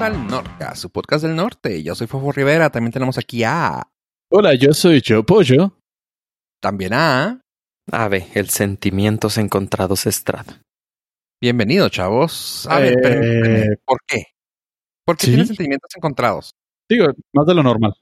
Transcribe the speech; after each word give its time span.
Bienvenidos 0.00 0.24
al 0.24 0.26
Norca, 0.30 0.74
su 0.76 0.88
podcast 0.90 1.24
del 1.24 1.36
norte. 1.36 1.82
Yo 1.82 1.94
soy 1.94 2.06
Fofo 2.06 2.32
Rivera. 2.32 2.70
También 2.70 2.90
tenemos 2.90 3.18
aquí 3.18 3.44
a. 3.44 3.86
Hola, 4.30 4.54
yo 4.54 4.72
soy 4.72 5.02
Joe 5.06 5.22
Pollo. 5.24 5.76
También 6.58 6.94
a. 6.94 7.42
Ave, 7.92 8.26
el 8.32 8.48
sentimientos 8.48 9.36
encontrados 9.36 10.06
Estrada. 10.06 10.62
Bienvenido, 11.38 11.86
chavos. 11.90 12.66
A 12.70 12.78
ver, 12.78 12.92
Eh, 12.92 12.96
espérenme, 12.96 13.76
¿por 13.84 13.98
qué? 14.06 14.24
¿Por 15.04 15.18
qué 15.18 15.26
¿sí? 15.26 15.32
tienes 15.32 15.48
sentimientos 15.48 15.90
encontrados? 15.94 16.54
Digo, 16.88 17.08
más 17.34 17.46
de 17.46 17.54
lo 17.54 17.62
normal. 17.62 17.92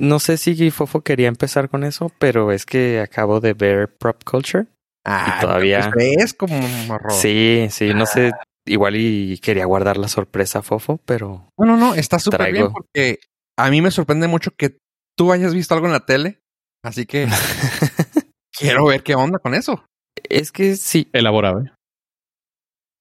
No 0.00 0.18
sé 0.18 0.36
si 0.36 0.70
Fofo 0.72 1.02
quería 1.02 1.28
empezar 1.28 1.68
con 1.68 1.84
eso, 1.84 2.10
pero 2.18 2.50
es 2.50 2.66
que 2.66 2.98
acabo 3.00 3.38
de 3.38 3.52
ver 3.54 3.96
Prop 3.98 4.24
Culture. 4.24 4.66
Ah, 5.04 5.38
todavía- 5.40 5.90
pues 5.94 6.16
ves 6.16 6.34
como 6.34 6.58
morro. 6.88 7.10
Sí, 7.10 7.68
sí, 7.70 7.94
no 7.94 8.04
sé. 8.04 8.32
Igual 8.66 8.94
y 8.96 9.38
quería 9.38 9.64
guardar 9.64 9.96
la 9.96 10.08
sorpresa 10.08 10.60
a 10.60 10.62
Fofo, 10.62 10.98
pero 11.04 11.48
No, 11.58 11.66
no, 11.66 11.76
no, 11.76 11.94
está 11.94 12.18
súper 12.18 12.38
Traigo. 12.38 12.56
bien 12.58 12.72
porque 12.72 13.18
a 13.58 13.70
mí 13.70 13.82
me 13.82 13.90
sorprende 13.90 14.28
mucho 14.28 14.52
que 14.56 14.78
tú 15.16 15.32
hayas 15.32 15.52
visto 15.54 15.74
algo 15.74 15.86
en 15.86 15.92
la 15.92 16.06
tele. 16.06 16.38
Así 16.84 17.06
que 17.06 17.26
quiero 18.58 18.86
ver 18.86 19.02
qué 19.02 19.14
onda 19.14 19.38
con 19.38 19.54
eso. 19.54 19.84
es 20.28 20.52
que 20.52 20.76
sí, 20.76 21.08
Elaborado. 21.12 21.60
¿eh? 21.62 21.72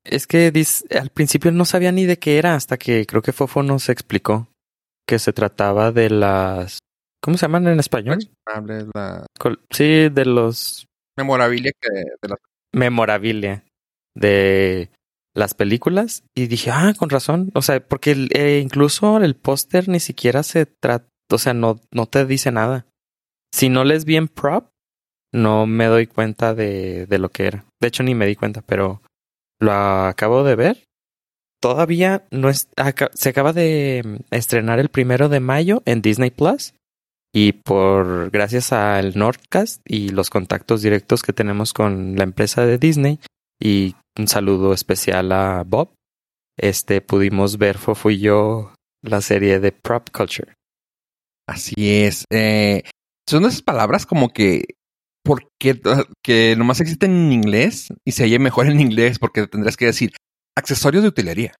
es 0.04 0.26
que 0.26 0.52
dis- 0.52 0.84
al 1.00 1.10
principio 1.12 1.52
no 1.52 1.64
sabía 1.66 1.92
ni 1.92 2.06
de 2.06 2.18
qué 2.18 2.38
era 2.40 2.56
hasta 2.56 2.78
que 2.78 3.06
creo 3.06 3.22
que 3.22 3.34
Fofo 3.34 3.62
nos 3.62 3.88
explicó 3.90 4.48
que 5.08 5.20
se 5.20 5.32
trataba 5.32 5.92
de 5.92 6.09
las 6.09 6.80
¿cómo 7.22 7.38
se 7.38 7.44
llaman 7.44 7.68
en 7.68 7.80
español? 7.80 8.18
La 8.48 9.26
Sí, 9.70 10.09
de 10.09 10.26
los 10.26 10.86
memorabilia 11.18 11.72
que 11.80 11.90
de 11.92 12.30
la 12.30 12.36
memorabilia 12.73 13.64
de 14.16 14.90
las 15.36 15.54
películas 15.54 16.24
y 16.36 16.48
dije, 16.48 16.72
ah, 16.72 16.94
con 16.98 17.10
razón, 17.10 17.52
o 17.54 17.62
sea, 17.62 17.80
porque 17.86 18.12
el- 18.12 18.30
eh, 18.34 18.60
incluso 18.64 19.18
el 19.18 19.36
póster 19.36 19.88
ni 19.88 20.00
siquiera 20.00 20.44
se 20.44 20.66
trata, 20.66 21.08
o 21.32 21.38
sea, 21.38 21.54
no, 21.54 21.80
no 21.92 22.06
te 22.06 22.26
dice 22.26 22.52
nada. 22.52 22.86
Si 23.54 23.70
no 23.70 23.84
lees 23.84 24.06
bien 24.06 24.28
prop, 24.28 24.70
no 25.34 25.66
me 25.66 25.86
doy 25.86 26.08
cuenta 26.08 26.54
de, 26.54 27.06
de 27.06 27.20
lo 27.20 27.30
que 27.30 27.46
era. 27.48 27.66
De 27.82 27.88
hecho, 27.88 28.04
ni 28.04 28.16
me 28.16 28.26
di 28.26 28.36
cuenta, 28.36 28.62
pero 28.62 29.02
lo 29.59 29.72
acabo 29.72 30.44
de 30.44 30.56
ver. 30.56 30.84
Todavía 31.62 32.26
no 32.32 32.50
es, 32.50 32.68
se 33.14 33.30
acaba 33.30 33.54
de 33.54 34.02
mm, 34.04 34.16
estrenar 34.36 34.80
el 34.80 34.90
primero 34.90 35.30
de 35.30 35.40
mayo 35.40 35.84
en 35.86 36.02
Disney 36.02 36.32
Plus. 36.32 36.74
Y 37.34 37.54
por 37.54 38.30
gracias 38.32 38.74
al 38.74 39.18
Nordcast 39.18 39.82
y 39.86 40.09
los 40.09 40.30
contactos 40.30 40.82
directos 40.82 41.24
que 41.24 41.32
tenemos 41.32 41.72
con 41.72 42.16
la 42.18 42.24
empresa 42.24 42.66
de 42.66 42.78
Disney 42.78 43.20
y 43.62 43.95
un 44.17 44.28
saludo 44.28 44.73
especial 44.73 45.31
a 45.31 45.64
Bob, 45.66 45.94
este 46.58 47.02
pudimos 47.02 47.58
ver 47.58 47.78
Fofo 47.78 48.09
y 48.09 48.20
yo 48.20 48.73
la 49.02 49.22
serie 49.22 49.59
de 49.59 49.72
Prop 49.72 50.09
Culture. 50.12 50.53
Así 51.48 51.73
es. 51.78 52.26
Eh, 52.31 52.84
son 53.28 53.45
esas 53.45 53.62
palabras 53.62 54.06
como 54.06 54.30
que 54.30 54.66
porque 55.23 55.80
que 56.23 56.56
nomás 56.58 56.81
existen 56.81 57.12
en 57.12 57.31
inglés 57.31 57.90
y 58.06 58.14
se 58.14 58.23
oye 58.23 58.40
mejor 58.40 58.68
en 58.68 58.80
inglés 58.80 59.20
porque 59.20 59.48
tendrías 59.48 59.78
que 59.78 59.86
decir 59.86 60.14
accesorios 60.58 61.03
de 61.03 61.09
utilería. 61.09 61.53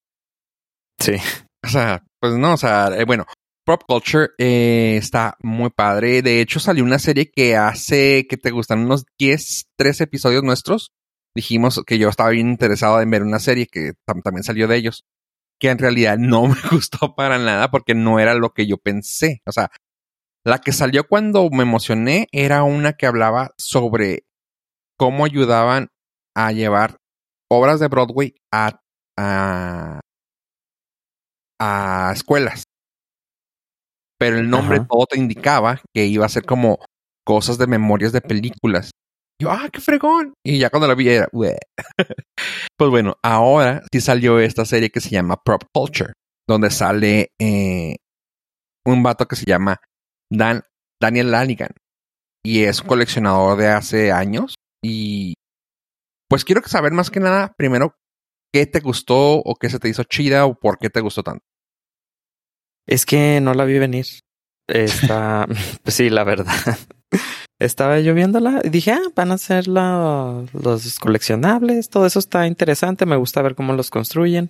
Sí. 1.00 1.14
O 1.64 1.70
sea, 1.70 2.04
pues 2.20 2.34
no, 2.34 2.54
o 2.54 2.58
sea, 2.58 2.88
eh, 2.98 3.06
bueno, 3.06 3.26
Prop 3.66 3.84
Culture 3.88 4.30
eh, 4.38 4.98
está 4.98 5.38
muy 5.42 5.70
padre. 5.70 6.22
De 6.22 6.42
hecho, 6.42 6.60
salió 6.60 6.84
una 6.84 7.00
serie 7.00 7.30
que 7.30 7.56
hace 7.56 8.26
que 8.28 8.38
te 8.38 8.52
gustan 8.52 8.80
unos 8.80 9.04
10, 9.20 9.66
13 9.78 10.04
episodios 10.06 10.44
nuestros. 10.44 10.92
Dijimos 11.36 11.82
que 11.86 11.98
yo 11.98 12.10
estaba 12.10 12.30
bien 12.32 12.50
interesado 12.50 13.02
en 13.02 13.10
ver 13.10 13.24
una 13.24 13.40
serie 13.40 13.68
que 13.68 13.94
tam- 14.08 14.22
también 14.24 14.44
salió 14.44 14.68
de 14.68 14.78
ellos. 14.78 15.04
Que 15.60 15.70
en 15.70 15.78
realidad 15.80 16.18
no 16.20 16.44
me 16.48 16.56
gustó 16.72 17.16
para 17.16 17.40
nada 17.40 17.72
porque 17.72 17.96
no 17.96 18.20
era 18.20 18.34
lo 18.36 18.52
que 18.52 18.68
yo 18.68 18.78
pensé. 18.78 19.42
O 19.46 19.52
sea, 19.52 19.72
la 20.46 20.60
que 20.60 20.72
salió 20.74 21.08
cuando 21.08 21.50
me 21.52 21.64
emocioné 21.64 22.28
era 22.32 22.64
una 22.64 22.94
que 22.94 23.08
hablaba 23.08 23.52
sobre 23.58 24.24
cómo 24.98 25.26
ayudaban 25.26 25.90
a 26.36 26.52
llevar 26.52 26.98
obras 27.50 27.80
de 27.80 27.88
Broadway 27.90 28.36
a, 28.54 28.82
a, 29.18 30.00
a 31.60 32.12
escuelas. 32.14 32.64
Pero 34.20 34.38
el 34.38 34.50
nombre 34.50 34.78
Ajá. 34.78 34.88
todo 34.88 35.06
te 35.08 35.18
indicaba 35.18 35.82
que 35.94 36.06
iba 36.06 36.26
a 36.26 36.30
ser 36.30 36.46
como 36.46 36.80
cosas 37.26 37.58
de 37.58 37.68
memorias 37.68 38.12
de 38.12 38.22
películas. 38.22 38.92
Yo, 39.42 39.50
ah, 39.50 39.70
qué 39.74 39.82
fregón. 39.82 40.36
Y 40.46 40.60
ya 40.60 40.70
cuando 40.70 40.88
la 40.88 40.94
vi 40.94 41.10
era, 41.10 41.28
pues 42.78 42.90
bueno, 42.92 43.16
ahora 43.24 43.82
sí 43.92 44.00
salió 44.00 44.40
esta 44.40 44.66
serie 44.66 44.92
que 44.92 45.00
se 45.00 45.10
llama 45.10 45.42
Prop 45.44 45.64
Culture, 45.74 46.14
donde 46.48 46.70
sale 46.70 47.32
eh, 47.40 47.96
un 48.86 49.02
vato 49.02 49.28
que 49.28 49.36
se 49.36 49.46
llama 49.46 49.82
Dan, 50.32 50.62
Daniel 51.02 51.32
Lanigan. 51.32 51.72
Y 52.46 52.66
es 52.66 52.82
un 52.82 52.88
coleccionador 52.88 53.58
de 53.58 53.70
hace 53.70 54.12
años. 54.12 54.54
Y 54.84 55.34
pues 56.30 56.46
quiero 56.46 56.62
saber 56.68 56.92
más 56.92 57.10
que 57.10 57.20
nada, 57.20 57.56
primero, 57.58 57.96
qué 58.54 58.68
te 58.68 58.80
gustó 58.80 59.38
o 59.38 59.56
qué 59.56 59.72
se 59.72 59.80
te 59.80 59.90
hizo 59.90 60.04
chida 60.04 60.46
o 60.46 60.54
por 60.54 60.78
qué 60.78 60.92
te 60.92 61.02
gustó 61.02 61.24
tanto. 61.24 61.44
Es 62.88 63.08
que 63.08 63.42
no 63.42 63.56
la 63.56 63.66
vi 63.66 63.80
venir. 63.80 64.06
Está, 64.68 65.48
pues 65.84 65.96
sí, 65.96 66.12
la 66.12 66.24
verdad. 66.24 66.78
Estaba 67.62 68.00
yo 68.00 68.16
viéndola 68.16 68.62
y 68.64 68.70
dije, 68.70 68.92
ah, 68.92 69.12
van 69.16 69.32
a 69.32 69.38
ser 69.38 69.68
los 69.68 71.00
coleccionables, 71.00 71.90
todo 71.90 72.08
eso 72.08 72.18
está 72.18 72.48
interesante, 72.48 73.06
me 73.06 73.18
gusta 73.18 73.44
ver 73.44 73.54
cómo 73.54 73.74
los 73.74 73.92
construyen, 73.92 74.50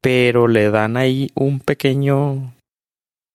pero 0.00 0.48
le 0.48 0.70
dan 0.70 0.96
ahí 0.96 1.30
un 1.34 1.60
pequeño 1.60 2.54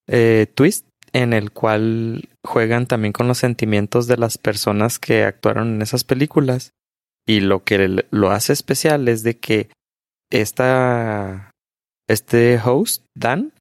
eh, 0.07 0.47
twist 0.55 0.87
en 1.13 1.33
el 1.33 1.51
cual 1.51 2.29
juegan 2.43 2.87
también 2.87 3.13
con 3.13 3.27
los 3.27 3.37
sentimientos 3.37 4.07
de 4.07 4.17
las 4.17 4.39
personas 4.39 4.97
que 4.97 5.23
actuaron 5.23 5.75
en 5.75 5.81
esas 5.83 6.03
películas. 6.03 6.71
Y 7.27 7.41
lo 7.41 7.63
que 7.63 8.03
lo 8.09 8.31
hace 8.31 8.53
especial 8.53 9.07
es 9.07 9.21
de 9.21 9.37
que 9.37 9.69
esta, 10.31 11.51
este 12.09 12.59
host, 12.59 13.03
Dan, 13.15 13.53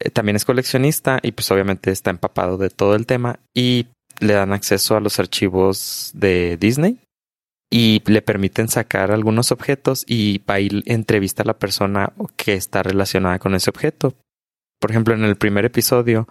eh, 0.00 0.08
también 0.08 0.36
es 0.36 0.46
coleccionista 0.46 1.18
y 1.22 1.32
pues 1.32 1.50
obviamente 1.50 1.90
está 1.90 2.08
empapado 2.08 2.56
de 2.56 2.70
todo 2.70 2.94
el 2.94 3.04
tema 3.04 3.40
y 3.54 3.88
le 4.22 4.34
dan 4.34 4.52
acceso 4.52 4.96
a 4.96 5.00
los 5.00 5.18
archivos 5.18 6.10
de 6.14 6.56
Disney 6.56 6.98
y 7.70 8.02
le 8.06 8.22
permiten 8.22 8.68
sacar 8.68 9.10
algunos 9.10 9.50
objetos 9.50 10.04
y 10.06 10.42
entrevista 10.86 11.42
a 11.42 11.46
la 11.46 11.58
persona 11.58 12.12
que 12.36 12.54
está 12.54 12.82
relacionada 12.82 13.38
con 13.38 13.54
ese 13.54 13.70
objeto. 13.70 14.14
Por 14.78 14.90
ejemplo, 14.90 15.14
en 15.14 15.24
el 15.24 15.36
primer 15.36 15.64
episodio 15.64 16.28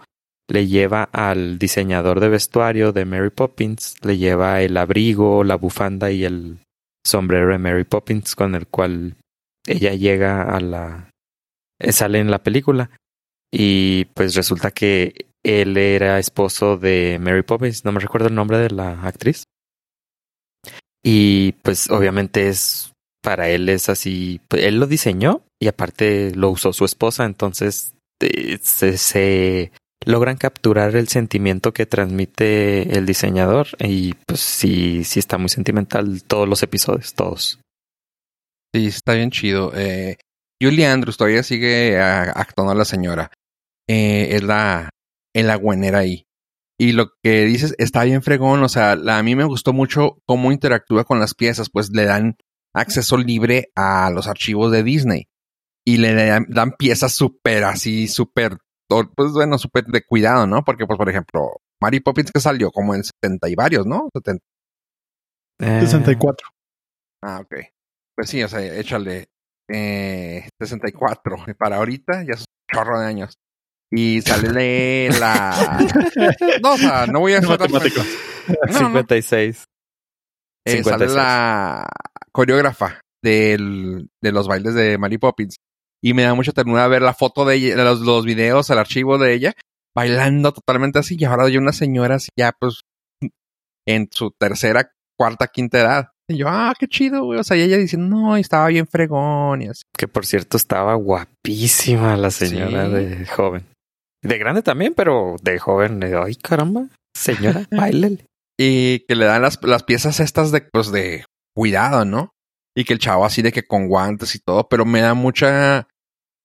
le 0.48 0.66
lleva 0.66 1.04
al 1.12 1.58
diseñador 1.58 2.20
de 2.20 2.28
vestuario 2.28 2.92
de 2.92 3.04
Mary 3.04 3.30
Poppins, 3.30 3.96
le 4.02 4.18
lleva 4.18 4.62
el 4.62 4.76
abrigo, 4.76 5.44
la 5.44 5.56
bufanda 5.56 6.10
y 6.10 6.24
el 6.24 6.58
sombrero 7.04 7.52
de 7.52 7.58
Mary 7.58 7.84
Poppins 7.84 8.34
con 8.34 8.54
el 8.54 8.66
cual 8.66 9.16
ella 9.66 9.94
llega 9.94 10.42
a 10.42 10.60
la... 10.60 11.10
sale 11.90 12.20
en 12.20 12.30
la 12.30 12.42
película. 12.42 12.90
Y 13.50 14.06
pues 14.14 14.34
resulta 14.34 14.70
que 14.70 15.26
él 15.44 15.76
era 15.76 16.18
esposo 16.18 16.76
de 16.76 17.18
Mary 17.20 17.42
Poppins, 17.42 17.84
no 17.84 17.92
me 17.92 18.00
recuerdo 18.00 18.28
el 18.28 18.34
nombre 18.34 18.58
de 18.58 18.70
la 18.70 19.02
actriz. 19.02 19.44
Y 21.04 21.52
pues 21.62 21.90
obviamente 21.90 22.48
es, 22.48 22.92
para 23.22 23.48
él 23.48 23.68
es 23.68 23.88
así, 23.88 24.40
pues, 24.48 24.62
él 24.62 24.78
lo 24.78 24.86
diseñó 24.86 25.42
y 25.60 25.68
aparte 25.68 26.32
lo 26.34 26.50
usó 26.50 26.72
su 26.72 26.84
esposa, 26.84 27.24
entonces 27.24 27.94
eh, 28.20 28.58
se, 28.62 29.72
logran 30.04 30.36
capturar 30.36 30.96
el 30.96 31.08
sentimiento 31.08 31.72
que 31.72 31.86
transmite 31.86 32.96
el 32.96 33.06
diseñador 33.06 33.68
y 33.78 34.14
pues 34.26 34.40
sí, 34.40 35.04
sí 35.04 35.18
está 35.18 35.38
muy 35.38 35.48
sentimental 35.48 36.22
todos 36.24 36.48
los 36.48 36.62
episodios, 36.62 37.14
todos. 37.14 37.60
Sí, 38.74 38.86
está 38.86 39.14
bien 39.14 39.30
chido. 39.30 39.72
Eh, 39.74 40.16
Julie 40.60 40.86
Andrews 40.86 41.16
todavía 41.16 41.42
sigue 41.42 42.00
ah, 42.00 42.32
actuando 42.34 42.72
a 42.72 42.76
la 42.76 42.84
señora. 42.84 43.30
Eh, 43.88 44.28
es 44.32 44.42
la, 44.42 44.90
es 45.34 45.44
la 45.44 45.56
güenera 45.56 45.98
ahí. 46.00 46.26
Y 46.78 46.92
lo 46.92 47.10
que 47.22 47.44
dices 47.44 47.74
está 47.78 48.02
bien 48.04 48.22
fregón. 48.22 48.62
O 48.62 48.68
sea, 48.68 48.96
la- 48.96 49.18
a 49.18 49.22
mí 49.22 49.36
me 49.36 49.44
gustó 49.44 49.72
mucho 49.72 50.18
cómo 50.26 50.50
interactúa 50.52 51.04
con 51.04 51.20
las 51.20 51.34
piezas. 51.34 51.70
Pues 51.70 51.90
le 51.90 52.04
dan 52.04 52.36
acceso 52.74 53.16
libre 53.18 53.70
a 53.76 54.10
los 54.10 54.26
archivos 54.26 54.72
de 54.72 54.82
Disney. 54.82 55.28
Y 55.86 55.98
le 55.98 56.14
dan, 56.14 56.46
dan 56.48 56.72
piezas 56.72 57.12
súper 57.12 57.64
así, 57.64 58.08
súper, 58.08 58.56
pues 58.88 59.32
bueno, 59.32 59.58
súper 59.58 59.84
de 59.86 60.02
cuidado, 60.04 60.46
¿no? 60.46 60.64
Porque, 60.64 60.86
pues, 60.86 60.96
por 60.96 61.08
ejemplo, 61.08 61.60
Mary 61.80 61.98
Poppins 62.00 62.30
que 62.30 62.40
salió 62.40 62.70
como 62.70 62.94
en 62.94 63.02
70 63.04 63.48
y 63.48 63.54
varios, 63.56 63.84
¿no? 63.86 64.08
70. 64.14 64.44
Eh, 65.60 65.80
64. 65.80 66.46
Ah, 67.22 67.40
ok. 67.42 67.54
Pues 68.16 68.28
sí, 68.30 68.42
o 68.42 68.48
sea, 68.48 68.60
échale 68.78 69.26
eh, 69.68 70.48
64. 70.60 71.36
Para 71.58 71.76
ahorita 71.76 72.22
ya 72.24 72.34
es 72.34 72.40
un 72.40 72.46
chorro 72.72 73.00
de 73.00 73.06
años. 73.06 73.34
Y 73.94 74.22
sale 74.22 75.10
la... 75.18 75.78
No, 76.62 76.72
o 76.72 76.78
sea, 76.78 77.06
no 77.06 77.20
voy 77.20 77.34
a 77.34 77.38
hacer 77.40 77.50
Matemático. 77.50 78.00
No, 78.48 78.72
no. 78.72 78.78
56. 78.86 79.64
Eh, 80.66 80.82
sale 80.82 81.06
56. 81.08 81.12
la 81.14 81.86
coreógrafa 82.32 83.00
del, 83.22 84.08
de 84.22 84.32
los 84.32 84.48
bailes 84.48 84.74
de 84.74 84.96
Mary 84.98 85.18
Poppins. 85.18 85.56
Y 86.02 86.14
me 86.14 86.22
da 86.22 86.34
mucha 86.34 86.52
ternura 86.52 86.88
ver 86.88 87.02
la 87.02 87.14
foto 87.14 87.44
de 87.44 87.56
ella, 87.56 87.76
los, 87.84 88.00
los 88.00 88.24
videos, 88.24 88.70
el 88.70 88.78
archivo 88.78 89.18
de 89.18 89.34
ella, 89.34 89.52
bailando 89.94 90.52
totalmente 90.52 90.98
así. 90.98 91.16
Y 91.18 91.24
ahora 91.24 91.44
hay 91.44 91.56
una 91.58 91.72
señora 91.72 92.14
así 92.16 92.30
ya, 92.36 92.52
pues, 92.58 92.80
en 93.86 94.08
su 94.10 94.30
tercera, 94.32 94.90
cuarta, 95.18 95.46
quinta 95.48 95.80
edad. 95.80 96.08
Y 96.28 96.38
yo, 96.38 96.46
ah, 96.48 96.72
qué 96.78 96.88
chido, 96.88 97.24
güey. 97.24 97.38
O 97.38 97.44
sea, 97.44 97.56
y 97.56 97.62
ella 97.62 97.76
diciendo, 97.76 98.16
no, 98.16 98.36
estaba 98.36 98.68
bien 98.68 98.86
fregón 98.86 99.62
y 99.62 99.68
así. 99.68 99.82
Que 99.96 100.08
por 100.08 100.24
cierto 100.24 100.56
estaba 100.56 100.94
guapísima 100.94 102.16
la 102.16 102.30
señora 102.30 102.86
Sí. 102.86 102.92
de 102.94 103.26
joven. 103.26 103.66
De 104.22 104.38
grande 104.38 104.62
también, 104.62 104.94
pero 104.94 105.36
de 105.42 105.58
joven. 105.58 106.00
de, 106.00 106.16
Ay, 106.16 106.36
caramba, 106.36 106.88
señora, 107.14 107.66
bailele. 107.70 108.26
Y 108.58 109.00
que 109.06 109.16
le 109.16 109.24
dan 109.24 109.42
las, 109.42 109.58
las 109.62 109.82
piezas 109.82 110.20
estas 110.20 110.52
de, 110.52 110.60
pues, 110.60 110.92
de 110.92 111.24
cuidado, 111.54 112.04
¿no? 112.04 112.30
Y 112.76 112.84
que 112.84 112.92
el 112.92 112.98
chavo 112.98 113.24
así 113.24 113.42
de 113.42 113.52
que 113.52 113.64
con 113.64 113.88
guantes 113.88 114.34
y 114.34 114.38
todo, 114.38 114.68
pero 114.68 114.84
me 114.84 115.00
da 115.00 115.14
mucha, 115.14 115.88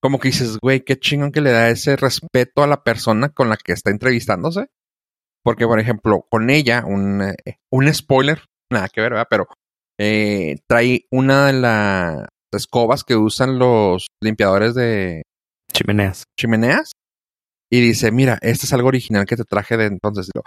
como 0.02 0.20
que 0.20 0.30
dices, 0.30 0.58
güey, 0.62 0.82
qué 0.82 0.98
chingón 0.98 1.32
que 1.32 1.42
le 1.42 1.52
da 1.52 1.70
ese 1.70 1.96
respeto 1.96 2.64
a 2.64 2.68
la 2.68 2.84
persona 2.84 3.30
con 3.30 3.50
la 3.50 3.58
que 3.58 3.74
está 3.74 3.92
entrevistándose. 3.92 4.68
Porque, 5.44 5.66
por 5.66 5.80
ejemplo, 5.80 6.26
con 6.30 6.50
ella, 6.50 6.84
un, 6.86 7.22
eh, 7.22 7.58
un 7.72 7.94
spoiler, 7.94 8.44
nada 8.72 8.90
que 8.90 9.00
ver, 9.00 9.12
¿verdad? 9.12 9.28
Pero 9.30 9.48
eh, 9.98 10.58
trae 10.68 11.06
una 11.12 11.48
de 11.48 11.54
las 11.54 12.28
escobas 12.52 13.04
que 13.04 13.16
usan 13.16 13.58
los 13.58 14.08
limpiadores 14.22 14.74
de 14.76 15.22
Chimeneas. 15.72 16.24
chimeneas 16.38 16.92
y 17.72 17.82
dice, 17.82 18.12
mira, 18.12 18.38
este 18.42 18.66
es 18.66 18.74
algo 18.74 18.88
original 18.88 19.26
que 19.26 19.36
te 19.36 19.44
traje 19.44 19.78
de 19.78 19.86
entonces. 19.86 20.28
Y 20.28 20.38
lo, 20.38 20.44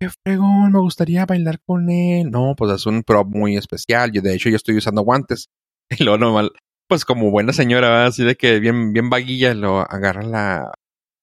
qué 0.00 0.10
fregón, 0.24 0.72
me 0.72 0.80
gustaría 0.80 1.26
bailar 1.26 1.60
con 1.66 1.90
él. 1.90 2.30
No, 2.30 2.54
pues 2.56 2.72
es 2.72 2.86
un 2.86 3.02
prop 3.02 3.28
muy 3.28 3.56
especial. 3.56 4.12
Yo, 4.12 4.22
de 4.22 4.34
hecho, 4.34 4.48
yo 4.48 4.56
estoy 4.56 4.76
usando 4.76 5.02
guantes. 5.02 5.46
Y 5.98 6.02
luego 6.02 6.16
normal, 6.16 6.52
pues 6.88 7.04
como 7.04 7.30
buena 7.30 7.52
señora, 7.52 7.90
¿verdad? 7.90 8.06
así 8.06 8.24
de 8.24 8.36
que 8.36 8.58
bien, 8.58 8.94
bien 8.94 9.10
vaguilla, 9.10 9.52
lo 9.52 9.80
agarra 9.80 10.22
la, 10.22 10.72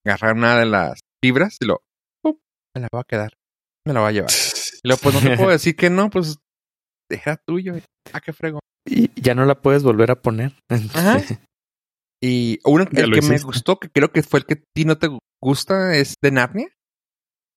agarra 0.05 0.33
una 0.33 0.59
de 0.59 0.67
las 0.67 0.99
fibras 1.21 1.57
y 1.59 1.65
lo, 1.65 1.81
¡pum! 2.23 2.37
me 2.75 2.81
la 2.81 2.87
voy 2.91 3.01
a 3.01 3.03
quedar, 3.03 3.33
me 3.87 3.93
la 3.93 4.01
voy 4.01 4.09
a 4.09 4.11
llevar. 4.11 4.31
Y 4.83 4.87
luego, 4.87 5.01
pues 5.01 5.15
no 5.15 5.21
te 5.21 5.35
puedo 5.35 5.49
decir 5.57 5.75
que 5.75 5.89
no, 5.89 6.11
pues 6.11 6.37
era 7.09 7.37
tuyo. 7.37 7.73
Ah, 8.13 8.21
qué 8.21 8.33
fregón. 8.33 8.61
Y 8.87 9.09
ya 9.19 9.33
no 9.33 9.45
la 9.45 9.59
puedes 9.59 9.81
volver 9.81 10.11
a 10.11 10.21
poner. 10.21 10.53
Ajá. 10.69 11.21
Y 12.23 12.59
uno, 12.65 12.83
el 12.83 13.11
que 13.13 13.21
me 13.23 13.39
gustó, 13.39 13.79
que 13.79 13.89
creo 13.89 14.11
que 14.11 14.21
fue 14.21 14.41
el 14.41 14.45
que 14.45 14.53
a 14.53 14.61
ti 14.75 14.85
no 14.85 14.99
te 14.99 15.09
gusta, 15.41 15.95
es 15.95 16.15
de 16.21 16.31
Narnia. 16.31 16.69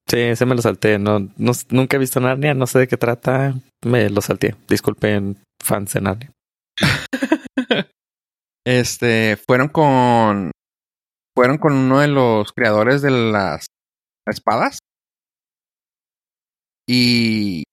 Sí, 0.09 0.19
ese 0.19 0.47
me 0.47 0.55
lo 0.55 0.63
salté. 0.63 0.99
No, 0.99 1.21
no, 1.21 1.53
nunca 1.71 1.97
he 1.97 2.01
visto 2.01 2.21
Narnia, 2.21 2.55
no 2.55 2.67
sé 2.67 2.81
de 2.81 2.89
qué 2.89 2.97
trata. 2.97 3.55
Me 3.85 4.11
lo 4.11 4.21
salté. 4.21 4.55
Disculpen, 4.69 5.43
fans 5.63 5.93
de 5.93 6.01
Narnia. 6.01 6.33
Este, 8.67 9.37
fueron 9.37 9.69
con, 9.69 10.51
fueron 11.37 11.59
con 11.59 11.75
uno 11.75 12.01
de 12.01 12.09
los 12.09 12.51
creadores 12.55 13.03
de 13.03 13.11
las 13.11 13.67
espadas. 14.27 14.79
Y 16.89 17.65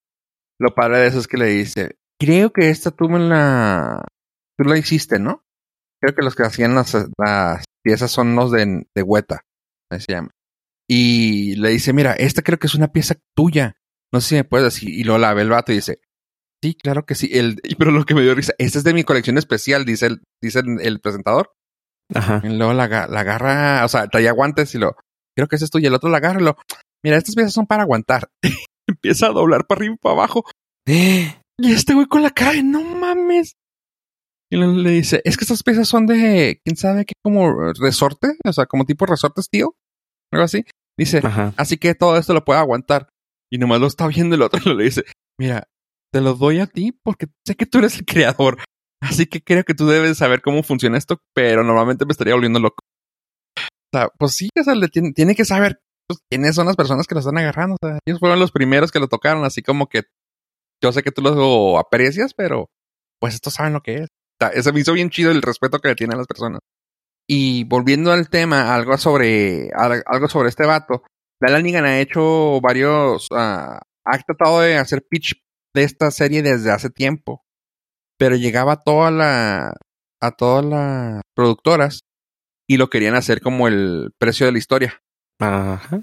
lo 0.60 0.76
padre 0.76 1.00
de 1.00 1.08
eso 1.08 1.20
es 1.20 1.28
que 1.28 1.38
le 1.38 1.46
dice, 1.46 1.96
creo 2.20 2.52
que 2.52 2.70
esta 2.70 2.92
tú 2.92 3.08
me 3.08 3.20
la, 3.20 4.06
tú 4.58 4.66
la 4.66 4.78
hiciste, 4.78 5.18
¿no? 5.18 5.44
Creo 6.02 6.14
que 6.14 6.24
los 6.24 6.36
que 6.36 6.44
hacían 6.44 6.76
las, 6.76 6.94
las 7.18 7.64
piezas 7.84 8.12
son 8.12 8.36
los 8.36 8.52
de, 8.52 8.86
de 8.94 9.02
Hueta, 9.04 9.44
se 10.00 10.14
llama. 10.14 10.32
Y 10.90 11.56
le 11.56 11.70
dice, 11.70 11.94
mira, 11.94 12.14
esta 12.14 12.42
creo 12.42 12.60
que 12.60 12.68
es 12.68 12.76
una 12.76 12.92
pieza 12.92 13.16
tuya. 13.36 13.78
No 14.12 14.20
sé 14.20 14.30
si 14.30 14.36
me 14.36 14.44
puedes 14.44 14.74
decir. 14.74 14.90
Y 14.90 15.04
lo 15.04 15.18
la 15.18 15.34
ve 15.34 15.42
el 15.42 15.50
vato 15.50 15.72
y 15.72 15.76
dice, 15.76 16.02
sí, 16.62 16.76
claro 16.76 17.06
que 17.06 17.16
sí. 17.16 17.30
El, 17.32 17.62
pero 17.78 17.92
lo 17.92 18.06
que 18.06 18.14
me 18.14 18.22
dio 18.22 18.36
risa, 18.36 18.54
esta 18.58 18.78
es 18.78 18.84
de 18.84 18.94
mi 18.94 19.04
colección 19.04 19.38
especial, 19.38 19.86
dice 19.86 20.08
el, 20.08 20.22
dice 20.42 20.60
el, 20.60 20.82
el 20.82 21.00
presentador. 21.00 21.52
Ajá. 22.14 22.42
Y 22.44 22.50
luego 22.50 22.74
la, 22.74 22.88
la 22.88 23.20
agarra, 23.22 23.86
o 23.86 23.88
sea, 23.88 24.08
traía 24.08 24.34
guantes 24.34 24.76
y 24.76 24.80
lo, 24.80 24.96
creo 25.36 25.48
que 25.48 25.56
ese 25.56 25.66
es 25.66 25.72
tuyo. 25.72 25.86
Y 25.86 25.88
el 25.88 25.94
otro 25.94 26.10
la 26.10 26.18
agarra 26.18 26.42
y 26.42 26.44
lo, 26.44 26.58
mira, 27.04 27.18
estas 27.18 27.36
piezas 27.36 27.54
son 27.54 27.68
para 27.68 27.84
aguantar. 27.84 28.30
Empieza 28.88 29.28
a 29.28 29.32
doblar 29.32 29.66
para 29.68 29.80
arriba 29.80 29.96
y 29.96 29.98
para 29.98 30.14
abajo. 30.14 30.44
Y 30.86 31.72
este 31.72 31.94
güey 31.94 32.08
con 32.08 32.24
la 32.24 32.32
cara 32.32 32.54
de 32.54 32.64
no 32.64 32.84
mames. 32.84 33.56
Y 34.52 34.58
le, 34.58 34.68
le 34.68 34.90
dice, 34.90 35.22
es 35.24 35.38
que 35.38 35.46
estas 35.46 35.64
piezas 35.64 35.88
son 35.88 36.06
de, 36.06 36.60
quién 36.66 36.76
sabe 36.76 37.06
qué, 37.06 37.14
como 37.24 37.72
resorte, 37.72 38.36
o 38.44 38.52
sea, 38.52 38.66
como 38.66 38.84
tipo 38.84 39.06
resortes, 39.06 39.48
tío. 39.50 39.76
Algo 40.32 40.46
así. 40.46 40.66
Dice, 40.98 41.20
Ajá. 41.24 41.54
así 41.58 41.78
que 41.78 41.96
todo 41.96 42.18
esto 42.18 42.34
lo 42.34 42.44
puede 42.44 42.60
aguantar. 42.60 43.10
Y 43.52 43.58
nomás 43.58 43.82
lo 43.82 43.88
está 43.88 44.08
viendo 44.08 44.36
el 44.36 44.42
otro 44.42 44.60
y 44.72 44.76
le 44.76 44.84
dice, 44.84 45.04
mira, 45.40 45.68
te 46.14 46.22
lo 46.22 46.36
doy 46.36 46.60
a 46.60 46.68
ti 46.68 46.92
porque 47.04 47.28
sé 47.46 47.56
que 47.56 47.66
tú 47.66 47.80
eres 47.80 47.98
el 47.98 48.06
creador. 48.06 48.60
Así 49.02 49.26
que 49.26 49.42
creo 49.42 49.64
que 49.64 49.74
tú 49.74 49.88
debes 49.88 50.18
saber 50.18 50.42
cómo 50.42 50.64
funciona 50.64 50.98
esto, 50.98 51.18
pero 51.34 51.64
normalmente 51.64 52.06
me 52.06 52.12
estaría 52.12 52.36
volviendo 52.36 52.60
loco. 52.60 52.78
O 53.58 53.98
sea, 53.98 54.10
pues 54.18 54.34
sí, 54.34 54.50
o 54.58 54.64
sea, 54.64 54.76
le 54.76 54.88
tiene, 54.88 55.12
tiene 55.12 55.36
que 55.36 55.44
saber 55.44 55.80
pues, 56.08 56.20
quiénes 56.30 56.56
son 56.56 56.68
las 56.68 56.76
personas 56.76 57.08
que 57.08 57.16
lo 57.16 57.20
están 57.20 57.38
agarrando. 57.38 57.78
O 57.82 57.86
sea, 57.86 58.00
ellos 58.06 58.20
fueron 58.20 58.40
los 58.40 58.52
primeros 58.52 58.92
que 58.92 59.00
lo 59.00 59.08
tocaron, 59.08 59.44
así 59.44 59.62
como 59.62 59.88
que 59.88 60.04
yo 60.82 60.92
sé 60.92 61.04
que 61.04 61.12
tú 61.12 61.22
lo 61.22 61.78
aprecias, 61.78 62.34
pero 62.34 62.68
pues 63.20 63.34
estos 63.34 63.54
saben 63.54 63.74
lo 63.74 63.82
que 63.82 63.96
es. 63.96 64.04
O 64.04 64.46
sea, 64.46 64.50
eso 64.50 64.72
me 64.72 64.80
hizo 64.80 64.94
bien 64.94 65.10
chido 65.10 65.32
el 65.32 65.42
respeto 65.42 65.80
que 65.80 65.90
le 65.90 65.96
tienen 65.96 66.16
a 66.16 66.18
las 66.20 66.28
personas. 66.28 66.60
Y 67.28 67.64
volviendo 67.66 68.12
al 68.12 68.30
tema, 68.30 68.74
algo 68.76 68.98
sobre, 68.98 69.70
al- 69.76 70.04
algo 70.06 70.28
sobre 70.28 70.50
este 70.50 70.66
vato. 70.66 71.04
Lanigan 71.42 71.86
ha 71.86 72.00
hecho 72.00 72.60
varios, 72.62 73.28
ah, 73.32 73.82
ha 74.06 74.18
tratado 74.20 74.62
de 74.62 74.78
hacer 74.78 75.04
pitch 75.10 75.34
de 75.74 75.84
esta 75.84 76.12
serie 76.12 76.42
desde 76.42 76.72
hace 76.72 76.90
tiempo. 76.90 77.42
Pero 78.20 78.36
llegaba 78.36 78.74
a 78.74 78.82
toda 78.84 79.10
la, 79.12 79.74
a 80.22 80.32
todas 80.32 80.64
las 80.66 81.22
productoras 81.36 82.02
y 82.70 82.78
lo 82.78 82.90
querían 82.90 83.16
hacer 83.16 83.42
como 83.42 83.68
el 83.68 84.12
precio 84.20 84.46
de 84.46 84.52
la 84.52 84.58
historia. 84.60 85.00
Ajá. 85.40 86.02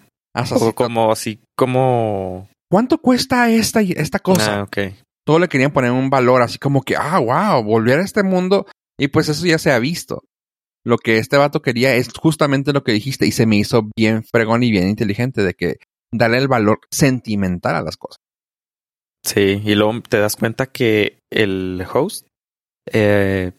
O 0.53 0.73
como 0.75 1.13
así, 1.13 1.41
como. 1.57 2.49
¿Cuánto 2.71 2.99
cuesta 2.99 3.49
esta, 3.51 3.81
esta 3.81 4.19
cosa? 4.19 4.59
Ah, 4.61 4.63
ok. 4.65 4.79
todo 5.25 5.39
le 5.39 5.49
querían 5.49 5.73
poner 5.73 5.91
un 5.91 6.11
valor 6.11 6.43
así 6.43 6.59
como 6.59 6.83
que, 6.83 6.97
ah, 6.97 7.19
wow, 7.19 7.63
volver 7.63 8.01
a 8.01 8.05
este 8.05 8.23
mundo. 8.23 8.67
Y 8.99 9.09
pues 9.09 9.29
eso 9.29 9.47
ya 9.47 9.59
se 9.59 9.71
ha 9.73 9.79
visto. 9.79 10.23
Lo 10.89 10.97
que 10.99 11.19
este 11.19 11.37
vato 11.37 11.61
quería 11.61 11.95
es 11.95 12.09
justamente 12.19 12.73
lo 12.73 12.83
que 12.83 12.93
dijiste 12.93 13.27
y 13.27 13.33
se 13.33 13.45
me 13.47 13.57
hizo 13.57 13.91
bien 13.97 14.25
fregón 14.25 14.63
y 14.63 14.71
bien 14.71 14.89
inteligente 14.89 15.43
de 15.43 15.53
que 15.55 15.77
darle 16.13 16.39
el 16.39 16.49
valor 16.49 16.81
sentimental 16.91 17.77
a 17.77 17.83
las 17.83 17.97
cosas. 17.99 18.17
Sí, 19.25 19.61
y 19.65 19.75
luego 19.75 20.01
te 20.01 20.19
das 20.19 20.37
cuenta 20.37 20.67
que 20.67 21.19
el 21.31 21.85
host 21.93 22.27
eh, 22.91 23.53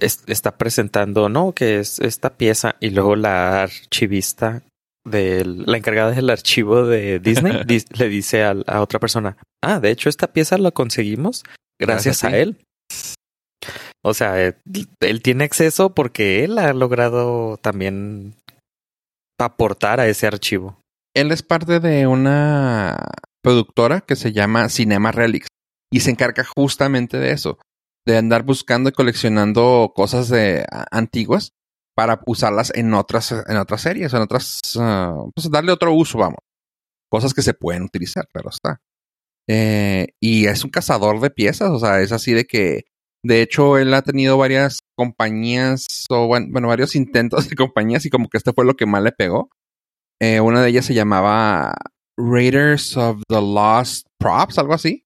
es- 0.00 0.22
está 0.28 0.56
presentando, 0.56 1.28
no, 1.28 1.52
que 1.52 1.80
es 1.80 1.98
esta 1.98 2.36
pieza, 2.36 2.76
y 2.80 2.90
luego 2.90 3.16
la 3.16 3.62
archivista 3.62 4.62
del, 5.04 5.64
la 5.66 5.78
encargada 5.78 6.12
del 6.12 6.30
archivo 6.30 6.84
de 6.86 7.18
Disney 7.20 7.64
dis- 7.64 7.88
le 7.98 8.08
dice 8.08 8.44
a, 8.44 8.54
otra 8.80 9.00
persona, 9.00 9.36
ah, 9.64 9.80
de 9.80 9.90
hecho 9.90 10.08
esta 10.08 10.32
pieza 10.32 10.56
la 10.58 10.70
conseguimos 10.70 11.42
gracias 11.80 12.22
Gracias 12.22 12.24
a 12.24 12.28
a 12.28 12.30
ti". 12.30 12.36
él. 12.36 12.56
O 14.04 14.14
sea, 14.14 14.44
eh, 14.44 14.56
él 15.00 15.22
tiene 15.22 15.44
acceso 15.44 15.94
porque 15.94 16.44
él 16.44 16.58
ha 16.58 16.72
logrado 16.72 17.56
también 17.56 18.34
aportar 19.38 20.00
a 20.00 20.06
ese 20.06 20.26
archivo. 20.26 20.80
Él 21.14 21.32
es 21.32 21.42
parte 21.42 21.80
de 21.80 22.06
una 22.06 22.96
productora 23.42 24.00
que 24.00 24.16
se 24.16 24.32
llama 24.32 24.68
Cinema 24.68 25.12
Relics 25.12 25.48
y 25.90 26.00
se 26.00 26.10
encarga 26.10 26.44
justamente 26.44 27.18
de 27.18 27.32
eso, 27.32 27.58
de 28.06 28.16
andar 28.16 28.42
buscando 28.42 28.88
y 28.90 28.92
coleccionando 28.92 29.92
cosas 29.94 30.28
de 30.28 30.66
antiguas 30.90 31.52
para 31.96 32.20
usarlas 32.26 32.72
en 32.74 32.92
otras 32.92 33.32
en 33.32 33.56
otras 33.56 33.80
series, 33.80 34.12
en 34.12 34.20
otras 34.20 34.60
ah, 34.78 35.24
pues 35.34 35.50
darle 35.50 35.72
otro 35.72 35.94
uso, 35.94 36.18
vamos. 36.18 36.40
Cosas 37.10 37.32
que 37.32 37.42
se 37.42 37.54
pueden 37.54 37.84
utilizar, 37.84 38.26
claro 38.32 38.50
está. 38.50 38.80
Eh, 39.48 40.08
y 40.20 40.46
es 40.46 40.64
un 40.64 40.70
cazador 40.70 41.20
de 41.20 41.30
piezas, 41.30 41.70
o 41.70 41.78
sea, 41.78 42.00
es 42.00 42.12
así 42.12 42.32
de 42.32 42.44
que 42.44 42.84
de 43.26 43.42
hecho 43.42 43.78
él 43.78 43.92
ha 43.94 44.02
tenido 44.02 44.38
varias 44.38 44.80
compañías 44.96 45.86
o 46.08 46.26
bueno, 46.26 46.46
bueno, 46.50 46.68
varios 46.68 46.94
intentos 46.96 47.48
de 47.48 47.56
compañías 47.56 48.06
y 48.06 48.10
como 48.10 48.28
que 48.28 48.38
este 48.38 48.52
fue 48.52 48.64
lo 48.64 48.74
que 48.74 48.86
más 48.86 49.02
le 49.02 49.12
pegó. 49.12 49.50
Eh, 50.20 50.40
una 50.40 50.62
de 50.62 50.70
ellas 50.70 50.86
se 50.86 50.94
llamaba 50.94 51.74
Raiders 52.18 52.96
of 52.96 53.22
the 53.28 53.40
Lost 53.40 54.06
Props, 54.18 54.58
algo 54.58 54.74
así. 54.74 55.04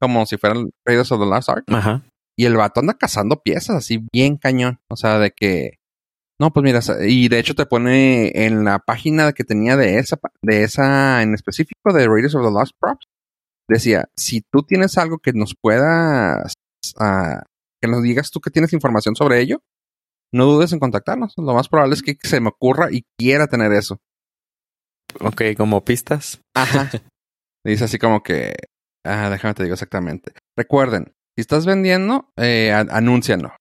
Como 0.00 0.26
si 0.26 0.36
fueran 0.36 0.70
Raiders 0.86 1.12
of 1.12 1.20
the 1.20 1.26
Lost 1.26 1.48
Ark. 1.48 1.64
Ajá. 1.68 2.02
Y 2.36 2.44
el 2.46 2.56
vato 2.56 2.80
anda 2.80 2.94
cazando 2.94 3.40
piezas 3.42 3.76
así 3.76 4.06
bien 4.12 4.36
cañón. 4.36 4.80
O 4.88 4.96
sea, 4.96 5.18
de 5.18 5.30
que. 5.30 5.78
No, 6.40 6.52
pues 6.52 6.64
mira, 6.64 6.80
y 7.06 7.28
de 7.28 7.38
hecho 7.38 7.54
te 7.54 7.66
pone 7.66 8.32
en 8.46 8.64
la 8.64 8.80
página 8.80 9.32
que 9.32 9.44
tenía 9.44 9.76
de 9.76 9.98
esa, 9.98 10.18
de 10.42 10.64
esa 10.64 11.22
en 11.22 11.34
específico 11.34 11.92
de 11.92 12.08
Raiders 12.08 12.34
of 12.34 12.44
the 12.44 12.50
Lost 12.50 12.72
Props. 12.80 13.06
Decía, 13.68 14.08
si 14.16 14.42
tú 14.52 14.64
tienes 14.64 14.98
algo 14.98 15.18
que 15.18 15.32
nos 15.32 15.54
puedas, 15.54 16.54
ah, 16.98 17.44
que 17.82 17.88
nos 17.88 18.02
digas 18.02 18.30
tú 18.30 18.40
que 18.40 18.50
tienes 18.50 18.72
información 18.72 19.16
sobre 19.16 19.40
ello, 19.40 19.62
no 20.32 20.46
dudes 20.46 20.72
en 20.72 20.78
contactarnos. 20.78 21.34
Lo 21.36 21.52
más 21.52 21.68
probable 21.68 21.94
es 21.94 22.02
que 22.02 22.16
se 22.22 22.40
me 22.40 22.48
ocurra 22.48 22.88
y 22.90 23.04
quiera 23.18 23.48
tener 23.48 23.72
eso. 23.72 23.98
Ok, 25.20 25.42
como 25.56 25.84
pistas. 25.84 26.40
Ajá. 26.54 26.90
Dice 27.64 27.84
así 27.84 27.98
como 27.98 28.22
que. 28.22 28.54
Ah, 29.04 29.28
déjame 29.30 29.54
te 29.54 29.64
digo 29.64 29.74
exactamente. 29.74 30.32
Recuerden, 30.56 31.12
si 31.36 31.40
estás 31.40 31.66
vendiendo, 31.66 32.30
eh, 32.36 32.72
anúncialo. 32.72 33.54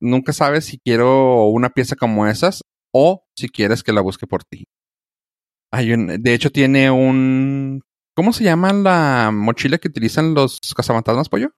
nunca 0.00 0.32
sabes 0.32 0.64
si 0.66 0.78
quiero 0.78 1.46
una 1.46 1.70
pieza 1.70 1.96
como 1.96 2.26
esas 2.26 2.62
o 2.92 3.24
si 3.36 3.48
quieres 3.48 3.82
que 3.82 3.92
la 3.92 4.00
busque 4.00 4.26
por 4.26 4.44
ti. 4.44 4.64
Hay 5.72 5.92
un, 5.92 6.06
de 6.22 6.34
hecho, 6.34 6.50
tiene 6.50 6.90
un. 6.90 7.82
¿Cómo 8.16 8.32
se 8.32 8.42
llama 8.42 8.72
la 8.72 9.30
mochila 9.32 9.78
que 9.78 9.88
utilizan 9.88 10.34
los 10.34 10.58
cazafantasmas, 10.74 11.28
pollo? 11.28 11.52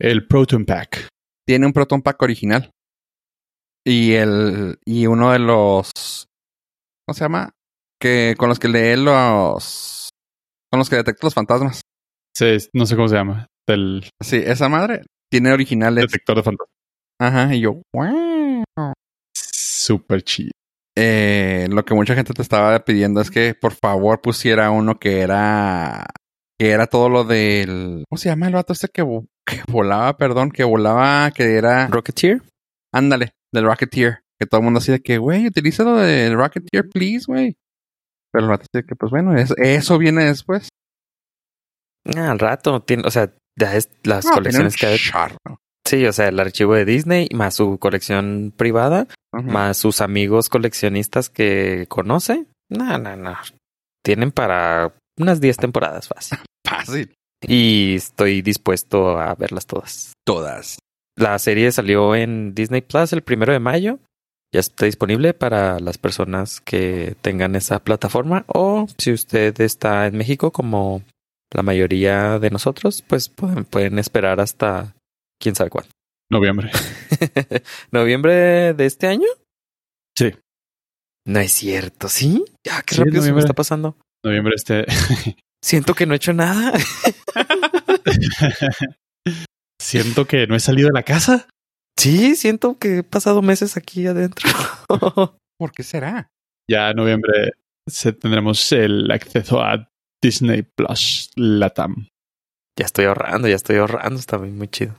El 0.00 0.26
Proton 0.26 0.64
Pack. 0.64 1.08
Tiene 1.46 1.66
un 1.66 1.72
Proton 1.72 2.02
Pack 2.02 2.22
original. 2.22 2.70
Y 3.86 4.12
el. 4.14 4.78
Y 4.84 5.06
uno 5.06 5.32
de 5.32 5.38
los. 5.38 6.26
¿Cómo 7.06 7.14
se 7.14 7.24
llama? 7.24 7.50
Que 8.00 8.34
con 8.38 8.48
los 8.48 8.58
que 8.58 8.68
lee 8.68 8.96
los. 8.96 10.10
Con 10.70 10.78
los 10.78 10.90
que 10.90 10.96
detecta 10.96 11.26
los 11.26 11.34
fantasmas. 11.34 11.80
Sí, 12.36 12.56
no 12.74 12.86
sé 12.86 12.94
cómo 12.96 13.08
se 13.08 13.14
llama. 13.16 13.46
Del 13.66 14.08
Sí, 14.22 14.36
esa 14.44 14.68
madre 14.68 15.02
tiene 15.30 15.52
originales. 15.52 16.06
detector 16.06 16.36
de 16.36 16.42
fantasmas. 16.42 16.74
Ajá, 17.20 17.54
y 17.54 17.60
yo. 17.60 17.82
"Wow". 17.92 18.62
Súper 19.34 20.22
chido. 20.22 20.50
Eh, 20.96 21.66
lo 21.70 21.84
que 21.84 21.94
mucha 21.94 22.14
gente 22.14 22.34
te 22.34 22.42
estaba 22.42 22.78
pidiendo 22.84 23.20
es 23.20 23.30
que 23.30 23.54
por 23.54 23.72
favor 23.72 24.20
pusiera 24.20 24.70
uno 24.70 24.98
que 24.98 25.20
era. 25.20 26.06
Que 26.58 26.70
era 26.70 26.86
todo 26.86 27.08
lo 27.08 27.24
del. 27.24 28.04
¿Cómo 28.08 28.18
se 28.18 28.28
llama 28.28 28.48
el 28.48 28.54
vato 28.54 28.72
este 28.72 28.88
que, 28.88 29.02
vo- 29.04 29.26
que 29.46 29.62
volaba? 29.70 30.16
Perdón, 30.16 30.50
que 30.50 30.64
volaba, 30.64 31.30
que 31.30 31.56
era. 31.56 31.86
Rocketeer. 31.88 32.42
Ándale, 32.92 33.30
del 33.52 33.64
Rocketeer. 33.64 34.20
Que 34.40 34.46
todo 34.46 34.60
el 34.60 34.64
mundo 34.64 34.78
así 34.78 34.90
de 34.92 35.00
que, 35.00 35.18
güey, 35.18 35.46
utiliza 35.46 35.84
lo 35.84 35.96
del 35.96 36.34
Rocketeer, 36.34 36.88
please, 36.88 37.24
güey. 37.26 37.56
Pero 38.32 38.44
el 38.44 38.50
vato 38.50 38.66
dice 38.72 38.86
que, 38.86 38.94
pues 38.96 39.10
bueno, 39.10 39.36
es- 39.36 39.54
eso 39.56 39.98
viene 39.98 40.24
después. 40.24 40.68
Ah, 42.16 42.30
al 42.30 42.38
rato. 42.38 42.80
Tiene, 42.82 43.04
o 43.06 43.10
sea, 43.10 43.32
ya 43.58 43.74
es 43.76 43.90
las 44.02 44.24
No, 44.24 44.32
colecciones 44.32 44.74
que 44.76 44.86
tiene 44.86 45.00
hay. 45.14 45.56
Sí, 45.86 46.04
o 46.06 46.12
sea, 46.12 46.28
el 46.28 46.38
archivo 46.40 46.74
de 46.74 46.84
Disney, 46.84 47.28
más 47.34 47.54
su 47.54 47.78
colección 47.78 48.52
privada, 48.56 49.06
más 49.32 49.76
sus 49.78 50.00
amigos 50.00 50.48
coleccionistas 50.48 51.30
que 51.30 51.86
conoce. 51.88 52.46
No, 52.70 52.98
no, 52.98 53.16
no. 53.16 53.36
Tienen 54.04 54.30
para 54.32 54.92
unas 55.18 55.40
10 55.40 55.56
temporadas 55.56 56.08
fácil. 56.08 56.38
Fácil. 56.66 57.14
Y 57.42 57.94
estoy 57.94 58.42
dispuesto 58.42 59.18
a 59.18 59.34
verlas 59.34 59.66
todas. 59.66 60.12
Todas. 60.24 60.78
La 61.16 61.38
serie 61.38 61.72
salió 61.72 62.14
en 62.14 62.54
Disney 62.54 62.82
Plus 62.82 63.12
el 63.12 63.22
primero 63.22 63.52
de 63.52 63.58
mayo. 63.58 64.00
Ya 64.52 64.60
está 64.60 64.86
disponible 64.86 65.34
para 65.34 65.78
las 65.80 65.98
personas 65.98 66.60
que 66.60 67.16
tengan 67.22 67.56
esa 67.56 67.78
plataforma. 67.78 68.44
O 68.48 68.86
si 68.98 69.12
usted 69.12 69.58
está 69.60 70.06
en 70.06 70.16
México, 70.16 70.50
como 70.52 71.02
la 71.52 71.62
mayoría 71.62 72.38
de 72.38 72.50
nosotros, 72.50 73.02
pues 73.06 73.28
pueden, 73.28 73.64
pueden 73.64 73.98
esperar 73.98 74.40
hasta 74.40 74.94
quién 75.40 75.54
sabe 75.54 75.70
cuándo. 75.70 75.90
Noviembre. 76.30 76.70
¿Noviembre 77.90 78.74
de 78.74 78.86
este 78.86 79.06
año? 79.06 79.28
Sí. 80.16 80.34
No 81.26 81.40
es 81.40 81.52
cierto, 81.52 82.08
¿sí? 82.08 82.44
Ah, 82.70 82.82
qué 82.84 82.94
Sí, 82.94 83.00
rápido 83.02 83.22
se 83.22 83.32
me 83.32 83.40
está 83.40 83.54
pasando. 83.54 83.96
Noviembre 84.24 84.54
este. 84.56 84.84
Siento 85.64 85.94
que 85.94 86.06
no 86.06 86.12
he 86.14 86.16
hecho 86.16 86.32
nada. 86.32 86.72
Siento 89.80 90.26
que 90.26 90.46
no 90.46 90.54
he 90.56 90.60
salido 90.60 90.88
de 90.88 90.94
la 90.94 91.02
casa. 91.02 91.48
sí, 91.98 92.36
siento 92.36 92.78
que 92.78 92.98
he 92.98 93.02
pasado 93.02 93.42
meses 93.42 93.76
aquí 93.76 94.06
adentro. 94.06 94.48
¿Por 95.58 95.72
qué 95.72 95.82
será? 95.82 96.28
Ya 96.70 96.90
en 96.90 96.96
noviembre 96.96 97.52
se- 97.88 98.12
tendremos 98.12 98.70
el 98.72 99.10
acceso 99.10 99.60
a 99.62 99.88
Disney 100.22 100.62
Plus 100.62 101.30
Latam. 101.36 102.08
ya 102.78 102.86
estoy 102.86 103.06
ahorrando, 103.06 103.48
ya 103.48 103.56
estoy 103.56 103.76
ahorrando. 103.76 104.18
Está 104.18 104.38
muy, 104.38 104.50
muy 104.50 104.68
chido. 104.68 104.96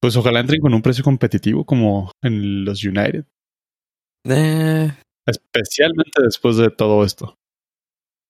Pues 0.00 0.16
ojalá 0.16 0.40
entren 0.40 0.60
con 0.60 0.74
un 0.74 0.82
precio 0.82 1.02
competitivo 1.02 1.64
como 1.64 2.12
en 2.22 2.64
los 2.64 2.84
United. 2.84 3.24
Eh, 4.28 4.92
Especialmente 5.26 6.22
después 6.22 6.56
de 6.56 6.70
todo 6.70 7.04
esto. 7.04 7.34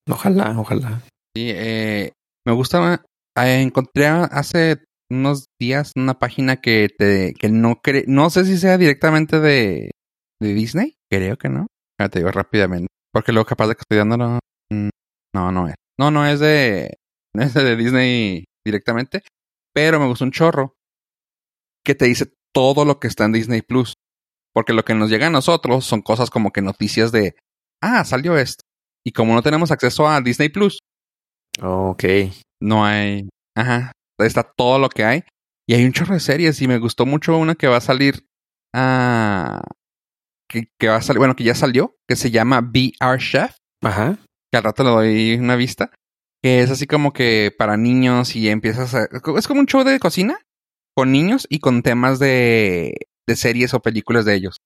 Ojalá, 0.08 0.58
ojalá. 0.58 1.02
Sí, 1.36 1.50
eh, 1.54 2.12
me 2.46 2.52
gusta. 2.52 3.02
eh, 3.36 3.62
encontré 3.62 4.06
hace 4.06 4.82
unos 5.10 5.46
días 5.60 5.92
una 5.96 6.18
página 6.18 6.60
que 6.60 6.88
te 6.96 7.32
que 7.34 7.48
no 7.48 7.80
cre 7.82 8.04
no 8.06 8.28
sé 8.28 8.44
si 8.44 8.58
sea 8.58 8.76
directamente 8.76 9.40
de, 9.40 9.90
de 10.40 10.54
Disney, 10.54 10.96
creo 11.10 11.36
que 11.36 11.48
no. 11.48 11.66
Ahora 11.98 12.10
te 12.10 12.18
digo 12.20 12.30
rápidamente, 12.30 12.88
porque 13.12 13.32
luego 13.32 13.46
capaz 13.46 13.68
de 13.68 13.74
que 13.74 13.80
estoy 13.80 13.98
dándolo 13.98 14.38
mm, 14.70 14.88
no, 15.34 15.52
no 15.52 15.68
es. 15.68 15.74
No, 15.98 16.10
no 16.10 16.26
es 16.26 16.40
de 16.40 16.94
no 17.34 17.42
es 17.42 17.54
de 17.54 17.76
Disney 17.76 18.44
directamente, 18.64 19.22
pero 19.74 19.98
me 20.00 20.06
gustó 20.06 20.24
un 20.24 20.32
chorro 20.32 20.74
que 21.84 21.94
te 21.94 22.06
dice 22.06 22.32
todo 22.54 22.84
lo 22.84 22.98
que 23.00 23.08
está 23.08 23.24
en 23.24 23.32
Disney 23.32 23.62
Plus, 23.62 23.94
porque 24.54 24.72
lo 24.72 24.84
que 24.84 24.94
nos 24.94 25.10
llega 25.10 25.28
a 25.28 25.30
nosotros 25.30 25.84
son 25.84 26.02
cosas 26.02 26.30
como 26.30 26.50
que 26.50 26.62
noticias 26.62 27.12
de 27.12 27.34
ah, 27.82 28.04
salió 28.04 28.36
esto. 28.36 28.64
Y 29.06 29.12
como 29.12 29.34
no 29.34 29.42
tenemos 29.42 29.70
acceso 29.70 30.08
a 30.08 30.20
Disney 30.20 30.48
Plus, 30.48 30.78
Ok. 31.62 32.04
no 32.62 32.84
hay. 32.84 33.28
Ajá. 33.56 33.92
Está 34.18 34.42
todo 34.42 34.78
lo 34.78 34.88
que 34.88 35.04
hay. 35.04 35.24
Y 35.66 35.74
hay 35.74 35.84
un 35.84 35.92
chorro 35.92 36.14
de 36.14 36.20
series. 36.20 36.60
Y 36.62 36.68
me 36.68 36.78
gustó 36.78 37.06
mucho 37.06 37.36
una 37.36 37.54
que 37.54 37.66
va 37.68 37.76
a 37.78 37.80
salir. 37.80 38.26
ah, 38.74 39.62
que, 40.50 40.68
que 40.78 40.88
va 40.88 40.96
a 40.96 41.02
salir. 41.02 41.18
Bueno, 41.18 41.36
que 41.36 41.44
ya 41.44 41.54
salió. 41.54 41.94
Que 42.08 42.16
se 42.16 42.30
llama 42.30 42.60
VR 42.60 43.18
Chef. 43.18 43.54
Ajá. 43.82 44.18
Que 44.50 44.58
al 44.58 44.64
rato 44.64 44.82
le 44.84 44.90
doy 44.90 45.34
una 45.34 45.56
vista. 45.56 45.90
Que 46.42 46.60
es 46.60 46.70
así 46.70 46.86
como 46.86 47.12
que 47.12 47.52
para 47.56 47.76
niños. 47.76 48.34
Y 48.36 48.48
empiezas 48.48 48.94
a. 48.94 49.04
Es 49.36 49.46
como 49.48 49.60
un 49.60 49.66
show 49.66 49.84
de 49.84 49.98
cocina. 49.98 50.38
Con 50.96 51.12
niños 51.12 51.46
y 51.50 51.58
con 51.60 51.82
temas 51.82 52.18
de. 52.18 52.94
de 53.26 53.36
series 53.36 53.74
o 53.74 53.80
películas 53.80 54.24
de 54.24 54.34
ellos. 54.34 54.56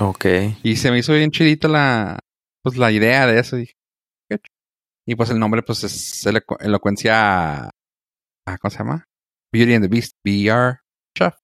Ok. 0.00 0.26
Y 0.62 0.76
se 0.76 0.90
me 0.90 0.98
hizo 0.98 1.12
bien 1.14 1.30
chidita 1.30 1.68
la. 1.68 2.18
Pues 2.62 2.76
la 2.76 2.92
idea 2.92 3.26
de 3.26 3.40
eso. 3.40 3.56
Dije, 3.56 3.72
Y 5.12 5.14
pues 5.14 5.28
el 5.28 5.38
nombre, 5.38 5.62
pues 5.62 5.84
es 5.84 6.24
elocu- 6.26 6.56
elocuencia. 6.60 7.64
ah, 7.68 8.58
¿Cómo 8.60 8.70
se 8.70 8.78
llama? 8.78 9.04
Beauty 9.52 9.74
and 9.74 9.84
the 9.84 9.88
Beast. 9.88 10.14
VR 10.24 10.78
Chef. 11.16 11.34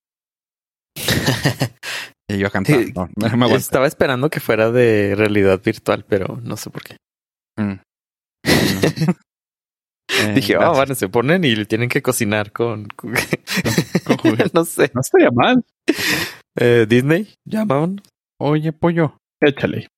Y 2.31 2.37
yo 2.39 2.51
cantando. 2.51 3.09
No, 3.17 3.29
no 3.29 3.37
me 3.39 3.45
aguanto. 3.47 3.57
Estaba 3.57 3.87
esperando 3.87 4.29
que 4.29 4.39
fuera 4.41 4.71
de 4.71 5.15
realidad 5.17 5.61
virtual, 5.65 6.05
pero 6.07 6.39
no 6.43 6.57
sé 6.59 6.71
por 6.71 6.83
qué. 6.83 6.97
Mm. 7.59 7.81
Eh, 10.21 10.33
Dije, 10.35 10.57
oh, 10.57 10.75
bueno, 10.75 10.95
se 10.95 11.09
ponen 11.11 11.45
y 11.45 11.65
tienen 11.67 11.89
que 11.91 12.01
cocinar 12.03 12.51
con, 12.51 12.89
con, 12.89 13.13
con 14.07 14.17
juguetes. 14.23 14.55
no 14.55 14.65
sé. 14.65 14.91
No 14.95 15.03
estaría 15.03 15.31
mal. 15.31 15.63
Eh, 16.59 16.87
Disney, 16.89 17.35
llamaban. 17.47 18.01
Oye, 18.41 18.73
pollo. 18.73 19.19
Échale. 19.41 19.89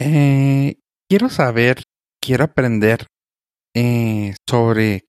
Eh, 0.00 0.76
quiero 1.10 1.28
saber, 1.28 1.82
quiero 2.28 2.44
aprender 2.44 3.06
eh, 3.74 4.34
sobre 4.46 5.06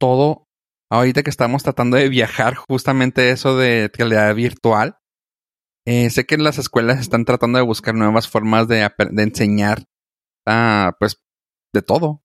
todo. 0.00 0.46
Ahorita 0.90 1.22
que 1.22 1.28
estamos 1.28 1.62
tratando 1.62 1.98
de 1.98 2.08
viajar, 2.08 2.54
justamente 2.54 3.30
eso 3.30 3.58
de 3.58 3.90
realidad 3.92 4.34
virtual. 4.34 4.96
Eh, 5.86 6.08
sé 6.08 6.24
que 6.24 6.34
en 6.34 6.44
las 6.44 6.56
escuelas 6.56 6.98
están 6.98 7.26
tratando 7.26 7.58
de 7.58 7.64
buscar 7.64 7.94
nuevas 7.94 8.26
formas 8.26 8.68
de, 8.68 8.88
de 9.10 9.22
enseñar, 9.22 9.84
ah, 10.46 10.92
pues, 10.98 11.18
de 11.74 11.82
todo. 11.82 12.22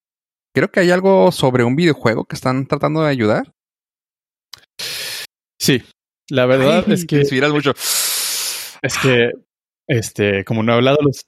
Creo 0.55 0.71
que 0.71 0.79
hay 0.79 0.91
algo 0.91 1.33
sobre 1.33 1.65
un 1.65 1.75
videojuego 1.75 2.23
que 2.23 2.35
están 2.35 2.67
tratando 2.67 3.01
de 3.01 3.09
ayudar. 3.09 3.51
Sí. 5.59 5.83
La 6.29 6.45
verdad 6.45 6.85
Ay, 6.87 6.93
es 6.93 7.05
que 7.05 7.17
te 7.17 7.21
inspiras 7.23 7.51
mucho. 7.51 7.71
es 7.71 8.97
que 9.01 9.31
este, 9.89 10.45
como 10.45 10.63
no 10.63 10.71
he 10.71 10.75
hablado 10.75 10.99
los 11.01 11.25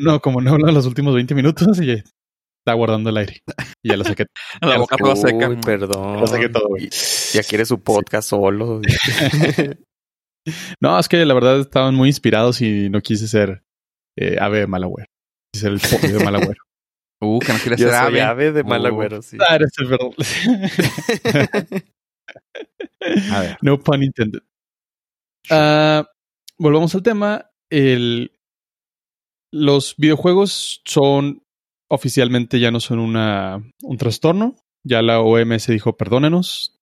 no, 0.00 0.20
como 0.20 0.40
no 0.40 0.50
he 0.50 0.52
hablado 0.54 0.72
los 0.72 0.86
últimos 0.86 1.14
20 1.14 1.34
minutos 1.34 1.80
y 1.80 1.90
está 1.92 2.74
guardando 2.74 3.10
el 3.10 3.16
aire. 3.16 3.42
Y 3.82 3.90
ya 3.90 3.96
lo 3.96 4.04
saqué. 4.04 4.26
La 4.60 4.68
Ya 4.68 4.74
lo 4.74 4.80
boca 4.80 4.96
toda 4.96 5.16
seca. 5.16 5.48
Uy, 5.48 5.56
perdón. 5.56 6.20
Lo 6.20 6.26
saqué 6.26 6.48
todo, 6.48 6.68
güey. 6.68 6.88
Ya 7.32 7.42
quiere 7.42 7.64
su 7.64 7.80
podcast 7.82 8.28
solo. 8.28 8.80
No, 10.80 10.98
es 10.98 11.08
que 11.08 11.24
la 11.24 11.34
verdad 11.34 11.60
estaban 11.60 11.94
muy 11.94 12.08
inspirados 12.08 12.60
y 12.62 12.90
no 12.90 13.00
quise 13.00 13.28
ser 13.28 13.62
eh, 14.18 14.38
ave 14.40 14.58
de 14.58 14.66
mal 14.66 14.82
agüero. 14.82 15.06
Quise 15.54 15.66
ser 15.66 15.72
el 15.74 15.80
pollo 16.00 16.18
de 16.18 16.24
mal 16.24 16.34
agüero. 16.34 16.60
Uh, 17.24 17.38
que 17.38 17.52
no 17.52 17.58
quieres 17.60 17.78
ser 17.78 17.94
ave. 17.94 18.20
ave 18.20 18.50
de 18.50 18.64
mal 18.64 18.82
Uh. 18.82 18.86
agüero, 18.88 19.22
sí. 19.22 19.36
Ah, 19.40 19.54
eres 19.54 19.70
el 19.78 19.86
perdón. 19.88 20.12
A 23.32 23.40
ver. 23.40 23.56
no 23.62 23.78
pun 23.78 24.02
intended. 24.02 24.40
Ah, 25.48 26.04
volvamos 26.58 26.92
al 26.96 27.04
tema. 27.04 27.48
El, 27.70 28.32
los 29.52 29.94
videojuegos 29.96 30.80
son 30.84 31.42
oficialmente 31.88 32.58
ya 32.58 32.70
no 32.70 32.80
son 32.80 32.98
una, 32.98 33.62
un 33.82 33.98
trastorno. 33.98 34.56
Ya 34.82 35.02
la 35.02 35.20
OMS 35.20 35.66
dijo, 35.68 35.96
perdónenos, 35.96 36.80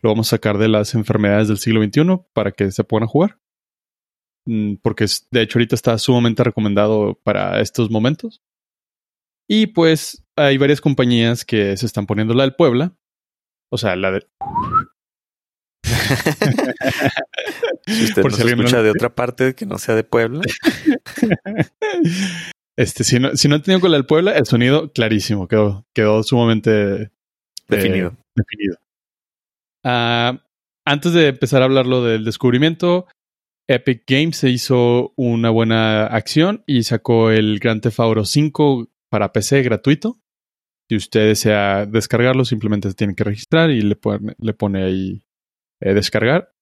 lo 0.00 0.10
vamos 0.10 0.28
a 0.28 0.36
sacar 0.36 0.56
de 0.56 0.68
las 0.68 0.94
enfermedades 0.94 1.48
del 1.48 1.58
siglo 1.58 1.82
XXI 1.82 2.24
para 2.32 2.52
que 2.52 2.70
se 2.70 2.84
puedan 2.84 3.08
jugar. 3.08 3.38
Mm, 4.46 4.76
Porque 4.82 5.06
de 5.30 5.42
hecho 5.42 5.58
ahorita 5.58 5.74
está 5.74 5.98
sumamente 5.98 6.44
recomendado 6.44 7.18
para 7.24 7.60
estos 7.60 7.90
momentos. 7.90 8.40
Y 9.48 9.66
pues 9.66 10.24
hay 10.36 10.56
varias 10.56 10.80
compañías 10.80 11.44
que 11.44 11.76
se 11.76 11.84
están 11.84 12.06
poniendo 12.06 12.32
la 12.32 12.44
del 12.44 12.54
Puebla. 12.54 12.96
O 13.70 13.78
sea, 13.78 13.96
la 13.96 14.12
de... 14.12 14.26
si 17.86 18.04
usted 18.04 18.22
Por 18.22 18.30
nos 18.30 18.36
si 18.36 18.42
alguien 18.42 18.58
no 18.58 18.64
escucha 18.64 18.78
lo 18.78 18.82
de 18.84 18.90
otra 18.90 19.14
parte 19.14 19.54
que 19.54 19.66
no 19.66 19.78
sea 19.78 19.94
de 19.94 20.04
Puebla. 20.04 20.42
Este, 22.76 23.04
si 23.04 23.18
no, 23.20 23.36
si 23.36 23.48
no 23.48 23.56
han 23.56 23.62
tenido 23.62 23.80
con 23.80 23.90
la 23.90 23.98
del 23.98 24.06
Puebla, 24.06 24.32
el 24.32 24.46
sonido 24.46 24.92
clarísimo, 24.92 25.46
quedó, 25.46 25.86
quedó 25.94 26.22
sumamente 26.22 27.10
Definido. 27.68 28.08
eh, 28.08 28.16
definido. 28.34 28.76
Ah, 29.84 30.42
antes 30.84 31.12
de 31.12 31.28
empezar 31.28 31.62
a 31.62 31.66
hablarlo 31.66 32.02
del 32.02 32.24
descubrimiento, 32.24 33.06
Epic 33.68 34.04
Games 34.06 34.36
se 34.36 34.48
hizo 34.50 35.12
una 35.16 35.50
buena 35.50 36.06
acción 36.06 36.64
y 36.66 36.82
sacó 36.84 37.30
el 37.30 37.58
Grand 37.58 37.82
Theft 37.82 38.00
Auto 38.00 38.24
5 38.24 38.88
para 39.10 39.32
PC 39.32 39.62
gratuito. 39.62 40.18
Si 40.88 40.96
usted 40.96 41.28
desea 41.28 41.86
descargarlo, 41.86 42.44
simplemente 42.44 42.88
se 42.88 42.94
tiene 42.94 43.14
que 43.14 43.24
registrar 43.24 43.70
y 43.70 43.80
le 43.82 43.96
pone, 43.96 44.34
le 44.38 44.54
pone 44.54 44.82
ahí 44.82 45.22
eh, 45.82 45.94
descargar. 45.94 46.52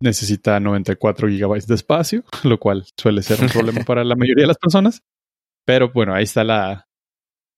Necesita 0.00 0.60
94 0.60 1.28
gigabytes 1.28 1.66
de 1.66 1.74
espacio, 1.74 2.24
lo 2.44 2.58
cual 2.58 2.84
suele 2.98 3.22
ser 3.22 3.40
un 3.40 3.48
problema 3.48 3.80
para 3.86 4.04
la 4.04 4.16
mayoría 4.16 4.42
de 4.42 4.48
las 4.48 4.58
personas. 4.58 5.02
Pero 5.66 5.90
bueno, 5.92 6.14
ahí 6.14 6.24
está 6.24 6.44
la, 6.44 6.88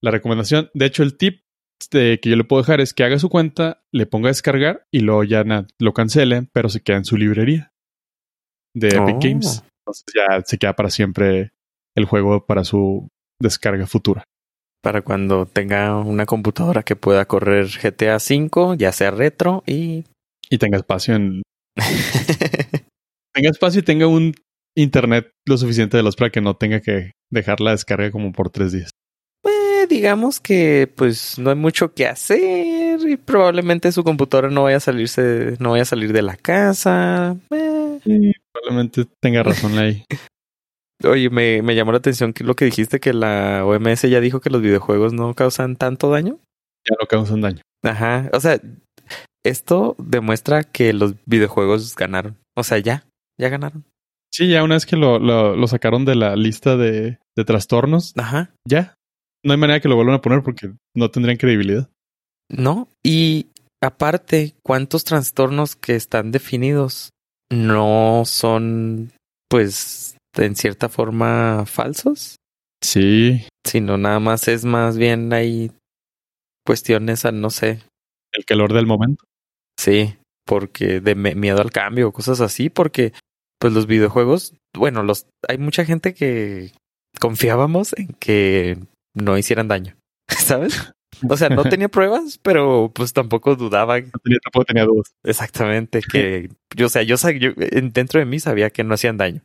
la 0.03 0.11
recomendación. 0.11 0.71
De 0.75 0.87
hecho, 0.87 1.03
el 1.03 1.17
tip 1.17 1.43
de 1.91 2.21
que 2.21 2.31
yo 2.31 2.37
le 2.37 2.45
puedo 2.45 2.63
dejar 2.63 2.81
es 2.81 2.95
que 2.95 3.05
haga 3.05 3.19
su 3.19 3.29
cuenta, 3.29 3.83
le 3.93 4.07
ponga 4.07 4.29
a 4.29 4.31
descargar 4.31 4.87
y 4.91 5.01
luego 5.01 5.25
ya 5.25 5.45
lo 5.79 5.93
cancele, 5.93 6.49
pero 6.53 6.69
se 6.69 6.83
queda 6.83 6.99
en 6.99 7.05
su 7.05 7.17
librería 7.17 7.73
de 8.75 8.89
Epic 8.89 9.17
Oh. 9.17 9.21
Games. 9.21 9.63
Entonces 9.81 10.05
ya 10.15 10.41
se 10.45 10.59
queda 10.59 10.75
para 10.75 10.91
siempre 10.91 11.53
el 11.97 12.05
juego 12.05 12.45
para 12.45 12.65
su 12.65 13.09
descarga 13.41 13.87
futura. 13.87 14.25
Para 14.83 15.03
cuando 15.03 15.47
tenga 15.47 15.97
una 15.97 16.27
computadora 16.27 16.83
que 16.83 16.97
pueda 16.97 17.25
correr 17.25 17.67
GTA 17.67 18.17
V, 18.17 18.77
ya 18.77 18.93
sea 18.93 19.11
retro 19.11 19.63
y... 19.67 20.05
Y 20.51 20.59
tenga 20.59 20.77
espacio 20.79 21.15
en. 21.15 21.43
Tenga 23.35 23.51
espacio 23.51 23.81
y 23.81 23.85
tenga 23.85 24.07
un 24.07 24.35
internet 24.75 25.31
lo 25.47 25.59
suficiente 25.59 25.99
de 25.99 26.03
los 26.03 26.17
para 26.17 26.31
que 26.31 26.41
no 26.41 26.57
tenga 26.57 26.81
que 26.81 27.13
dejar 27.31 27.61
la 27.61 27.73
descarga 27.73 28.11
como 28.11 28.33
por 28.33 28.49
tres 28.49 28.73
días. 28.73 28.91
Eh, 29.45 29.87
digamos 29.91 30.41
que 30.41 30.91
pues 30.97 31.39
no 31.39 31.51
hay 31.51 31.57
mucho 31.57 31.93
que 31.93 32.07
hacer 32.07 32.99
y 33.07 33.19
probablemente 33.19 33.93
su 33.93 34.05
computadora 34.05 34.49
no 34.49 34.63
vaya 34.63 34.79
a 34.79 34.81
salirse, 34.81 35.57
no 35.61 35.73
vaya 35.73 35.83
a 35.83 35.87
salir 35.87 36.15
de 36.15 36.23
la 36.23 36.37
casa. 36.37 37.37
Eh, 37.51 37.77
Sí, 38.05 38.33
probablemente 38.53 39.05
tenga 39.21 39.43
razón 39.43 39.79
ahí. 39.79 40.05
Oye, 41.05 41.29
me, 41.29 41.61
me 41.61 41.75
llamó 41.75 41.93
la 41.93 41.99
atención 41.99 42.33
que 42.33 42.45
lo 42.45 42.55
que 42.55 42.65
dijiste 42.65 43.01
que 43.01 43.13
la 43.13 43.65
OMS 43.67 44.03
ya 44.03 44.21
dijo 44.21 44.41
que 44.41 44.51
los 44.51 44.63
videojuegos 44.63 45.13
no 45.13 45.35
causan 45.35 45.77
tanto 45.77 46.11
daño. 46.11 46.39
Ya 46.89 46.97
no 46.99 47.07
causan 47.07 47.43
daño. 47.43 47.61
Ajá. 47.83 48.31
O 48.33 48.41
sea, 48.41 48.61
esto 49.49 49.95
demuestra 49.99 50.65
que 50.65 50.93
los 50.93 51.15
videojuegos 51.27 51.95
ganaron. 51.97 52.37
O 52.57 52.63
sea, 52.65 52.79
ya, 52.79 53.07
ya 53.39 53.49
ganaron. 53.49 53.85
Sí, 54.33 54.49
ya 54.49 54.63
una 54.65 54.75
vez 54.75 54.87
que 54.87 54.97
lo, 54.97 55.19
lo, 55.19 55.57
lo 55.57 55.67
sacaron 55.69 56.05
de 56.05 56.15
la 56.15 56.37
lista 56.37 56.77
de, 56.77 57.19
de 57.37 57.45
trastornos, 57.45 58.13
Ajá. 58.17 58.53
ya. 58.69 58.95
No 59.45 59.53
hay 59.53 59.59
manera 59.59 59.81
que 59.81 59.89
lo 59.89 59.97
vuelvan 59.97 60.17
a 60.17 60.21
poner 60.23 60.43
porque 60.43 60.73
no 60.95 61.11
tendrían 61.11 61.37
credibilidad. 61.39 61.89
No. 62.51 62.89
Y 63.05 63.47
aparte, 63.83 64.55
¿cuántos 64.63 65.05
trastornos 65.05 65.77
que 65.77 65.95
están 65.95 66.33
definidos 66.33 67.11
no 67.51 68.25
son, 68.27 69.13
pues, 69.49 70.17
en 70.37 70.57
cierta 70.57 70.89
forma 70.89 71.65
falsos? 71.67 72.37
Sí, 72.83 73.47
Sino 73.65 73.97
nada 73.99 74.21
más 74.21 74.49
es 74.49 74.65
más 74.65 74.97
bien 74.99 75.33
hay 75.33 75.73
cuestiones 76.65 77.25
a 77.25 77.33
no 77.33 77.51
sé. 77.51 77.81
el 78.33 78.45
calor 78.45 78.73
del 78.73 78.87
momento. 78.87 79.25
Sí, 79.79 80.17
porque 80.47 81.01
de 81.01 81.15
miedo 81.15 81.61
al 81.61 81.71
cambio, 81.73 82.13
cosas 82.13 82.41
así, 82.41 82.71
porque 82.71 83.13
pues 83.61 83.73
los 83.73 83.87
videojuegos, 83.87 84.55
bueno, 84.77 85.03
los 85.03 85.27
hay 85.49 85.59
mucha 85.59 85.85
gente 85.85 86.15
que 86.15 86.73
confiábamos 87.21 87.95
en 87.97 88.09
que 88.19 88.79
no 89.15 89.39
hicieran 89.39 89.69
daño, 89.69 89.97
¿sabes? 90.29 90.93
O 91.29 91.37
sea, 91.37 91.49
no 91.49 91.63
tenía 91.69 91.89
pruebas, 91.89 92.39
pero 92.43 92.91
pues 92.95 93.13
tampoco 93.13 93.57
dudaba 93.57 93.99
No 94.01 94.11
tenía, 94.23 94.39
tampoco 94.43 94.65
tenía 94.67 94.85
dudas. 94.85 95.13
exactamente 95.25 96.01
que 96.01 96.51
yo, 96.75 96.87
o 96.87 96.89
sea, 96.89 97.03
yo, 97.03 97.17
yo 97.39 97.51
en- 97.57 97.93
dentro 97.93 98.21
de 98.21 98.27
mí 98.27 98.39
sabía 98.39 98.71
que 98.71 98.85
no 98.85 98.95
hacían 98.95 99.17
daño, 99.17 99.43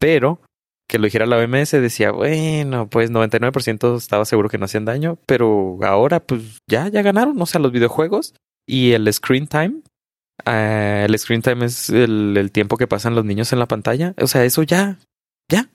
pero 0.00 0.40
que 0.88 0.98
lo 0.98 1.04
dijera 1.06 1.26
la 1.26 1.38
OMS 1.38 1.72
decía, 1.80 2.12
bueno, 2.12 2.88
pues 2.88 3.10
99% 3.10 3.96
estaba 3.96 4.24
seguro 4.24 4.48
que 4.48 4.58
no 4.58 4.66
hacían 4.66 4.84
daño, 4.84 5.18
pero 5.26 5.78
ahora 5.82 6.20
pues 6.20 6.58
ya, 6.70 6.88
ya 6.88 7.02
ganaron, 7.02 7.40
o 7.40 7.46
sea, 7.46 7.60
los 7.60 7.72
videojuegos 7.72 8.34
y 8.66 8.92
el 8.92 9.12
screen 9.12 9.46
time. 9.46 9.82
eh, 10.44 11.06
el 11.08 11.18
screen 11.18 11.42
time 11.42 11.64
es 11.64 11.88
el, 11.90 12.36
el 12.36 12.52
tiempo 12.52 12.76
que 12.76 12.86
pasan 12.86 13.14
los 13.14 13.24
niños 13.24 13.52
en 13.52 13.58
la 13.58 13.66
pantalla. 13.68 14.14
O 14.20 14.26
sea, 14.26 14.44
eso 14.44 14.62
ya, 14.62 14.98
ya, 15.50 15.70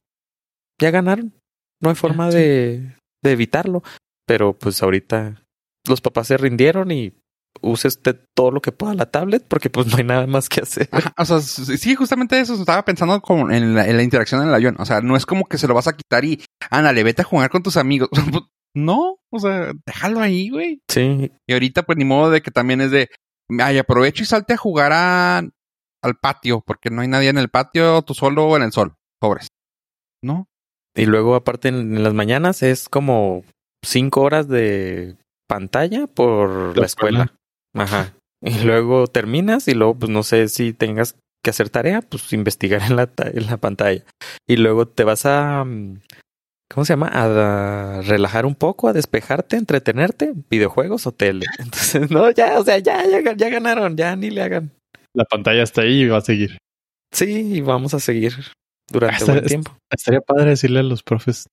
ya 0.80 0.92
ganaron. 0.92 1.34
No 1.82 1.90
hay 1.90 1.96
forma 1.96 2.32
sí. 2.32 2.38
de, 2.38 2.96
de 3.24 3.32
evitarlo. 3.32 3.84
Pero 4.28 4.54
pues 4.54 4.82
ahorita 4.84 5.42
los 5.88 6.00
papás 6.02 6.28
se 6.28 6.38
rindieron 6.38 6.92
y 6.92 7.14
use 7.62 7.88
usted 7.90 8.18
todo 8.36 8.50
lo 8.52 8.62
que 8.62 8.72
pueda 8.72 8.94
la 8.94 9.12
tablet 9.12 9.46
porque 9.48 9.70
pues 9.70 9.88
no 9.88 9.98
hay 9.98 10.04
nada 10.04 10.26
más 10.28 10.48
que 10.48 10.62
hacer. 10.62 10.88
Ajá, 10.92 11.14
o 11.18 11.26
sea, 11.26 11.42
sí, 11.42 11.96
justamente 11.96 12.40
eso 12.40 12.54
estaba 12.54 12.86
pensando 12.86 13.20
como 13.22 13.52
en 13.52 13.76
la, 13.76 13.88
en 13.88 13.98
la 13.98 14.04
interacción 14.04 14.42
en 14.42 14.50
el 14.50 14.54
avión. 14.54 14.76
O 14.80 14.86
sea, 14.86 15.02
no 15.02 15.18
es 15.18 15.26
como 15.26 15.46
que 15.46 15.58
se 15.58 15.68
lo 15.68 15.74
vas 15.74 15.88
a 15.88 15.96
quitar 15.98 16.24
y 16.24 16.42
ándale, 16.70 17.04
vete 17.04 17.24
a 17.24 17.26
jugar 17.26 17.50
con 17.50 17.64
tus 17.64 17.78
amigos. 17.78 18.10
no, 18.76 19.18
o 19.32 19.40
sea, 19.40 19.74
déjalo 19.86 20.20
ahí, 20.20 20.50
güey. 20.50 20.82
Sí, 20.90 21.32
Y 21.48 21.54
ahorita, 21.54 21.84
pues 21.84 21.98
ni 21.98 22.06
modo 22.06 22.32
de 22.32 22.42
que 22.42 22.52
también 22.52 22.82
es 22.82 22.92
de, 22.92 23.10
ay, 23.60 23.78
aprovecho 23.78 24.24
y 24.24 24.26
salte 24.26 24.54
a 24.54 24.58
jugar 24.58 24.92
a, 24.94 25.38
al 25.38 26.16
patio, 26.22 26.62
porque 26.66 26.90
no 26.90 27.02
hay 27.02 27.08
nadie 27.08 27.30
en 27.30 27.38
el 27.38 27.50
patio, 27.50 28.02
tú 28.02 28.14
solo 28.14 28.48
o 28.48 28.58
en 28.58 28.64
el 28.64 28.72
sol. 28.72 28.96
Pobres. 29.20 29.48
¿No? 30.24 30.48
Y 30.96 31.06
luego, 31.06 31.36
aparte, 31.36 31.70
en, 31.70 31.96
en 31.96 32.04
las 32.04 32.14
mañanas 32.14 32.64
es 32.64 32.90
como 32.90 33.44
cinco 33.84 34.22
horas 34.22 34.48
de 34.48 35.18
pantalla 35.48 36.08
por 36.08 36.76
la, 36.76 36.82
La 36.82 36.86
escuela. 36.86 37.34
Ajá. 37.76 38.14
Y 38.42 38.64
luego 38.64 39.08
terminas 39.08 39.68
y 39.68 39.74
luego, 39.74 39.96
pues 39.96 40.10
no 40.10 40.24
sé 40.24 40.48
si 40.48 40.74
tengas 40.74 41.16
que 41.44 41.50
hacer 41.50 41.70
tarea, 41.70 42.02
pues 42.02 42.32
investigar 42.34 42.82
en 42.84 42.96
la, 42.96 43.10
en 43.18 43.46
la 43.48 43.58
pantalla. 43.58 44.04
Y 44.48 44.58
luego 44.58 44.88
te 44.88 45.04
vas 45.04 45.26
a, 45.26 45.64
mm, 45.64 46.02
¿cómo 46.74 46.86
se 46.86 46.94
llama? 46.94 47.08
A, 47.08 47.98
a 47.98 48.02
relajar 48.02 48.46
un 48.46 48.56
poco, 48.56 48.88
a 48.88 48.94
despejarte, 48.94 49.58
entretenerte, 49.58 50.34
videojuegos 50.50 51.06
o 51.08 51.12
tele. 51.12 51.46
Entonces, 51.60 52.10
no, 52.12 52.30
ya, 52.32 52.60
o 52.60 52.64
sea, 52.64 52.78
ya, 52.80 53.04
ya, 53.08 53.34
ya 53.34 53.50
ganaron, 53.50 53.96
ya 53.98 54.16
ni 54.16 54.30
le 54.30 54.42
hagan. 54.42 54.72
La 55.14 55.26
pantalla 55.26 55.64
está 55.64 55.82
ahí 55.82 56.02
y 56.04 56.08
va 56.08 56.18
a 56.18 56.22
seguir. 56.22 56.58
Sí, 57.14 57.56
y 57.58 57.62
vamos 57.62 57.94
a 57.94 58.00
seguir 58.00 58.34
durante 58.90 59.18
Hasta- 59.18 59.34
buen 59.34 59.46
tiempo. 59.46 59.76
Estaría 59.92 60.22
padre 60.22 60.52
decirle 60.52 60.80
a 60.80 60.84
los 60.84 61.04
profes, 61.04 61.48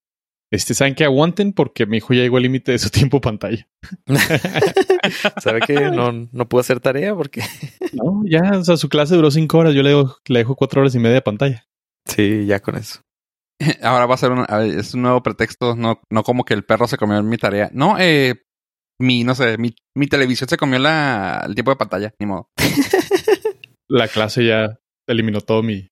este, 0.53 0.73
saben 0.73 0.95
que 0.95 1.05
aguanten 1.05 1.53
porque 1.53 1.85
mi 1.85 1.99
hijo 1.99 2.15
ya 2.15 2.21
llegó 2.23 2.37
al 2.37 2.45
límite 2.45 2.73
de 2.73 2.79
su 2.79 2.91
tiempo 2.91 3.21
pantalla. 3.21 3.67
¿Sabe 5.43 5.61
que 5.61 5.75
no, 5.91 6.13
no 6.31 6.49
puedo 6.49 6.61
hacer 6.61 6.81
tarea 6.81 7.15
porque 7.15 7.43
No, 7.93 8.23
ya, 8.25 8.59
o 8.59 8.65
sea, 8.65 8.77
su 8.77 8.89
clase 8.89 9.15
duró 9.17 9.31
cinco 9.31 9.59
horas, 9.59 9.75
yo 9.75 9.83
le 9.83 9.91
dejo, 9.91 10.17
le 10.29 10.39
dejo 10.39 10.57
cuatro 10.57 10.81
horas 10.81 10.95
y 10.95 10.99
media 10.99 11.15
de 11.17 11.23
pantalla. 11.23 11.67
Sí, 12.07 12.47
ya 12.47 12.61
con 12.61 12.77
eso. 12.77 13.01
Ahora 13.83 14.07
va 14.07 14.15
a 14.15 14.19
ser 14.19 14.33
un, 14.33 14.47
es 14.49 14.95
un 14.95 15.03
nuevo 15.03 15.23
pretexto, 15.23 15.75
no, 15.75 16.01
no 16.11 16.23
como 16.23 16.45
que 16.45 16.55
el 16.55 16.65
perro 16.65 16.87
se 16.87 16.97
comió 16.97 17.23
mi 17.23 17.39
tarea. 17.39 17.71
No, 17.73 17.97
eh, 17.99 18.43
mi, 19.01 19.25
no 19.25 19.35
sé, 19.35 19.59
mi, 19.59 19.75
mi 19.97 20.07
televisión 20.07 20.49
se 20.49 20.57
comió 20.57 20.79
la, 20.79 21.45
el 21.47 21.55
tiempo 21.55 21.71
de 21.71 21.77
pantalla, 21.77 22.15
ni 22.19 22.27
modo. 22.27 22.49
La 23.91 24.07
clase 24.09 24.45
ya 24.45 24.79
eliminó 25.09 25.41
todo 25.41 25.63
mi, 25.63 25.89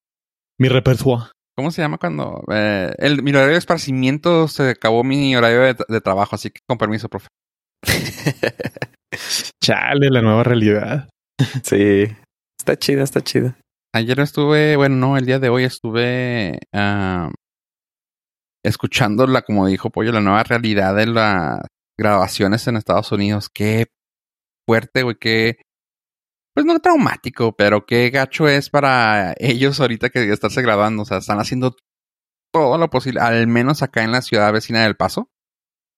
mi 0.59 0.69
repertoire. 0.69 1.31
¿Cómo 1.55 1.71
se 1.71 1.81
llama 1.81 1.97
cuando? 1.97 2.43
Eh, 2.51 2.93
el, 2.99 3.23
mi 3.23 3.31
horario 3.31 3.53
de 3.53 3.57
esparcimiento 3.57 4.47
se 4.47 4.69
acabó 4.69 5.03
mi 5.03 5.35
horario 5.35 5.61
de, 5.61 5.75
de 5.87 6.01
trabajo, 6.01 6.35
así 6.35 6.51
que 6.51 6.59
con 6.67 6.77
permiso, 6.77 7.09
profe. 7.09 7.27
Chale, 9.63 10.09
la 10.11 10.21
nueva 10.21 10.43
realidad. 10.43 11.09
Sí, 11.63 12.05
está 12.59 12.77
chida, 12.77 13.03
está 13.03 13.21
chida. 13.21 13.57
Ayer 13.95 14.19
estuve, 14.19 14.75
bueno, 14.75 14.95
no, 14.95 15.17
el 15.17 15.25
día 15.25 15.39
de 15.39 15.49
hoy 15.49 15.63
estuve 15.63 16.59
ah, 16.73 17.31
escuchando 18.67 19.27
la, 19.27 19.41
como 19.41 19.67
dijo 19.67 19.89
Pollo, 19.89 20.11
la 20.11 20.21
nueva 20.21 20.43
realidad 20.43 20.95
de 20.95 21.07
las 21.07 21.61
grabaciones 21.97 22.67
en 22.67 22.77
Estados 22.77 23.11
Unidos. 23.11 23.49
Qué 23.49 23.87
fuerte, 24.67 25.03
güey, 25.03 25.15
qué, 25.19 25.57
pues 26.53 26.65
no 26.65 26.79
traumático, 26.79 27.55
pero 27.55 27.85
qué 27.85 28.09
gacho 28.09 28.47
es 28.47 28.69
para 28.69 29.35
ellos 29.37 29.79
ahorita 29.79 30.09
que 30.09 30.31
estarse 30.31 30.61
grabando. 30.61 31.03
O 31.03 31.05
sea, 31.05 31.17
están 31.17 31.39
haciendo 31.39 31.75
todo 32.51 32.77
lo 32.77 32.89
posible, 32.89 33.21
al 33.21 33.47
menos 33.47 33.83
acá 33.83 34.03
en 34.03 34.11
la 34.11 34.21
ciudad 34.21 34.51
vecina 34.53 34.83
del 34.83 34.95
Paso, 34.95 35.29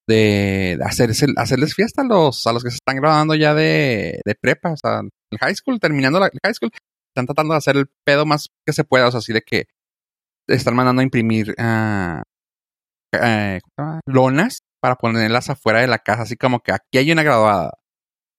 de 0.07 0.77
hacerse, 0.83 1.27
hacerles 1.37 1.75
fiesta 1.75 2.01
a 2.01 2.05
los, 2.05 2.45
a 2.47 2.53
los 2.53 2.63
que 2.63 2.71
se 2.71 2.77
están 2.77 2.97
graduando 2.97 3.35
ya 3.35 3.53
de, 3.53 4.21
de 4.25 4.35
prepa, 4.35 4.71
o 4.71 4.77
sea, 4.77 5.01
el 5.31 5.39
high 5.39 5.55
school, 5.55 5.79
terminando 5.79 6.19
la 6.19 6.27
el 6.27 6.39
high 6.43 6.53
school 6.53 6.71
están 7.09 7.25
tratando 7.25 7.53
de 7.53 7.59
hacer 7.59 7.77
el 7.77 7.87
pedo 8.05 8.25
más 8.25 8.47
que 8.65 8.73
se 8.73 8.83
pueda, 8.83 9.07
o 9.07 9.11
sea, 9.11 9.19
así 9.19 9.33
de 9.33 9.41
que 9.41 9.65
están 10.47 10.75
mandando 10.75 11.01
a 11.01 11.03
imprimir 11.03 11.55
ah, 11.57 12.23
eh, 13.13 13.59
lonas 14.05 14.59
para 14.81 14.95
ponerlas 14.95 15.49
afuera 15.49 15.81
de 15.81 15.87
la 15.87 15.99
casa, 15.99 16.23
así 16.23 16.35
como 16.37 16.61
que 16.61 16.71
aquí 16.71 16.97
hay 16.97 17.11
una 17.11 17.23
graduada, 17.23 17.73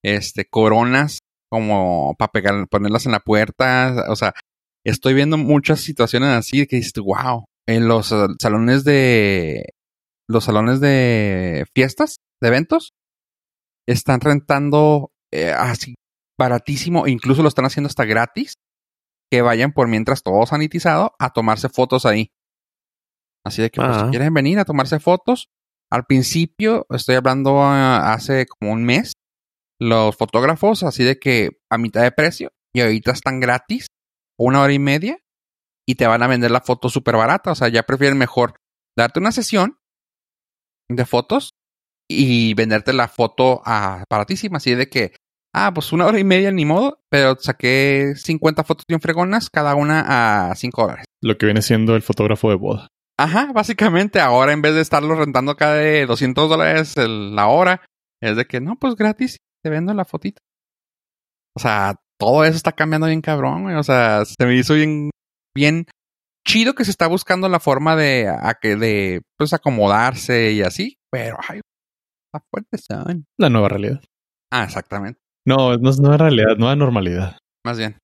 este, 0.03 0.47
coronas 0.47 1.21
como 1.51 2.15
para 2.19 2.33
pegar, 2.33 2.69
ponerlas 2.69 3.07
en 3.07 3.13
la 3.13 3.21
puerta. 3.21 4.07
O 4.09 4.17
sea, 4.17 4.35
estoy 4.85 5.15
viendo 5.15 5.37
muchas 5.37 5.81
situaciones 5.81 6.31
así 6.31 6.67
que 6.67 6.77
dices, 6.77 6.93
wow, 6.95 7.45
en 7.67 7.89
los 7.89 8.15
salones 8.41 8.85
de 8.85 9.65
los 10.29 10.45
salones 10.45 10.81
de 10.81 11.67
fiestas, 11.75 12.17
de 12.41 12.49
eventos, 12.49 12.93
están 13.87 14.21
rentando 14.21 15.11
eh, 15.33 15.53
así 15.53 15.97
baratísimo, 16.39 17.07
incluso 17.07 17.43
lo 17.43 17.49
están 17.49 17.67
haciendo 17.67 17.89
hasta 17.89 18.05
gratis, 18.05 18.55
que 19.31 19.43
vayan 19.43 19.73
por 19.73 19.89
mientras 19.89 20.23
todo 20.23 20.47
sanitizado 20.47 21.15
a 21.19 21.31
tomarse 21.31 21.69
fotos 21.69 22.07
ahí. 22.07 22.31
Así 23.45 23.63
de 23.63 23.71
que 23.71 23.81
pues, 23.81 23.97
si 23.97 24.03
Ah. 24.03 24.09
quieren 24.11 24.35
venir 24.35 24.59
a 24.59 24.65
tomarse 24.65 25.01
fotos, 25.01 25.49
al 25.91 26.05
principio, 26.05 26.87
estoy 26.91 27.17
hablando 27.17 27.63
ah, 27.63 28.13
hace 28.13 28.47
como 28.47 28.73
un 28.73 28.85
mes, 28.85 29.13
los 29.81 30.15
fotógrafos 30.17 30.83
así 30.83 31.03
de 31.05 31.19
que 31.19 31.51
a 31.71 31.79
mitad 31.79 32.03
de 32.03 32.13
precio 32.13 32.51
y 32.75 32.81
ahorita 32.81 33.13
están 33.13 33.41
gratis, 33.41 33.87
una 34.39 34.61
hora 34.61 34.73
y 34.73 34.79
media, 34.79 35.19
y 35.89 35.95
te 35.97 36.07
van 36.07 36.23
a 36.23 36.27
vender 36.29 36.51
la 36.51 36.61
foto 36.61 36.89
súper 36.89 37.17
barata. 37.17 37.51
O 37.53 37.55
sea, 37.55 37.69
ya 37.69 37.83
prefieren 37.83 38.17
mejor 38.19 38.55
darte 38.97 39.19
una 39.19 39.33
sesión 39.33 39.79
de 40.89 41.05
fotos 41.07 41.51
y 42.09 42.55
venderte 42.55 42.93
la 42.93 43.09
foto 43.09 43.63
a 43.65 44.05
baratísima, 44.11 44.59
así 44.59 44.75
de 44.75 44.89
que, 44.89 45.15
ah, 45.55 45.73
pues 45.75 45.93
una 45.93 46.07
hora 46.07 46.19
y 46.19 46.25
media 46.25 46.51
ni 46.53 46.65
modo, 46.65 47.01
pero 47.09 47.37
saqué 47.41 48.13
50 48.17 48.65
fotos 48.65 48.85
bien 48.89 49.01
fregonas, 49.01 49.49
cada 49.51 49.75
una 49.75 50.51
a 50.51 50.55
5 50.55 50.83
dólares. 50.83 51.05
Lo 51.23 51.39
que 51.39 51.47
viene 51.47 51.63
siendo 51.63 51.97
el 51.97 52.03
fotógrafo 52.03 52.51
de 52.51 52.57
boda. 52.57 52.89
Ajá, 53.21 53.53
básicamente 53.53 54.19
ahora 54.19 54.55
en 54.55 54.63
vez 54.63 54.75
de 54.75 54.81
estarlo 54.81 55.15
rentando 55.15 55.55
cada 55.55 55.75
de 55.75 56.07
200 56.07 56.49
dólares 56.49 56.95
la 56.97 57.49
hora, 57.49 57.83
es 58.23 58.35
de 58.35 58.47
que 58.47 58.63
no, 58.63 58.77
pues 58.77 58.97
gratis, 58.97 59.37
te 59.63 59.69
vendo 59.69 59.93
la 59.93 60.07
fotito. 60.07 60.41
O 61.55 61.61
sea, 61.61 61.97
todo 62.19 62.45
eso 62.45 62.57
está 62.57 62.73
cambiando 62.73 63.09
bien 63.09 63.21
cabrón, 63.21 63.65
güey. 63.65 63.75
O 63.77 63.83
sea, 63.83 64.25
se 64.25 64.47
me 64.47 64.57
hizo 64.57 64.73
bien, 64.73 65.11
bien 65.55 65.85
chido 66.49 66.75
que 66.75 66.87
se 66.87 66.91
está 66.91 67.09
buscando 67.09 67.51
la 67.51 67.61
forma 67.61 67.95
de, 67.95 68.27
a 68.27 68.55
que, 68.55 68.77
de, 68.77 69.21
pues 69.37 69.53
acomodarse 69.53 70.53
y 70.53 70.63
así, 70.63 70.97
pero, 71.13 71.37
ay, 71.47 71.61
está 72.33 72.43
fuerte 72.51 72.79
son. 72.79 73.27
La 73.39 73.51
nueva 73.51 73.69
realidad. 73.69 74.01
Ah, 74.51 74.65
exactamente. 74.65 75.21
No, 75.47 75.77
no 75.77 75.91
es 75.91 76.01
nueva 76.01 76.17
realidad, 76.17 76.57
nueva 76.57 76.75
normalidad. 76.75 77.37
Más 77.67 77.77
bien. 77.77 77.99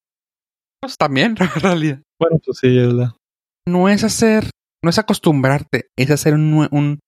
Pues 0.79 0.95
también, 0.95 1.35
en 1.39 1.61
realidad. 1.61 2.03
Bueno, 2.21 2.37
pues 2.45 2.59
sí, 2.59 2.67
es 2.77 2.93
la. 2.93 3.15
No 3.67 3.89
es 3.89 4.03
hacer, 4.03 4.49
no 4.83 4.89
es 4.89 4.97
acostumbrarte, 4.99 5.87
es 5.97 6.11
hacer 6.11 6.33
un, 6.33 6.67
un 6.71 6.99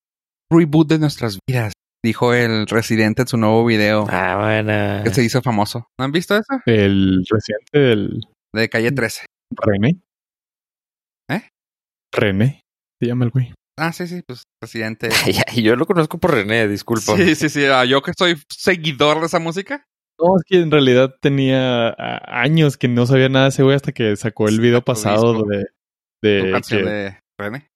reboot 0.51 0.87
de 0.89 0.99
nuestras 0.99 1.37
vidas, 1.47 1.73
dijo 2.03 2.33
el 2.33 2.67
residente 2.67 3.21
en 3.23 3.27
su 3.27 3.37
nuevo 3.37 3.65
video 3.65 4.05
Ah, 4.09 4.37
bueno. 4.39 5.03
que 5.03 5.13
se 5.13 5.23
hizo 5.23 5.41
famoso. 5.41 5.85
¿No 5.99 6.05
han 6.05 6.11
visto 6.11 6.35
eso? 6.35 6.59
El 6.65 7.25
residente 7.29 7.77
del 7.79 8.21
De 8.55 8.69
calle 8.69 8.91
13. 8.91 9.25
René. 9.55 9.99
¿Eh? 11.29 11.47
René. 12.13 12.61
Se 13.01 13.07
llama 13.07 13.25
el 13.25 13.31
güey. 13.31 13.53
Ah, 13.77 13.93
sí, 13.93 14.07
sí, 14.07 14.21
pues 14.27 14.43
residente. 14.61 15.09
Yo 15.55 15.75
lo 15.75 15.85
conozco 15.85 16.17
por 16.17 16.31
René, 16.33 16.67
disculpa. 16.67 17.15
Sí, 17.15 17.35
sí, 17.35 17.49
sí. 17.49 17.65
ah, 17.65 17.85
Yo 17.85 18.01
que 18.01 18.11
soy 18.17 18.35
seguidor 18.51 19.19
de 19.21 19.27
esa 19.27 19.39
música. 19.39 19.85
No, 20.19 20.35
es 20.35 20.43
que 20.45 20.59
en 20.59 20.69
realidad 20.69 21.15
tenía 21.21 21.89
ah, 21.89 22.41
años 22.41 22.75
que 22.75 22.89
no 22.89 23.05
sabía 23.05 23.29
nada 23.29 23.45
de 23.45 23.49
ese 23.49 23.63
güey 23.63 23.75
hasta 23.75 23.93
que 23.93 24.15
sacó 24.17 24.49
el 24.49 24.59
video 24.59 24.83
pasado 24.83 25.33
disco. 25.33 25.47
de, 25.49 25.65
Tu 26.21 26.27
de, 26.45 26.51
canción 26.51 26.83
que- 26.83 26.89
de 26.89 27.18
René. 27.39 27.67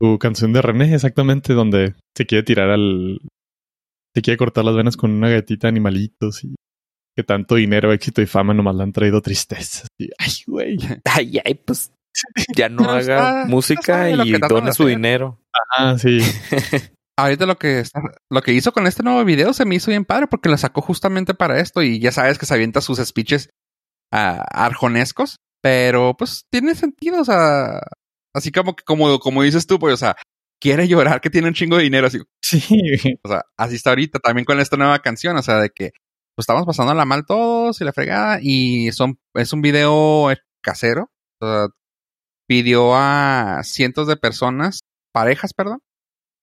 tu 0.00 0.18
canción 0.18 0.52
de 0.52 0.62
René, 0.62 0.94
exactamente, 0.94 1.52
donde 1.54 1.94
se 2.16 2.26
quiere 2.26 2.42
tirar 2.42 2.70
al. 2.70 3.20
Se 4.14 4.20
quiere 4.22 4.36
cortar 4.36 4.64
las 4.64 4.74
venas 4.74 4.96
con 4.96 5.10
una 5.12 5.28
gatita 5.30 5.66
de 5.66 5.70
animalitos 5.70 6.44
y 6.44 6.54
que 7.16 7.22
tanto 7.24 7.54
dinero, 7.56 7.92
éxito 7.92 8.20
y 8.22 8.26
fama 8.26 8.52
nomás 8.54 8.74
le 8.74 8.82
han 8.82 8.92
traído 8.92 9.20
tristezas. 9.22 9.86
Y, 10.00 10.08
ay, 10.18 10.32
güey. 10.46 10.76
Ay, 11.04 11.40
ay, 11.44 11.54
pues 11.54 11.92
ya 12.56 12.68
no 12.68 12.84
haga 12.90 12.98
está- 13.42 13.44
música 13.46 14.10
y 14.10 14.32
done 14.32 14.72
su 14.72 14.86
dinero. 14.86 15.38
Ah, 15.76 15.96
sí. 15.98 16.18
Ahorita 17.18 17.44
lo 17.46 17.56
que 17.58 17.80
está, 17.80 18.00
lo 18.30 18.40
que 18.42 18.54
hizo 18.54 18.72
con 18.72 18.86
este 18.86 19.02
nuevo 19.02 19.22
video 19.24 19.52
se 19.52 19.66
me 19.66 19.74
hizo 19.74 19.90
bien 19.90 20.04
padre 20.06 20.26
porque 20.26 20.48
lo 20.48 20.56
sacó 20.56 20.80
justamente 20.80 21.34
para 21.34 21.60
esto 21.60 21.82
y 21.82 22.00
ya 22.00 22.10
sabes 22.10 22.38
que 22.38 22.46
se 22.46 22.54
avienta 22.54 22.80
sus 22.80 22.98
speeches 22.98 23.50
ah, 24.12 24.44
arjonescos, 24.50 25.36
pero 25.62 26.14
pues 26.18 26.44
tiene 26.50 26.74
sentido, 26.74 27.20
o 27.20 27.24
sea, 27.24 27.80
así 28.34 28.50
como 28.52 28.74
que 28.76 28.84
como, 28.84 29.18
como 29.18 29.42
dices 29.42 29.66
tú, 29.66 29.78
pues, 29.78 29.94
o 29.94 29.96
sea, 29.96 30.16
quiere 30.60 30.86
llorar 30.88 31.20
que 31.20 31.30
tiene 31.30 31.48
un 31.48 31.54
chingo 31.54 31.76
de 31.76 31.84
dinero, 31.84 32.06
así, 32.06 32.18
Sí. 32.42 32.68
o 33.24 33.28
sea, 33.28 33.42
así 33.56 33.76
está 33.76 33.90
ahorita 33.90 34.18
también 34.20 34.44
con 34.44 34.60
esta 34.60 34.76
nueva 34.76 34.98
canción, 35.00 35.36
o 35.36 35.42
sea, 35.42 35.58
de 35.60 35.70
que 35.70 35.90
pues 36.34 36.44
estamos 36.44 36.64
pasándola 36.64 37.04
mal 37.04 37.26
todos 37.26 37.80
y 37.80 37.84
la 37.84 37.92
fregada 37.92 38.38
y 38.40 38.90
son, 38.92 39.18
es 39.34 39.52
un 39.52 39.60
video 39.60 40.30
eh, 40.30 40.38
casero, 40.62 41.10
o 41.40 41.46
sea, 41.46 41.66
pidió 42.48 42.94
a 42.94 43.60
cientos 43.64 44.06
de 44.08 44.16
personas, 44.16 44.80
parejas, 45.12 45.52
perdón, 45.54 45.80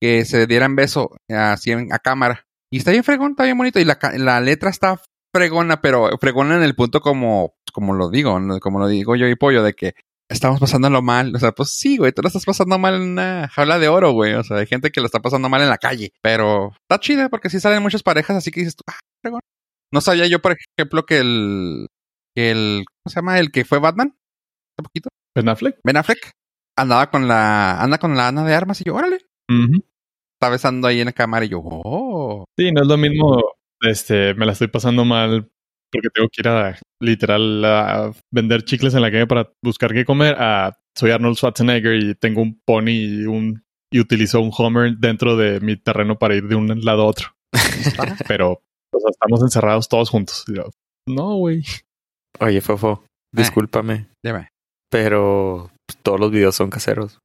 que 0.01 0.25
se 0.25 0.47
dieran 0.47 0.75
beso 0.75 1.11
así 1.29 1.71
en- 1.71 1.91
a 1.93 1.99
cámara. 1.99 2.45
Y 2.71 2.77
está 2.77 2.91
bien 2.91 3.03
fregón, 3.03 3.31
está 3.31 3.43
bien 3.45 3.57
bonito. 3.57 3.79
Y 3.79 3.85
la, 3.85 3.97
la 4.17 4.39
letra 4.41 4.69
está 4.69 5.01
fregona, 5.35 5.81
pero 5.81 6.09
fregona 6.19 6.55
en 6.55 6.63
el 6.63 6.75
punto 6.75 7.01
como, 7.01 7.55
como 7.73 7.93
lo 7.93 8.09
digo, 8.09 8.39
como 8.61 8.79
lo 8.79 8.87
digo 8.87 9.15
yo 9.15 9.27
y 9.27 9.35
Pollo, 9.35 9.63
de 9.63 9.73
que 9.73 9.93
estamos 10.29 10.59
pasándolo 10.59 11.01
mal. 11.01 11.35
O 11.35 11.39
sea, 11.39 11.51
pues 11.51 11.71
sí, 11.71 11.97
güey, 11.97 12.11
tú 12.11 12.21
lo 12.21 12.27
estás 12.27 12.45
pasando 12.45 12.77
mal 12.77 12.95
en 12.95 13.01
una 13.01 13.49
jaula 13.49 13.79
de 13.79 13.89
oro, 13.89 14.11
güey. 14.11 14.33
O 14.35 14.43
sea, 14.43 14.57
hay 14.57 14.67
gente 14.67 14.91
que 14.91 15.01
lo 15.01 15.07
está 15.07 15.19
pasando 15.19 15.49
mal 15.49 15.61
en 15.61 15.69
la 15.69 15.77
calle. 15.77 16.13
Pero 16.21 16.71
está 16.81 16.99
chida 16.99 17.29
porque 17.29 17.49
sí 17.49 17.59
salen 17.59 17.83
muchas 17.83 18.03
parejas, 18.03 18.37
así 18.37 18.51
que 18.51 18.61
dices 18.61 18.75
tú, 18.75 18.83
ah, 18.87 18.99
fregón. 19.21 19.41
No 19.91 20.01
sabía 20.01 20.27
yo, 20.27 20.39
por 20.39 20.55
ejemplo, 20.77 21.05
que 21.05 21.17
el, 21.17 21.87
que 22.35 22.51
el, 22.51 22.85
¿cómo 22.85 23.11
se 23.11 23.15
llama? 23.15 23.39
El 23.39 23.51
que 23.51 23.65
fue 23.65 23.79
Batman, 23.79 24.15
hace 24.77 24.83
poquito, 24.83 25.09
Ben 25.35 25.49
Affleck. 25.49 25.79
Ben 25.83 25.97
Affleck, 25.97 26.31
andaba 26.77 27.09
con 27.09 27.27
la, 27.27 27.81
anda 27.81 27.97
con 27.97 28.15
la 28.15 28.27
Ana 28.27 28.43
de 28.43 28.53
Armas 28.53 28.79
y 28.81 28.83
yo, 28.83 28.93
órale, 28.93 29.17
Ujú. 29.49 29.83
está 30.35 30.49
besando 30.49 30.87
ahí 30.87 30.99
en 30.99 31.07
la 31.07 31.13
cámara 31.13 31.43
y 31.45 31.49
yo, 31.49 31.61
oh. 31.63 32.45
Sí, 32.55 32.71
no 32.71 32.83
es 32.83 32.87
lo 32.87 32.97
mismo. 32.97 33.41
Este, 33.81 34.35
me 34.35 34.45
la 34.45 34.51
estoy 34.51 34.67
pasando 34.67 35.05
mal 35.05 35.49
porque 35.91 36.09
tengo 36.13 36.29
que 36.31 36.41
ir 36.41 36.47
a 36.47 36.77
literal 37.01 37.65
a 37.65 38.11
vender 38.31 38.63
chicles 38.63 38.93
en 38.93 39.01
la 39.01 39.11
calle 39.11 39.27
para 39.27 39.51
buscar 39.63 39.93
qué 39.93 40.05
comer. 40.05 40.35
A 40.39 40.77
soy 40.97 41.11
Arnold 41.11 41.37
Schwarzenegger 41.37 41.95
y 41.95 42.15
tengo 42.15 42.41
un 42.41 42.59
pony 42.65 42.91
y 42.91 43.25
un 43.25 43.63
y 43.91 43.99
utilizo 43.99 44.39
un 44.41 44.51
Homer 44.55 44.97
dentro 44.97 45.35
de 45.35 45.59
mi 45.61 45.75
terreno 45.75 46.19
para 46.19 46.35
ir 46.35 46.47
de 46.47 46.55
un 46.55 46.67
lado 46.83 47.03
a 47.03 47.05
otro. 47.05 47.29
Pero 48.27 48.61
o 48.93 48.99
sea, 48.99 49.09
estamos 49.09 49.41
encerrados 49.41 49.87
todos 49.89 50.09
juntos. 50.09 50.43
Y 50.47 50.55
yo, 50.55 50.69
no, 51.07 51.35
güey. 51.35 51.63
Oye, 52.39 52.61
Fofo, 52.61 53.03
discúlpame, 53.33 54.07
Dime. 54.23 54.49
pero 54.91 55.71
pues, 55.87 55.97
todos 56.03 56.19
los 56.19 56.31
videos 56.31 56.55
son 56.55 56.69
caseros. 56.69 57.19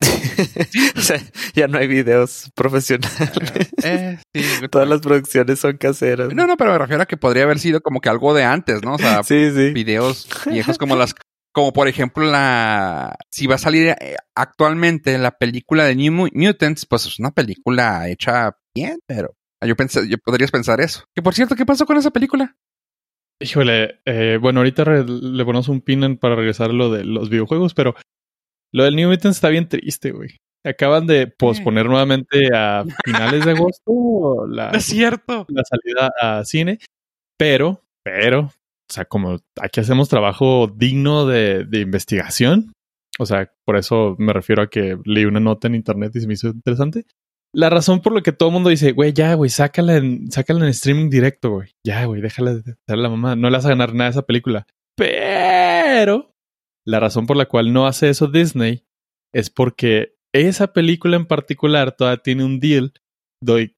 o 0.96 1.00
sea, 1.00 1.20
ya 1.54 1.66
no 1.68 1.78
hay 1.78 1.86
videos 1.88 2.50
profesionales. 2.54 3.18
Eh, 3.84 4.18
sí. 4.34 4.42
Todas 4.70 4.88
las 4.88 5.00
producciones 5.00 5.60
son 5.60 5.76
caseras. 5.76 6.34
No, 6.34 6.46
no, 6.46 6.56
pero 6.56 6.72
me 6.72 6.78
refiero 6.78 7.02
a 7.02 7.06
que 7.06 7.16
podría 7.16 7.44
haber 7.44 7.58
sido 7.60 7.80
como 7.80 8.00
que 8.00 8.08
algo 8.08 8.34
de 8.34 8.42
antes, 8.44 8.82
¿no? 8.82 8.94
O 8.94 8.98
sea, 8.98 9.22
Sí, 9.22 9.50
sí. 9.54 9.70
videos 9.72 10.28
viejos 10.46 10.78
como 10.78 10.96
las, 10.96 11.14
como 11.52 11.72
por 11.72 11.86
ejemplo 11.88 12.24
la, 12.24 13.16
si 13.30 13.46
va 13.46 13.54
a 13.54 13.58
salir 13.58 13.88
eh, 14.00 14.16
actualmente 14.34 15.16
la 15.18 15.30
película 15.32 15.84
de 15.84 15.94
New 15.94 16.12
Mu- 16.12 16.28
Mutants, 16.32 16.86
pues 16.86 17.06
es 17.06 17.18
una 17.20 17.30
película 17.30 18.08
hecha 18.08 18.56
bien, 18.74 18.98
pero 19.06 19.34
yo 19.64 19.76
pensé, 19.76 20.08
yo 20.08 20.18
podrías 20.18 20.50
pensar 20.50 20.80
eso. 20.80 21.04
Que 21.14 21.22
por 21.22 21.34
cierto, 21.34 21.54
¿qué 21.54 21.64
pasó 21.66 21.86
con 21.86 21.96
esa 21.96 22.10
película? 22.10 22.56
Híjole, 23.40 24.00
eh, 24.04 24.38
bueno, 24.40 24.60
ahorita 24.60 24.84
le 25.04 25.44
ponemos 25.44 25.68
un 25.68 25.80
pin 25.80 26.02
en- 26.02 26.16
para 26.18 26.34
regresar 26.34 26.70
a 26.70 26.74
lo 26.74 26.90
de 26.90 27.04
los 27.04 27.30
videojuegos, 27.30 27.74
pero 27.74 27.94
lo 28.72 28.84
del 28.84 28.96
New 28.96 29.08
Mutants 29.08 29.36
está 29.36 29.48
bien 29.48 29.68
triste, 29.68 30.10
güey. 30.12 30.36
Acaban 30.64 31.06
de 31.06 31.26
posponer 31.28 31.86
nuevamente 31.86 32.48
a 32.54 32.84
finales 33.04 33.44
de 33.44 33.52
agosto 33.52 34.46
la, 34.48 34.70
Es 34.74 34.84
cierto. 34.84 35.46
la 35.48 35.62
salida 35.64 36.10
a 36.20 36.44
cine, 36.44 36.78
pero, 37.38 37.82
pero, 38.02 38.40
o 38.40 38.52
sea, 38.92 39.04
como 39.04 39.38
aquí 39.60 39.80
hacemos 39.80 40.08
trabajo 40.08 40.66
digno 40.66 41.26
de, 41.26 41.64
de 41.64 41.80
investigación, 41.80 42.72
o 43.18 43.26
sea, 43.26 43.50
por 43.64 43.76
eso 43.76 44.16
me 44.18 44.32
refiero 44.32 44.62
a 44.62 44.68
que 44.68 44.98
leí 45.04 45.24
una 45.24 45.40
nota 45.40 45.68
en 45.68 45.74
internet 45.74 46.14
y 46.16 46.20
se 46.20 46.26
me 46.26 46.34
hizo 46.34 46.48
interesante. 46.48 47.04
La 47.54 47.70
razón 47.70 48.00
por 48.00 48.12
la 48.12 48.20
que 48.20 48.32
todo 48.32 48.50
el 48.50 48.52
mundo 48.52 48.68
dice, 48.68 48.92
güey, 48.92 49.12
ya, 49.12 49.34
güey, 49.34 49.48
sácala 49.50 49.96
en, 49.96 50.30
sácala 50.30 50.64
en 50.64 50.70
streaming 50.70 51.08
directo, 51.08 51.50
güey. 51.50 51.70
Ya, 51.84 52.04
güey, 52.04 52.20
déjala 52.20 52.54
de 52.54 52.76
la 52.86 53.08
mamá. 53.08 53.36
No 53.36 53.48
le 53.48 53.56
vas 53.56 53.64
a 53.64 53.70
ganar 53.70 53.94
nada 53.94 54.08
a 54.08 54.10
esa 54.10 54.22
película. 54.22 54.66
Pero 54.96 56.34
la 56.88 57.00
razón 57.00 57.26
por 57.26 57.36
la 57.36 57.46
cual 57.46 57.72
no 57.72 57.86
hace 57.86 58.08
eso 58.08 58.28
Disney 58.28 58.84
es 59.34 59.50
porque 59.50 60.14
esa 60.32 60.72
película 60.72 61.16
en 61.16 61.26
particular 61.26 61.92
todavía 61.92 62.22
tiene 62.22 62.44
un 62.44 62.60
deal 62.60 62.94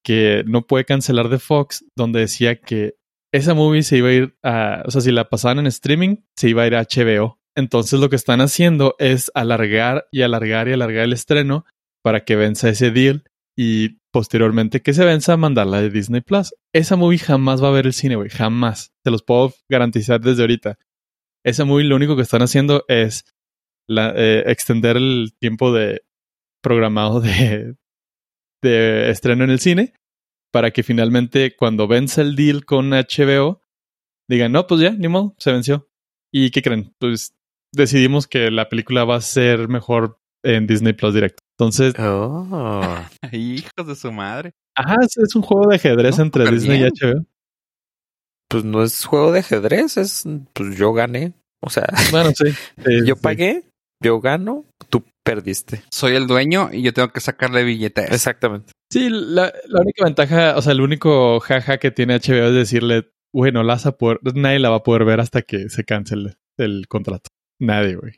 que 0.04 0.44
no 0.46 0.62
puede 0.66 0.84
cancelar 0.84 1.28
de 1.28 1.40
Fox, 1.40 1.84
donde 1.96 2.20
decía 2.20 2.60
que 2.60 2.94
esa 3.32 3.52
movie 3.52 3.82
se 3.82 3.98
iba 3.98 4.08
a 4.08 4.12
ir 4.12 4.36
a, 4.44 4.82
o 4.86 4.90
sea, 4.92 5.00
si 5.00 5.10
la 5.10 5.28
pasaban 5.28 5.58
en 5.58 5.66
streaming, 5.66 6.18
se 6.36 6.48
iba 6.48 6.62
a 6.62 6.66
ir 6.68 6.76
a 6.76 6.82
HBO. 6.82 7.40
Entonces 7.56 7.98
lo 7.98 8.08
que 8.08 8.16
están 8.16 8.40
haciendo 8.40 8.94
es 9.00 9.30
alargar 9.34 10.06
y 10.12 10.22
alargar 10.22 10.68
y 10.68 10.72
alargar 10.72 11.04
el 11.04 11.12
estreno 11.12 11.64
para 12.02 12.24
que 12.24 12.36
venza 12.36 12.68
ese 12.68 12.92
deal 12.92 13.24
y 13.58 13.98
posteriormente 14.12 14.82
que 14.82 14.94
se 14.94 15.04
venza 15.04 15.36
mandarla 15.36 15.82
de 15.82 15.90
Disney 15.90 16.20
Plus. 16.20 16.54
Esa 16.72 16.94
movie 16.94 17.18
jamás 17.18 17.62
va 17.62 17.68
a 17.68 17.72
ver 17.72 17.86
el 17.86 17.92
cine, 17.92 18.14
güey. 18.14 18.30
Jamás. 18.30 18.92
Te 19.04 19.10
los 19.10 19.22
puedo 19.24 19.52
garantizar 19.68 20.20
desde 20.20 20.42
ahorita. 20.42 20.78
Esa 21.44 21.64
movie 21.64 21.84
lo 21.86 21.96
único 21.96 22.16
que 22.16 22.22
están 22.22 22.42
haciendo 22.42 22.84
es 22.88 23.24
la, 23.88 24.12
eh, 24.16 24.44
extender 24.46 24.96
el 24.96 25.32
tiempo 25.40 25.72
de 25.72 26.02
programado 26.62 27.20
de, 27.20 27.76
de 28.62 29.10
estreno 29.10 29.44
en 29.44 29.50
el 29.50 29.60
cine 29.60 29.94
para 30.52 30.70
que 30.72 30.82
finalmente 30.82 31.54
cuando 31.56 31.86
vence 31.88 32.20
el 32.20 32.36
deal 32.36 32.64
con 32.64 32.90
HBO 32.90 33.62
digan, 34.28 34.52
no, 34.52 34.66
pues 34.66 34.80
ya, 34.80 34.90
ni 34.90 35.08
modo, 35.08 35.34
se 35.38 35.52
venció. 35.52 35.88
¿Y 36.32 36.50
qué 36.50 36.62
creen? 36.62 36.94
Pues 36.98 37.34
decidimos 37.74 38.26
que 38.26 38.50
la 38.50 38.68
película 38.68 39.04
va 39.04 39.16
a 39.16 39.20
ser 39.20 39.68
mejor 39.68 40.18
en 40.44 40.66
Disney 40.66 40.92
Plus 40.92 41.14
directo. 41.14 41.38
Entonces, 41.58 41.94
Oh. 41.98 42.96
Hijos 43.32 43.86
de 43.86 43.94
su 43.96 44.12
madre. 44.12 44.52
ajá, 44.76 44.96
es, 45.02 45.16
es 45.18 45.34
un 45.34 45.42
juego 45.42 45.68
de 45.68 45.76
ajedrez 45.76 46.18
No, 46.18 46.24
entre 46.24 46.50
Disney 46.50 46.78
bien. 46.78 46.92
y 46.94 47.04
HBO. 47.04 47.24
Pues 48.50 48.64
no 48.64 48.82
es 48.82 49.04
juego 49.04 49.30
de 49.32 49.38
ajedrez, 49.40 49.96
es 49.96 50.24
pues 50.52 50.76
yo 50.76 50.92
gané. 50.92 51.32
O 51.62 51.70
sea, 51.70 51.86
Bueno, 52.10 52.30
sí. 52.34 52.50
sí, 52.84 53.06
yo 53.06 53.14
sí. 53.14 53.20
pagué, 53.22 53.62
yo 54.02 54.20
gano, 54.20 54.64
tú 54.88 55.04
perdiste. 55.24 55.82
Soy 55.90 56.16
el 56.16 56.26
dueño 56.26 56.70
y 56.72 56.82
yo 56.82 56.92
tengo 56.92 57.12
que 57.12 57.20
sacarle 57.20 57.62
billetes. 57.64 58.10
Exactamente. 58.10 58.72
Sí, 58.92 59.08
la, 59.08 59.52
la 59.68 59.80
única 59.80 60.04
ventaja, 60.04 60.56
o 60.56 60.62
sea, 60.62 60.72
el 60.72 60.80
único 60.80 61.38
jaja 61.40 61.78
que 61.78 61.90
tiene 61.92 62.14
HBO 62.18 62.48
es 62.48 62.54
decirle, 62.54 63.08
bueno, 63.32 63.62
la 63.62 63.74
vas 63.74 63.86
a 63.86 63.96
poder, 63.96 64.18
nadie 64.34 64.58
la 64.58 64.70
va 64.70 64.76
a 64.76 64.82
poder 64.82 65.04
ver 65.04 65.20
hasta 65.20 65.42
que 65.42 65.68
se 65.68 65.84
cancele 65.84 66.34
el 66.58 66.88
contrato. 66.88 67.28
Nadie, 67.60 67.94
güey. 67.96 68.14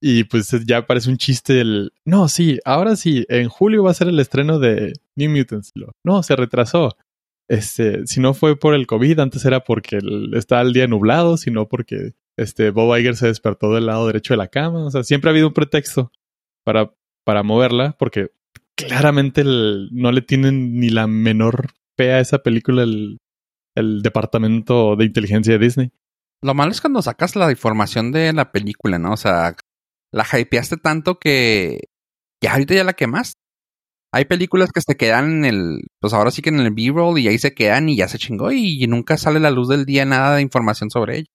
Y 0.00 0.24
pues 0.24 0.50
ya 0.66 0.86
parece 0.86 1.10
un 1.10 1.16
chiste 1.16 1.60
el, 1.60 1.92
no, 2.04 2.28
sí, 2.28 2.58
ahora 2.64 2.94
sí, 2.96 3.24
en 3.28 3.48
julio 3.48 3.82
va 3.84 3.90
a 3.92 3.94
ser 3.94 4.08
el 4.08 4.20
estreno 4.20 4.58
de 4.60 4.92
New 5.16 5.30
Mutants. 5.30 5.72
Lo- 5.74 5.92
No, 6.04 6.22
se 6.22 6.36
retrasó. 6.36 6.96
Este, 7.48 8.06
si 8.06 8.20
no 8.20 8.34
fue 8.34 8.56
por 8.58 8.74
el 8.74 8.86
COVID, 8.86 9.18
antes 9.20 9.44
era 9.44 9.60
porque 9.60 9.96
el- 9.96 10.32
estaba 10.34 10.62
el 10.62 10.72
día 10.72 10.86
nublado, 10.86 11.36
sino 11.36 11.68
porque 11.68 12.12
este 12.38 12.70
Bob 12.70 12.96
Iger 12.96 13.16
se 13.16 13.26
despertó 13.26 13.74
del 13.74 13.86
lado 13.86 14.06
derecho 14.06 14.32
de 14.34 14.38
la 14.38 14.48
cama. 14.48 14.86
O 14.86 14.90
sea, 14.90 15.02
siempre 15.02 15.28
ha 15.30 15.32
habido 15.32 15.48
un 15.48 15.54
pretexto 15.54 16.10
para, 16.64 16.94
para 17.24 17.42
moverla, 17.42 17.96
porque 17.98 18.30
claramente 18.76 19.42
no 19.44 20.12
le 20.12 20.22
tienen 20.22 20.78
ni 20.78 20.88
la 20.88 21.06
menor 21.06 21.72
fe 21.96 22.12
a 22.12 22.20
esa 22.20 22.38
película 22.42 22.82
el, 22.84 23.18
el 23.76 24.02
departamento 24.02 24.96
de 24.96 25.04
inteligencia 25.04 25.52
de 25.58 25.64
Disney. 25.64 25.90
Lo 26.42 26.54
malo 26.54 26.72
es 26.72 26.80
cuando 26.80 27.02
sacas 27.02 27.36
la 27.36 27.50
información 27.50 28.12
de 28.12 28.32
la 28.32 28.50
película, 28.50 28.98
¿no? 28.98 29.12
O 29.12 29.16
sea, 29.16 29.54
la 30.12 30.24
hypeaste 30.32 30.76
tanto 30.78 31.18
que 31.18 31.88
ya 32.42 32.52
ahorita 32.52 32.74
ya 32.74 32.84
la 32.84 32.94
quemas. 32.94 33.34
Hay 34.14 34.26
películas 34.26 34.70
que 34.72 34.82
se 34.82 34.96
quedan 34.96 35.38
en 35.38 35.44
el, 35.44 35.80
pues 36.00 36.12
ahora 36.12 36.30
sí 36.30 36.42
que 36.42 36.50
en 36.50 36.60
el 36.60 36.70
B-roll 36.70 37.18
y 37.18 37.28
ahí 37.28 37.38
se 37.38 37.54
quedan 37.54 37.88
y 37.88 37.96
ya 37.96 38.08
se 38.08 38.18
chingó 38.18 38.52
y 38.52 38.86
nunca 38.86 39.16
sale 39.16 39.38
a 39.38 39.40
la 39.40 39.50
luz 39.50 39.68
del 39.68 39.86
día 39.86 40.04
nada 40.04 40.36
de 40.36 40.42
información 40.42 40.90
sobre 40.90 41.18
ello. 41.18 41.28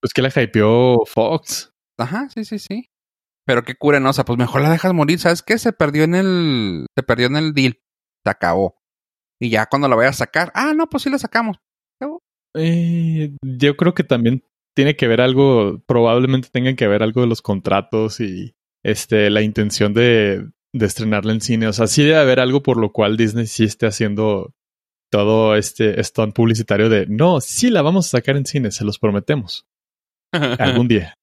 Pues 0.00 0.12
que 0.12 0.22
la 0.22 0.32
hypeó 0.34 1.04
Fox. 1.06 1.72
Ajá, 1.98 2.28
sí, 2.28 2.44
sí, 2.44 2.58
sí. 2.58 2.88
Pero 3.46 3.62
qué 3.62 3.74
cura, 3.76 4.00
¿no? 4.00 4.10
O 4.10 4.12
sea, 4.12 4.24
pues 4.24 4.38
mejor 4.38 4.60
la 4.60 4.70
dejas 4.70 4.92
morir. 4.92 5.18
¿Sabes 5.18 5.42
qué? 5.42 5.56
Se 5.58 5.72
perdió 5.72 6.04
en 6.04 6.14
el, 6.14 6.86
se 6.96 7.02
perdió 7.02 7.28
en 7.28 7.36
el 7.36 7.54
deal. 7.54 7.78
Se 8.24 8.30
acabó. 8.30 8.76
Y 9.40 9.50
ya 9.50 9.66
cuando 9.66 9.88
la 9.88 9.96
vayas 9.96 10.16
a 10.16 10.24
sacar, 10.24 10.50
ah, 10.54 10.72
no, 10.74 10.88
pues 10.88 11.04
sí 11.04 11.10
la 11.10 11.18
sacamos. 11.18 11.58
Eh, 12.58 13.36
yo 13.42 13.76
creo 13.76 13.92
que 13.92 14.02
también 14.02 14.42
tiene 14.74 14.96
que 14.96 15.06
ver 15.06 15.20
algo, 15.20 15.82
probablemente 15.86 16.48
tengan 16.50 16.74
que 16.74 16.86
ver 16.86 17.02
algo 17.02 17.20
de 17.20 17.26
los 17.26 17.42
contratos 17.42 18.18
y 18.20 18.54
este 18.82 19.28
la 19.28 19.42
intención 19.42 19.92
de, 19.92 20.48
de 20.78 20.86
estrenarla 20.86 21.32
en 21.32 21.40
cine. 21.40 21.66
O 21.68 21.72
sea, 21.72 21.86
sí 21.86 22.02
debe 22.02 22.16
haber 22.16 22.40
algo 22.40 22.62
por 22.62 22.76
lo 22.76 22.92
cual 22.92 23.16
Disney 23.16 23.46
sí 23.46 23.64
esté 23.64 23.86
haciendo 23.86 24.52
todo 25.10 25.56
este 25.56 26.02
stunt 26.02 26.34
publicitario 26.34 26.88
de 26.88 27.06
no, 27.06 27.40
sí 27.40 27.70
la 27.70 27.82
vamos 27.82 28.06
a 28.06 28.18
sacar 28.18 28.36
en 28.36 28.44
cine, 28.46 28.70
se 28.70 28.84
los 28.84 28.98
prometemos. 28.98 29.66
Algún 30.58 30.88
día. 30.88 31.14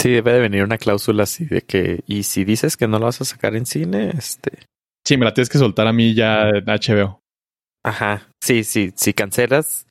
Sí, 0.00 0.10
debe 0.10 0.32
de 0.32 0.40
venir 0.40 0.64
una 0.64 0.78
cláusula 0.78 1.24
así 1.24 1.44
de 1.44 1.60
que, 1.62 2.00
y 2.06 2.22
si 2.22 2.44
dices 2.44 2.76
que 2.76 2.88
no 2.88 2.98
lo 2.98 3.04
vas 3.04 3.20
a 3.20 3.24
sacar 3.26 3.54
en 3.54 3.66
cine, 3.66 4.10
este, 4.16 4.60
Sí, 5.06 5.16
me 5.16 5.24
la 5.24 5.34
tienes 5.34 5.48
que 5.48 5.58
soltar 5.58 5.86
a 5.86 5.92
mí 5.92 6.14
ya 6.14 6.48
en 6.50 6.64
HBO. 6.64 7.20
ajá, 7.84 8.28
sí, 8.42 8.64
sí, 8.64 8.92
si 8.96 9.12
cancelas 9.12 9.86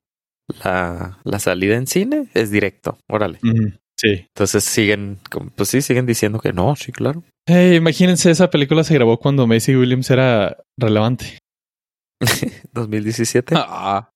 la, 0.64 1.20
la 1.24 1.40
salida 1.40 1.76
en 1.76 1.86
cine, 1.88 2.28
es 2.34 2.50
directo, 2.50 2.98
órale. 3.08 3.40
Ujú, 3.44 3.74
Sí. 4.02 4.26
Entonces 4.34 4.64
siguen, 4.64 5.20
pues 5.56 5.68
sí, 5.70 5.82
siguen 5.82 6.06
diciendo 6.06 6.40
que 6.40 6.54
no, 6.54 6.74
sí, 6.78 6.92
claro. 6.94 7.24
Hey, 7.46 7.76
imagínense, 7.76 8.32
esa 8.32 8.50
película 8.50 8.84
se 8.86 8.94
grabó 8.94 9.18
cuando 9.20 9.46
Macy 9.46 9.76
Williams 9.76 10.10
era 10.10 10.56
relevante. 10.78 11.40
2017, 12.74 13.56
Ah, 13.58 14.10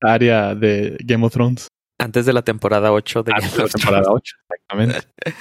Área 0.00 0.54
de 0.54 0.96
Game 1.04 1.24
of 1.26 1.32
Thrones. 1.32 1.68
antes 1.98 2.26
de 2.26 2.32
la 2.32 2.42
temporada 2.42 2.92
8 2.92 3.22
de 3.22 3.32
Ah, 3.34 3.38
Game 3.40 3.52
la 3.58 3.64
of 3.64 3.72
temporada 3.72 4.02
Thrones. 4.04 4.22
8, 4.22 4.36
exactamente. 4.50 5.08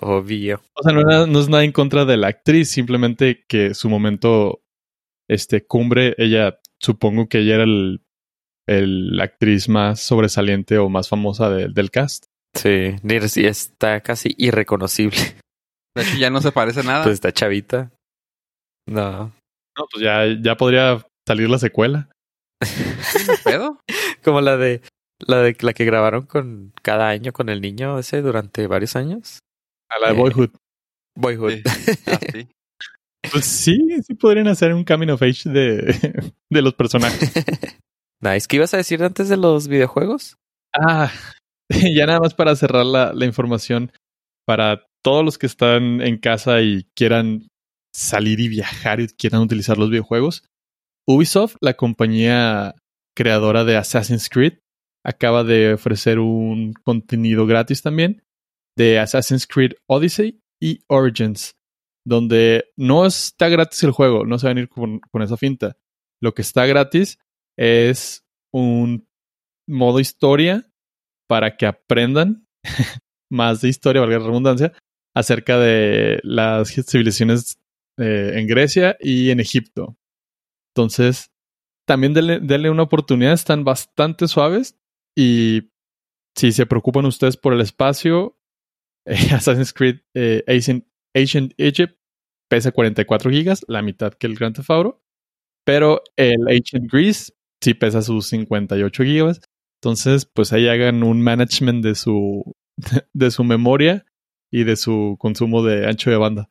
Obvio. 0.00 0.62
O 0.74 0.82
sea, 0.82 0.92
no, 0.92 1.00
era- 1.00 1.26
no 1.26 1.38
es 1.40 1.48
nada 1.48 1.64
en 1.64 1.72
contra 1.72 2.04
de 2.04 2.16
la 2.16 2.28
actriz, 2.28 2.70
simplemente 2.70 3.44
que 3.48 3.74
su 3.74 3.88
momento 3.88 4.62
este 5.28 5.64
cumbre, 5.66 6.14
ella, 6.18 6.58
supongo 6.80 7.28
que 7.28 7.38
ella 7.38 7.54
era 7.56 7.64
el, 7.64 8.02
el- 8.66 9.16
la 9.16 9.24
actriz 9.24 9.68
más 9.68 10.00
sobresaliente 10.00 10.78
o 10.78 10.88
más 10.88 11.08
famosa 11.08 11.50
de- 11.50 11.68
del 11.68 11.90
cast. 11.90 12.26
Sí, 12.54 12.96
sí 13.28 13.46
está 13.46 14.00
casi 14.00 14.34
irreconocible. 14.36 15.16
de 15.96 16.02
hecho 16.02 16.16
ya 16.18 16.30
no 16.30 16.40
se 16.40 16.52
parece 16.52 16.82
nada. 16.82 17.02
Pues 17.04 17.14
está 17.14 17.32
chavita. 17.32 17.90
No. 18.86 19.32
No, 19.76 19.86
pues 19.90 20.02
ya, 20.04 20.24
ya 20.40 20.56
podría 20.56 21.04
salir 21.26 21.48
la 21.48 21.58
secuela. 21.58 22.08
¿Qué 22.60 23.34
pedo? 23.44 23.78
Como 24.24 24.40
la 24.40 24.56
de 24.56 24.82
la 25.26 25.38
de 25.38 25.56
la 25.60 25.72
que 25.72 25.84
grabaron 25.84 26.26
con 26.26 26.72
cada 26.82 27.08
año 27.08 27.32
con 27.32 27.48
el 27.48 27.60
niño 27.60 27.98
ese 27.98 28.22
durante 28.22 28.66
varios 28.66 28.96
años. 28.96 29.38
A 29.88 30.00
la 30.00 30.08
de 30.08 30.14
Eh, 30.14 30.16
Boyhood. 30.18 30.50
Boyhood. 31.16 31.52
Sí, 31.64 31.92
así. 32.06 32.48
Pues 33.30 33.44
sí, 33.44 33.78
sí 34.04 34.14
podrían 34.14 34.48
hacer 34.48 34.74
un 34.74 34.84
coming 34.84 35.06
of 35.10 35.22
age 35.22 35.48
de, 35.48 36.32
de 36.50 36.60
los 36.62 36.74
personajes. 36.74 37.32
nice. 38.20 38.48
¿Qué 38.48 38.56
ibas 38.56 38.74
a 38.74 38.78
decir 38.78 39.00
antes 39.04 39.28
de 39.28 39.36
los 39.36 39.68
videojuegos? 39.68 40.34
Ah, 40.76 41.08
ya 41.94 42.06
nada 42.06 42.20
más 42.20 42.34
para 42.34 42.56
cerrar 42.56 42.86
la, 42.86 43.24
información, 43.24 43.92
para 44.46 44.86
todos 45.02 45.24
los 45.24 45.38
que 45.38 45.46
están 45.46 46.00
en 46.00 46.18
casa 46.18 46.60
y 46.60 46.84
quieran 46.94 47.48
salir 47.94 48.40
y 48.40 48.48
viajar 48.48 49.00
y 49.00 49.08
quieran 49.08 49.42
utilizar 49.42 49.78
los 49.78 49.90
videojuegos, 49.90 50.44
Ubisoft, 51.06 51.56
la 51.60 51.74
compañía 51.74 52.74
creadora 53.16 53.64
de 53.64 53.76
Assassin's 53.76 54.28
Creed, 54.28 54.58
acaba 55.04 55.44
de 55.44 55.74
ofrecer 55.74 56.18
un 56.18 56.74
contenido 56.74 57.46
gratis 57.46 57.82
también 57.82 58.22
de 58.76 58.98
Assassin's 58.98 59.46
Creed 59.46 59.72
Odyssey 59.88 60.40
y 60.60 60.80
Origins, 60.88 61.52
donde 62.06 62.70
no 62.76 63.04
está 63.04 63.48
gratis 63.48 63.82
el 63.82 63.90
juego, 63.90 64.24
no 64.24 64.38
se 64.38 64.46
van 64.46 64.58
a 64.58 64.60
ir 64.60 64.68
con, 64.68 65.00
con 65.00 65.22
esa 65.22 65.36
finta. 65.36 65.76
Lo 66.22 66.34
que 66.34 66.42
está 66.42 66.66
gratis 66.66 67.18
es 67.58 68.24
un 68.52 69.06
modo 69.68 70.00
historia 70.00 70.71
para 71.32 71.56
que 71.56 71.64
aprendan 71.64 72.46
más 73.30 73.62
de 73.62 73.70
historia, 73.70 74.02
valga 74.02 74.18
la 74.18 74.26
redundancia, 74.26 74.74
acerca 75.16 75.58
de 75.58 76.20
las 76.24 76.68
civilizaciones 76.68 77.58
eh, 77.98 78.32
en 78.34 78.46
Grecia 78.46 78.98
y 79.00 79.30
en 79.30 79.40
Egipto. 79.40 79.96
Entonces, 80.74 81.30
también 81.88 82.12
denle, 82.12 82.68
una 82.68 82.82
oportunidad, 82.82 83.32
están 83.32 83.64
bastante 83.64 84.28
suaves 84.28 84.78
y 85.16 85.70
si 86.36 86.52
se 86.52 86.66
preocupan 86.66 87.06
ustedes 87.06 87.38
por 87.38 87.54
el 87.54 87.62
espacio, 87.62 88.38
eh, 89.06 89.16
Assassin's 89.32 89.72
Creed 89.72 90.00
eh, 90.12 90.44
Ancient, 90.46 90.86
Ancient 91.14 91.54
Egypt 91.56 91.98
pesa 92.50 92.72
44 92.72 93.30
gigas, 93.30 93.64
la 93.68 93.80
mitad 93.80 94.12
que 94.12 94.26
el 94.26 94.34
Grand 94.34 94.54
Theft 94.54 94.68
pero 95.64 96.02
el 96.14 96.46
Ancient 96.46 96.92
Greece 96.92 97.32
sí 97.62 97.72
pesa 97.72 98.02
sus 98.02 98.26
58 98.26 99.02
gigas. 99.02 99.40
Entonces, 99.82 100.26
pues 100.26 100.52
ahí 100.52 100.68
hagan 100.68 101.02
un 101.02 101.22
management 101.22 101.84
de 101.84 101.96
su, 101.96 102.54
de 103.12 103.30
su 103.32 103.42
memoria 103.42 104.06
y 104.48 104.62
de 104.62 104.76
su 104.76 105.16
consumo 105.18 105.64
de 105.64 105.88
ancho 105.88 106.08
de 106.08 106.16
banda. 106.16 106.50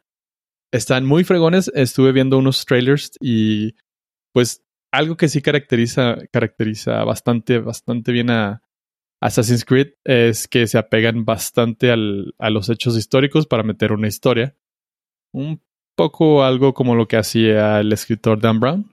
Están 0.74 1.06
muy 1.06 1.24
fregones. 1.24 1.72
Estuve 1.74 2.12
viendo 2.12 2.38
unos 2.38 2.66
trailers 2.66 3.12
y 3.22 3.76
pues 4.34 4.66
algo 4.92 5.16
que 5.16 5.30
sí 5.30 5.42
caracteriza, 5.42 6.18
caracteriza 6.34 7.06
bastante, 7.06 7.60
bastante 7.60 8.12
bien 8.12 8.32
a 8.32 8.64
Assassin's 9.22 9.64
Creed 9.64 9.94
es 10.04 10.50
que 10.50 10.68
se 10.68 10.78
apegan 10.78 11.24
bastante 11.24 11.92
al, 11.92 12.36
a 12.38 12.50
los 12.50 12.68
hechos 12.68 12.98
históricos 12.98 13.48
para 13.48 13.64
meter 13.64 13.94
una 13.94 14.08
historia. 14.10 14.58
Un 15.32 15.62
poco 15.96 16.44
algo 16.44 16.74
como 16.74 16.96
lo 16.96 17.08
que 17.08 17.16
hacía 17.16 17.80
el 17.80 17.94
escritor 17.94 18.42
Dan 18.42 18.60
Brown, 18.60 18.92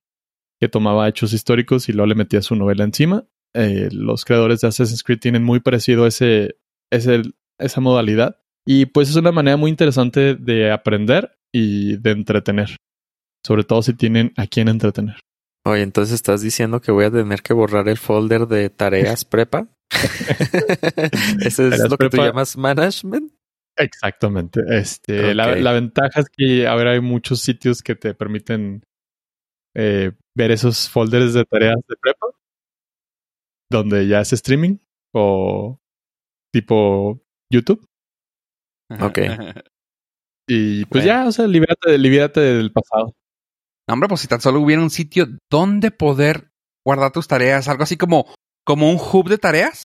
que 0.61 0.69
tomaba 0.69 1.09
hechos 1.09 1.33
históricos 1.33 1.89
y 1.89 1.93
luego 1.93 2.07
le 2.07 2.15
metía 2.15 2.41
su 2.41 2.55
novela 2.55 2.85
encima. 2.85 3.27
Eh, 3.59 3.89
los 3.91 4.25
creadores 4.25 4.61
de 4.61 4.69
Assassin's 4.69 5.03
Creed 5.03 5.19
tienen 5.19 5.43
muy 5.43 5.59
parecido 5.59 6.07
ese, 6.07 6.57
ese, 6.93 7.23
esa 7.59 7.81
modalidad. 7.81 8.41
Y 8.65 8.87
pues 8.87 9.11
es 9.11 9.17
una 9.17 9.33
manera 9.33 9.57
muy 9.57 9.71
interesante 9.71 10.37
de 10.37 10.71
aprender 10.71 11.37
y 11.53 11.97
de 11.97 12.13
entretener. 12.13 12.77
Sobre 13.45 13.65
todo 13.65 13.83
si 13.83 13.95
tienen 13.95 14.33
a 14.37 14.47
quién 14.47 14.69
entretener. 14.69 15.17
Oye, 15.67 15.83
entonces 15.83 16.15
estás 16.15 16.41
diciendo 16.41 16.81
que 16.81 16.93
voy 16.93 17.07
a 17.07 17.11
tener 17.11 17.43
que 17.43 17.53
borrar 17.53 17.89
el 17.89 17.99
folder 17.99 18.47
de 18.47 18.71
tareas 18.71 19.25
prepa. 19.25 19.67
¿Eso 21.41 21.67
es 21.67 21.81
lo 21.81 21.97
que 21.97 22.05
tú 22.05 22.11
prepa. 22.11 22.27
llamas 22.27 22.57
management? 22.57 23.33
Exactamente. 23.77 24.61
Este, 24.69 25.35
la, 25.35 25.57
la 25.57 25.73
ventaja 25.73 26.21
es 26.21 26.27
que 26.31 26.67
ahora 26.67 26.93
hay 26.93 27.01
muchos 27.01 27.41
sitios 27.41 27.83
que 27.83 27.95
te 27.95 28.15
permiten 28.15 28.83
eh, 29.75 30.13
ver 30.37 30.51
esos 30.51 30.89
folders 30.89 31.35
de 31.35 31.45
tareas 31.45 31.77
de 31.89 31.97
prepa, 32.01 32.27
donde 33.71 34.07
ya 34.09 34.21
es 34.21 34.33
streaming 34.33 34.79
o 35.15 35.79
tipo 36.53 37.21
YouTube. 37.53 37.85
Ok. 39.01 39.19
Y 40.49 40.85
pues 40.87 41.05
Bueno. 41.05 41.07
ya, 41.23 41.29
o 41.29 41.33
sea, 41.33 41.47
libérate, 41.47 41.99
libérate 41.99 42.41
del 42.41 42.73
pasado. 42.73 43.13
No, 43.87 43.95
hombre, 43.95 44.09
pues 44.09 44.23
si 44.23 44.29
tan 44.29 44.41
solo 44.41 44.61
hubiera 44.61 44.83
un 44.83 44.91
sitio 44.91 45.27
donde 45.51 45.91
poder 45.91 46.51
guardar 46.87 47.13
tus 47.13 47.29
tareas, 47.29 47.69
algo 47.69 47.83
así 47.83 47.97
como, 47.99 48.33
como 48.65 48.91
un 48.91 48.97
hub 48.97 49.29
de 49.29 49.39
tareas. 49.39 49.83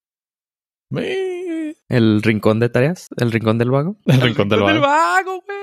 El 1.89 2.21
rincón 2.23 2.59
de 2.59 2.69
tareas, 2.69 3.07
el 3.17 3.31
rincón 3.31 3.57
del 3.57 3.71
vago. 3.71 3.97
El 4.05 4.21
rincón 4.21 4.47
del 4.49 4.61
vago. 4.61 4.79
vago, 4.81 5.41
güey. 5.45 5.57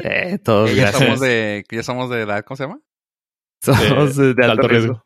Eh, 0.00 0.38
todos 0.38 0.74
ya 0.74 0.82
gracias. 0.84 1.02
somos 1.02 1.20
de, 1.20 1.64
ya 1.70 1.82
somos 1.82 2.10
de 2.10 2.20
edad, 2.22 2.44
¿cómo 2.44 2.56
se 2.56 2.62
llama? 2.64 2.80
Somos 3.62 4.16
de, 4.16 4.34
de 4.34 4.44
alto 4.46 4.68
riesgo. 4.68 5.02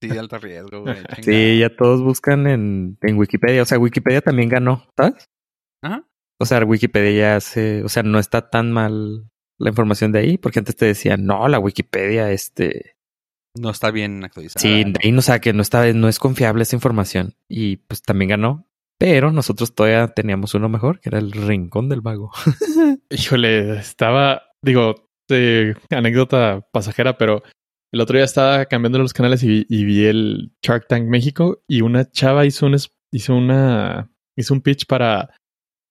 Sí, 0.00 0.08
de 0.08 0.18
alto 0.18 0.38
riesgo, 0.38 0.82
güey. 0.82 0.96
Sí, 1.22 1.58
ya 1.58 1.74
todos 1.74 2.02
buscan 2.02 2.46
en, 2.46 2.98
en 3.02 3.16
Wikipedia. 3.16 3.62
O 3.62 3.66
sea, 3.66 3.78
Wikipedia 3.78 4.20
también 4.20 4.48
ganó, 4.48 4.86
¿sabes? 4.96 5.28
Ajá. 5.82 6.06
O 6.38 6.44
sea, 6.44 6.62
Wikipedia 6.64 7.12
ya 7.12 7.36
hace, 7.36 7.82
o 7.82 7.88
sea, 7.88 8.02
no 8.02 8.18
está 8.18 8.50
tan 8.50 8.70
mal 8.70 9.30
la 9.58 9.70
información 9.70 10.12
de 10.12 10.18
ahí, 10.18 10.38
porque 10.38 10.58
antes 10.58 10.76
te 10.76 10.84
decían, 10.84 11.24
no, 11.24 11.48
la 11.48 11.58
Wikipedia, 11.58 12.30
este, 12.30 12.96
No 13.58 13.70
está 13.70 13.90
bien 13.90 14.22
actualizada. 14.22 14.60
sí, 14.60 14.84
de 14.84 15.00
ahí 15.02 15.12
no, 15.12 15.20
o 15.20 15.22
sea, 15.22 15.40
que 15.40 15.54
no 15.54 15.62
está, 15.62 15.90
no 15.94 16.08
es 16.08 16.18
confiable 16.18 16.62
esa 16.62 16.76
información. 16.76 17.34
Y 17.48 17.76
pues 17.78 18.02
también 18.02 18.30
ganó. 18.30 18.68
Pero 18.98 19.30
nosotros 19.30 19.74
todavía 19.74 20.08
teníamos 20.08 20.54
uno 20.54 20.68
mejor, 20.70 21.00
que 21.00 21.10
era 21.10 21.18
el 21.18 21.32
Rincón 21.32 21.88
del 21.88 22.00
Vago. 22.00 22.32
Híjole, 23.10 23.78
estaba, 23.78 24.42
digo, 24.62 25.10
eh, 25.28 25.74
anécdota 25.90 26.66
pasajera, 26.72 27.18
pero 27.18 27.42
el 27.92 28.00
otro 28.00 28.16
día 28.16 28.24
estaba 28.24 28.66
cambiando 28.66 28.98
los 28.98 29.12
canales 29.12 29.42
y, 29.42 29.48
vi- 29.48 29.66
y 29.68 29.84
vi 29.84 30.04
el 30.06 30.52
Shark 30.62 30.86
Tank 30.88 31.04
México 31.06 31.62
y 31.68 31.80
una 31.82 32.10
chava 32.10 32.44
hizo 32.46 32.66
un, 32.66 32.76
hizo 33.12 33.34
una, 33.34 34.10
hizo 34.36 34.54
un 34.54 34.60
pitch 34.60 34.86
para 34.86 35.30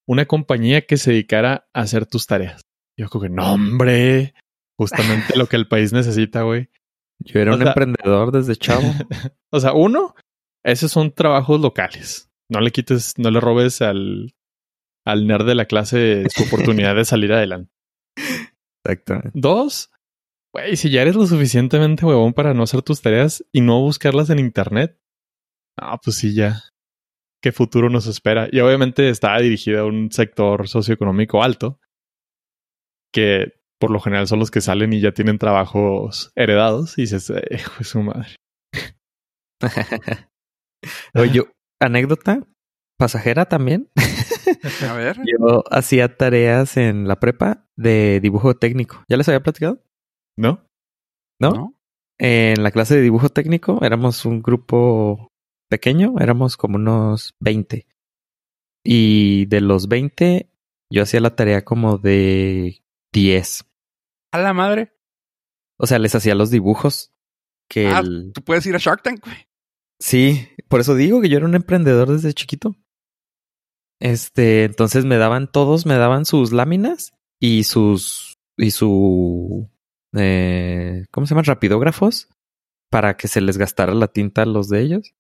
una 0.08 0.26
compañía 0.26 0.82
que 0.86 0.98
se 0.98 1.12
dedicara 1.12 1.68
a 1.74 1.82
hacer 1.82 2.06
tus 2.06 2.28
tareas. 2.28 2.62
Yo 2.98 3.10
creo 3.10 3.22
que 3.24 3.30
no, 3.30 3.54
hombre, 3.54 4.34
justamente 4.80 5.36
lo 5.38 5.48
que 5.48 5.56
el 5.56 5.68
país 5.68 5.94
necesita, 5.94 6.44
güey. 6.44 6.70
Yo 7.20 7.40
era 7.40 7.52
O 7.52 7.56
un 7.56 7.62
sea- 7.62 7.70
emprendedor 7.70 8.32
desde 8.32 8.56
chavo. 8.56 8.84
O 9.52 9.60
sea, 9.60 9.74
uno, 9.74 10.16
esos 10.66 10.92
son 10.92 11.14
trabajos 11.14 11.62
locales. 11.62 12.30
No 12.52 12.60
le 12.60 12.72
quites, 12.72 13.14
no 13.18 13.32
le 13.32 13.40
robes 13.40 13.82
al, 13.82 14.36
al 15.06 15.26
nerd 15.28 15.46
de 15.48 15.56
la 15.56 15.66
clase 15.66 16.26
su 16.30 16.44
oportunidad 16.44 16.94
de 16.96 17.06
salir 17.06 17.32
adelante. 17.34 17.72
Exactamente. 18.84 19.32
Dos, 19.34 19.92
güey, 20.56 20.78
si 20.78 20.90
ya 20.90 21.02
eres 21.02 21.16
lo 21.16 21.28
suficientemente 21.28 22.06
huevón 22.06 22.34
para 22.34 22.54
no 22.54 22.64
hacer 22.64 22.82
tus 22.82 23.02
tareas 23.02 23.44
y 23.52 23.60
no 23.60 23.82
buscarlas 23.82 24.30
en 24.30 24.40
internet, 24.40 24.98
ah, 25.78 26.00
pues 26.02 26.16
sí, 26.16 26.34
ya. 26.34 26.62
¿Qué 27.44 27.52
futuro 27.52 27.90
nos 27.90 28.08
espera? 28.08 28.48
Y 28.50 28.62
obviamente 28.62 29.10
está 29.10 29.38
dirigida 29.38 29.82
a 29.82 29.86
un 29.86 30.12
sector 30.14 30.70
socioeconómico 30.70 31.44
alto, 31.44 31.82
que 33.14 33.60
por 33.82 33.92
lo 33.92 34.00
general 34.00 34.28
son 34.28 34.40
los 34.40 34.50
que 34.50 34.62
salen 34.62 34.94
y 34.94 35.02
ya 35.02 35.12
tienen 35.12 35.40
trabajos 35.40 36.32
heredados 36.36 36.98
y 36.98 37.02
dices, 37.02 37.30
eh, 37.32 37.44
hijo 37.52 37.74
de 37.78 37.84
su 37.84 38.02
madre. 38.02 38.36
Oye, 41.16 41.32
yo, 41.34 41.44
anécdota 41.82 42.48
pasajera 42.98 43.46
también. 43.46 43.90
A 44.90 44.94
ver. 44.94 45.18
Yo 45.18 45.66
hacía 45.70 46.16
tareas 46.16 46.78
en 46.78 47.10
la 47.10 47.20
prepa 47.20 47.68
de 47.76 48.22
dibujo 48.22 48.56
técnico. 48.56 49.04
¿Ya 49.10 49.18
les 49.18 49.28
había 49.28 49.44
platicado? 49.44 49.82
¿No? 50.38 50.68
¿No? 51.40 51.52
¿No? 51.52 51.74
En 52.18 52.64
la 52.64 52.72
clase 52.72 52.96
de 52.96 53.02
dibujo 53.02 53.30
técnico 53.30 53.80
éramos 53.84 54.26
un 54.26 54.42
grupo 54.42 55.32
pequeño, 55.70 56.16
éramos 56.20 56.56
como 56.58 56.76
unos 56.78 57.36
20. 57.40 57.88
Y 58.84 59.46
de 59.48 59.62
los 59.62 59.88
20, 59.88 60.50
yo 60.92 61.04
hacía 61.04 61.20
la 61.20 61.36
tarea 61.36 61.66
como 61.66 61.98
de 61.98 62.84
10. 63.14 63.66
A 64.32 64.38
la 64.40 64.54
madre. 64.54 64.94
O 65.78 65.88
sea, 65.88 66.00
les 66.00 66.16
hacía 66.16 66.36
los 66.36 66.52
dibujos 66.52 67.12
que 67.70 67.88
Ah, 67.88 68.00
el- 68.00 68.32
Tú 68.34 68.42
puedes 68.44 68.66
ir 68.66 68.76
a 68.76 68.80
Shark 68.80 69.02
Tank, 69.04 69.24
güey. 69.26 69.48
Sí, 70.00 70.48
por 70.70 70.80
eso 70.82 70.96
digo 70.96 71.20
que 71.22 71.30
yo 71.30 71.38
era 71.38 71.46
un 71.48 71.56
emprendedor 71.56 72.10
desde 72.12 72.34
chiquito. 72.34 72.76
Este, 74.00 74.66
entonces 74.66 75.06
me 75.06 75.18
daban 75.18 75.52
todos, 75.52 75.86
me 75.86 75.96
daban 75.96 76.26
sus 76.26 76.52
láminas 76.52 77.14
y 77.40 77.64
sus 77.64 78.38
y 78.58 78.72
su 78.72 79.70
eh, 80.18 81.06
¿cómo 81.12 81.26
se 81.28 81.32
llaman? 81.32 81.46
rapidógrafos 81.46 82.30
para 82.90 83.18
que 83.18 83.28
se 83.28 83.42
les 83.42 83.58
gastara 83.58 83.94
la 83.94 84.08
tinta 84.08 84.44
a 84.44 84.46
los 84.46 84.70
de 84.70 84.82
ellos. 84.82 85.16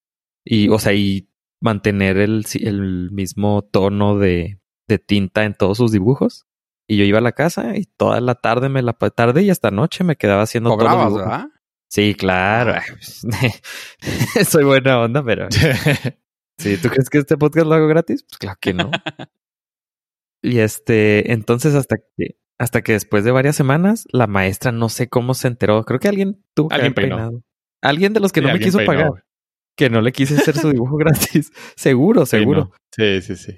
Y, 0.45 0.69
o 0.69 0.79
sea, 0.79 0.93
y 0.93 1.29
mantener 1.61 2.17
el, 2.17 2.45
el 2.61 3.11
mismo 3.11 3.63
tono 3.63 4.17
de, 4.17 4.59
de 4.87 4.99
tinta 4.99 5.43
en 5.43 5.53
todos 5.53 5.77
sus 5.77 5.91
dibujos. 5.91 6.45
Y 6.87 6.97
yo 6.97 7.03
iba 7.03 7.17
a 7.17 7.21
la 7.21 7.31
casa 7.31 7.75
y 7.75 7.85
toda 7.85 8.21
la 8.21 8.35
tarde 8.35 8.69
me 8.69 8.83
la 8.83 8.93
tarde 8.93 9.41
y 9.41 9.49
hasta 9.49 9.71
noche 9.71 10.03
me 10.03 10.15
quedaba 10.15 10.43
haciendo 10.43 10.77
dibujos. 10.77 11.15
¿verdad? 11.15 11.47
Sí, 11.89 12.13
claro. 12.13 12.79
Soy 14.47 14.63
buena 14.63 14.99
onda, 14.99 15.23
pero 15.23 15.47
si 16.59 16.77
tú 16.77 16.89
crees 16.89 17.09
que 17.09 17.19
este 17.19 17.37
podcast 17.37 17.67
lo 17.67 17.73
hago 17.73 17.87
gratis, 17.87 18.23
pues 18.23 18.37
claro 18.37 18.57
que 18.61 18.73
no. 18.73 18.91
y 20.43 20.59
este, 20.59 21.31
entonces 21.31 21.73
hasta 21.73 21.97
que 21.97 22.37
hasta 22.59 22.81
que 22.81 22.93
después 22.93 23.23
de 23.23 23.31
varias 23.31 23.55
semanas 23.55 24.05
la 24.11 24.27
maestra 24.27 24.71
no 24.71 24.89
sé 24.89 25.07
cómo 25.09 25.33
se 25.33 25.47
enteró, 25.47 25.83
creo 25.83 25.99
que 25.99 26.07
alguien 26.07 26.43
tuvo 26.53 26.69
que 26.69 26.75
Alguien 26.75 26.91
haber 26.93 26.95
peinó. 26.95 27.15
peinado. 27.17 27.43
Alguien 27.81 28.13
de 28.13 28.19
los 28.19 28.31
que 28.31 28.39
Sí, 28.41 28.47
no 28.47 28.53
me 28.53 28.59
quiso 28.59 28.77
peinó, 28.79 28.91
pagar, 28.93 29.23
que 29.77 29.89
no 29.89 30.01
le 30.01 30.11
quise 30.11 30.35
hacer 30.35 30.57
su 30.57 30.71
dibujo 30.71 30.95
gratis. 30.97 31.51
seguro, 31.75 32.25
seguro. 32.25 32.71
Sí, 32.95 33.21
sí, 33.21 33.35
sí. 33.35 33.57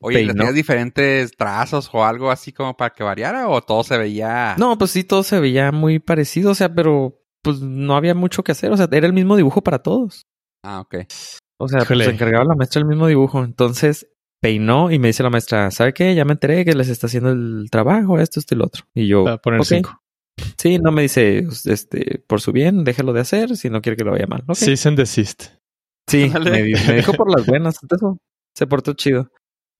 Oye, 0.00 0.24
¿le 0.24 0.30
hacías 0.32 0.54
diferentes 0.54 1.32
trazos 1.36 1.90
o 1.92 2.04
algo 2.04 2.30
así 2.30 2.52
como 2.52 2.76
para 2.76 2.90
que 2.94 3.02
variara 3.02 3.48
o 3.48 3.60
todo 3.62 3.82
se 3.82 3.98
veía? 3.98 4.54
No, 4.56 4.78
pues 4.78 4.92
sí, 4.92 5.02
todo 5.04 5.22
se 5.24 5.40
veía 5.40 5.72
muy 5.72 5.98
parecido, 5.98 6.52
o 6.52 6.54
sea, 6.54 6.72
pero 6.72 7.20
pues 7.42 7.60
no 7.60 7.96
había 7.96 8.14
mucho 8.14 8.44
que 8.44 8.52
hacer, 8.52 8.70
o 8.72 8.76
sea, 8.76 8.88
era 8.92 9.06
el 9.08 9.12
mismo 9.12 9.36
dibujo 9.36 9.62
para 9.62 9.80
todos. 9.80 10.26
Ah, 10.64 10.80
ok. 10.80 10.96
O 11.60 11.66
sea, 11.68 11.80
pues 11.84 12.04
se 12.04 12.10
encargaba 12.10 12.44
la 12.44 12.54
maestra 12.54 12.80
el 12.80 12.86
mismo 12.86 13.08
dibujo. 13.08 13.42
Entonces 13.42 14.08
peinó 14.40 14.90
y 14.90 14.98
me 14.98 15.08
dice 15.08 15.22
la 15.22 15.30
maestra, 15.30 15.70
¿sabe 15.70 15.92
qué? 15.92 16.14
Ya 16.14 16.24
me 16.24 16.32
enteré 16.32 16.64
que 16.64 16.74
les 16.74 16.88
está 16.88 17.06
haciendo 17.06 17.30
el 17.30 17.68
trabajo, 17.70 18.18
esto, 18.18 18.38
esto 18.40 18.54
y 18.54 18.58
lo 18.58 18.64
otro. 18.66 18.84
Y 18.94 19.06
yo, 19.08 19.24
Para 19.24 19.38
poner 19.38 19.64
cinco. 19.64 20.00
Sí, 20.56 20.78
no 20.78 20.92
me 20.92 21.02
dice, 21.02 21.44
este, 21.64 22.22
por 22.26 22.40
su 22.40 22.52
bien, 22.52 22.84
déjelo 22.84 23.12
de 23.12 23.20
hacer 23.20 23.56
si 23.56 23.70
no 23.70 23.80
quiere 23.82 23.96
que 23.96 24.04
lo 24.04 24.12
vaya 24.12 24.26
mal. 24.28 24.44
Ok. 24.46 24.54
Sí, 24.56 24.74
and 24.88 24.96
desist. 24.96 25.44
Sí, 26.08 26.30
me, 26.44 26.62
di- 26.62 26.74
me 26.86 26.94
dijo 26.96 27.12
por 27.12 27.30
las 27.36 27.44
buenas. 27.46 27.76
Eso 27.90 28.18
se 28.56 28.66
portó 28.66 28.92
chido. 28.94 29.30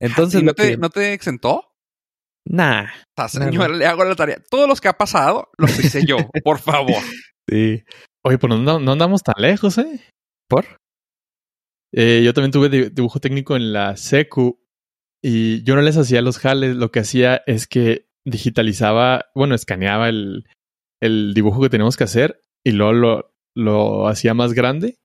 Entonces, 0.01 0.42
¿Y 0.42 0.44
no 0.44 0.55
te, 0.55 0.71
que... 0.71 0.77
no 0.77 0.90
te 0.90 1.12
exentó? 1.12 1.64
Nah, 2.47 2.85
O 3.16 3.29
sea, 3.29 3.40
Nada. 3.40 3.51
señor, 3.53 3.71
le 3.75 3.87
hago 3.87 4.05
la 4.05 4.14
tarea. 4.16 4.42
Todos 4.51 4.68
los 4.68 4.81
que 4.81 4.88
ha 4.88 4.94
pasado 4.99 5.49
los 5.59 5.79
hice 5.79 6.05
yo, 6.07 6.16
por 6.42 6.59
favor. 6.59 7.03
sí. 7.49 7.83
Oye, 8.25 8.38
pues 8.38 8.59
no, 8.61 8.79
no 8.81 8.92
andamos 8.92 9.23
tan 9.23 9.35
lejos, 9.38 9.79
¿eh? 9.79 10.01
¿Por? 10.49 10.64
Eh, 11.94 12.22
Yo 12.24 12.35
también 12.35 12.51
tuve 12.53 12.68
di- 12.68 12.90
dibujo 12.90 13.18
técnico 13.20 13.57
en 13.57 13.72
la 13.72 13.96
secu 13.96 14.61
y 15.22 15.62
yo 15.64 15.74
no 15.74 15.83
les 15.83 15.96
hacía 15.96 16.22
los 16.22 16.38
jales. 16.38 16.77
Lo 16.77 16.90
que 16.90 17.01
hacía 17.01 17.42
es 17.46 17.66
que 17.66 18.09
digitalizaba, 18.27 19.27
bueno, 19.35 19.55
escaneaba 19.55 20.09
el, 20.09 20.44
el 21.02 21.33
dibujo 21.35 21.63
que 21.63 21.71
teníamos 21.71 21.96
que 21.96 22.04
hacer 22.04 22.44
y 22.65 22.73
luego 22.73 22.92
lo, 22.92 23.35
lo 23.56 24.06
hacía 24.08 24.35
más 24.35 24.52
grande 24.52 24.96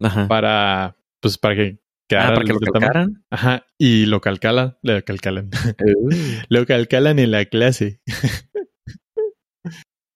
Ajá. 0.00 0.28
para, 0.28 0.96
pues, 1.20 1.38
para 1.38 1.56
que 1.56 1.78
quedara 2.08 2.28
Ah, 2.28 2.34
para 2.34 2.44
que 2.46 2.52
lo 2.52 2.60
calcaran. 2.60 3.24
Ajá, 3.30 3.66
y 3.78 4.06
lo 4.06 4.20
calcalan, 4.20 4.78
lo 4.82 5.02
calcalan, 5.04 5.50
Uh. 5.84 6.10
lo 6.48 6.66
calcalan 6.66 7.18
en 7.18 7.30
la 7.32 7.44
clase. 7.46 8.00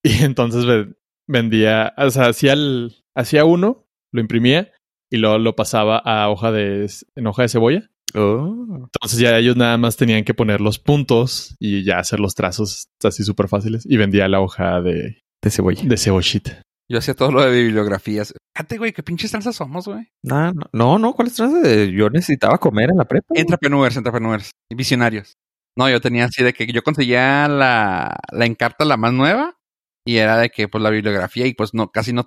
y 0.04 0.22
entonces 0.22 0.64
ve- 0.66 0.94
vendía, 1.28 1.94
o 1.96 2.10
sea, 2.10 2.26
hacía, 2.28 2.52
el, 2.52 2.94
hacía 3.16 3.44
uno, 3.44 3.88
lo 4.12 4.20
imprimía 4.20 4.72
y 5.16 5.18
luego 5.18 5.38
lo 5.38 5.56
pasaba 5.56 5.98
a 5.98 6.28
hoja 6.30 6.52
de, 6.52 6.90
en 7.16 7.26
hoja 7.26 7.42
de 7.42 7.48
cebolla. 7.48 7.90
Oh. 8.14 8.54
Entonces 8.94 9.18
ya 9.18 9.36
ellos 9.36 9.56
nada 9.56 9.76
más 9.76 9.96
tenían 9.96 10.24
que 10.24 10.32
poner 10.34 10.60
los 10.60 10.78
puntos 10.78 11.56
y 11.58 11.84
ya 11.84 11.98
hacer 11.98 12.20
los 12.20 12.34
trazos 12.34 12.86
así 13.02 13.24
súper 13.24 13.48
fáciles 13.48 13.84
y 13.84 13.96
vendía 13.96 14.28
la 14.28 14.40
hoja 14.40 14.80
de, 14.80 15.18
De 15.42 15.50
cebolla. 15.50 15.82
de 15.84 15.96
cebollita. 15.96 16.62
Yo 16.88 16.98
hacía 16.98 17.14
todo 17.14 17.32
lo 17.32 17.42
de 17.42 17.50
bibliografías. 17.64 18.32
Fíjate, 18.56 18.78
güey, 18.78 18.92
qué 18.92 19.02
pinches 19.02 19.32
tranzas 19.32 19.56
somos, 19.56 19.86
güey. 19.86 20.06
No, 20.22 20.52
no, 20.52 20.62
no, 20.72 20.98
no, 21.00 21.12
¿cuál 21.14 21.26
es 21.28 21.34
trance 21.34 21.60
de- 21.60 21.92
Yo 21.92 22.08
necesitaba 22.10 22.58
comer 22.58 22.90
en 22.90 22.98
la 22.98 23.04
prepa. 23.06 23.26
Entrepreneurs, 23.34 23.96
entrepreneurs. 23.96 24.50
Visionarios. 24.72 25.34
No, 25.76 25.90
yo 25.90 26.00
tenía 26.00 26.26
así 26.26 26.44
de 26.44 26.52
que 26.54 26.66
yo 26.72 26.82
conseguía 26.82 27.48
la, 27.48 28.16
la 28.32 28.46
encarta 28.46 28.84
la 28.84 28.96
más 28.96 29.12
nueva 29.12 29.56
y 30.06 30.16
era 30.18 30.38
de 30.38 30.48
que 30.50 30.68
pues 30.68 30.80
la 30.82 30.90
bibliografía 30.90 31.46
y 31.46 31.54
pues 31.54 31.74
no, 31.74 31.88
casi 31.90 32.12
no, 32.12 32.24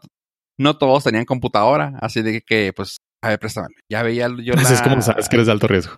no 0.60 0.78
todos 0.78 1.04
tenían 1.06 1.26
computadora, 1.26 1.98
así 2.02 2.22
de 2.22 2.42
que 2.42 2.74
pues, 2.76 2.98
a 3.24 3.30
ver, 3.30 3.40
préstame. 3.40 3.68
Ya 3.92 4.04
veía 4.04 4.28
yo 4.44 4.54
Así 4.56 4.64
la... 4.66 4.74
es 4.74 4.82
como 4.82 5.02
sabes 5.02 5.30
que 5.30 5.36
eres 5.38 5.48
de 5.48 5.54
alto 5.54 5.68
riesgo. 5.68 5.98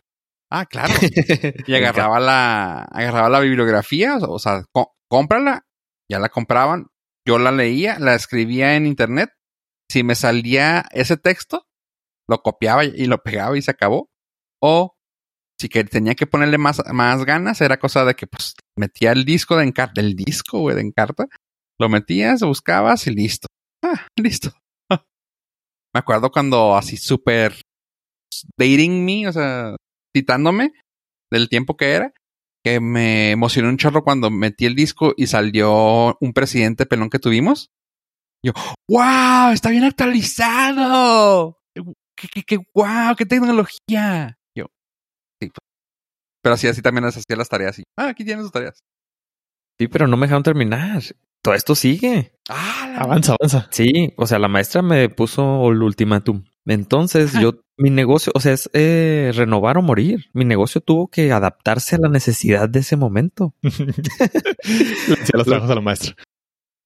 Ah, 0.51 0.65
claro. 0.69 0.93
Y 1.67 1.73
agarraba 1.75 2.19
la, 2.19 2.83
agarraba 2.83 3.29
la 3.29 3.39
bibliografía, 3.39 4.17
o 4.17 4.39
sea, 4.39 4.63
có- 4.73 4.93
cómprala, 5.09 5.63
ya 6.09 6.19
la 6.19 6.29
compraban, 6.29 6.87
yo 7.27 7.39
la 7.39 7.51
leía, 7.51 7.97
la 7.99 8.15
escribía 8.15 8.75
en 8.75 8.85
internet, 8.85 9.31
si 9.89 10.03
me 10.03 10.15
salía 10.15 10.85
ese 10.91 11.17
texto, 11.17 11.65
lo 12.29 12.41
copiaba 12.41 12.83
y 12.85 13.05
lo 13.05 13.21
pegaba 13.23 13.57
y 13.57 13.61
se 13.61 13.71
acabó. 13.71 14.09
O 14.61 14.95
si 15.59 15.69
que 15.69 15.83
tenía 15.83 16.15
que 16.15 16.27
ponerle 16.27 16.57
más, 16.57 16.81
más 16.91 17.23
ganas, 17.25 17.61
era 17.61 17.77
cosa 17.77 18.03
de 18.05 18.15
que 18.15 18.27
pues 18.27 18.55
metía 18.77 19.11
el 19.11 19.25
disco 19.25 19.57
de 19.57 19.65
encarta, 19.65 20.01
el 20.01 20.15
disco, 20.15 20.59
güey, 20.59 20.75
de 20.75 20.81
encarta, 20.81 21.27
lo 21.79 21.87
metías, 21.89 22.41
buscabas 22.41 23.05
y 23.07 23.11
listo. 23.11 23.47
Ah, 23.91 24.07
listo. 24.17 24.51
Me 25.93 25.99
acuerdo 25.99 26.31
cuando 26.31 26.77
así 26.77 26.95
súper 26.95 27.61
dating 28.57 29.03
me, 29.03 29.27
o 29.27 29.33
sea, 29.33 29.75
citándome 30.15 30.71
del 31.29 31.49
tiempo 31.49 31.75
que 31.75 31.91
era, 31.91 32.13
que 32.63 32.79
me 32.79 33.31
emocionó 33.31 33.67
un 33.67 33.77
chorro 33.77 34.03
cuando 34.03 34.29
metí 34.29 34.65
el 34.65 34.75
disco 34.75 35.13
y 35.17 35.27
salió 35.27 36.17
un 36.21 36.33
presidente 36.33 36.85
pelón 36.85 37.09
que 37.09 37.19
tuvimos. 37.19 37.71
Yo, 38.43 38.53
¡Wow! 38.89 39.51
¡Está 39.51 39.69
bien 39.69 39.83
actualizado! 39.83 41.59
¡Qué, 41.75 42.27
qué, 42.27 42.43
qué 42.43 42.57
wow! 42.73 43.15
¡Qué 43.17 43.25
tecnología! 43.25 44.37
Yo, 44.55 44.67
sí, 45.41 45.49
pues. 45.49 45.67
Pero 46.41 46.55
así, 46.55 46.67
así 46.67 46.81
también 46.81 47.05
les 47.05 47.17
hacía 47.17 47.35
las 47.35 47.49
tareas. 47.49 47.79
Y, 47.79 47.83
ah, 47.97 48.07
aquí 48.07 48.23
tienes 48.23 48.45
tus 48.45 48.51
tareas. 48.51 48.79
Sí, 49.77 49.87
pero 49.87 50.07
no 50.07 50.17
me 50.17 50.25
dejaron 50.25 50.43
terminar. 50.43 51.01
Todo 51.43 51.53
esto 51.55 51.75
sigue. 51.75 52.33
Ah, 52.49 52.89
la- 52.93 52.99
Avanza, 53.01 53.35
avanza. 53.39 53.67
Sí, 53.71 54.13
o 54.17 54.27
sea, 54.27 54.37
la 54.39 54.47
maestra 54.47 54.81
me 54.81 55.09
puso 55.09 55.71
el 55.71 55.81
ultimátum. 55.81 56.43
Entonces, 56.67 57.33
yo, 57.33 57.53
mi 57.77 57.89
negocio, 57.89 58.31
o 58.35 58.39
sea, 58.39 58.53
es 58.53 58.69
eh, 58.73 59.31
renovar 59.33 59.77
o 59.79 59.81
morir. 59.81 60.25
Mi 60.33 60.45
negocio 60.45 60.79
tuvo 60.81 61.07
que 61.07 61.31
adaptarse 61.31 61.95
a 61.95 61.99
la 61.99 62.09
necesidad 62.09 62.69
de 62.69 62.79
ese 62.81 62.95
momento. 62.97 63.55
Hacía 63.63 65.33
los 65.33 65.45
trabajos 65.47 65.71
a 65.71 65.75
la 65.75 65.81
maestra. 65.81 66.15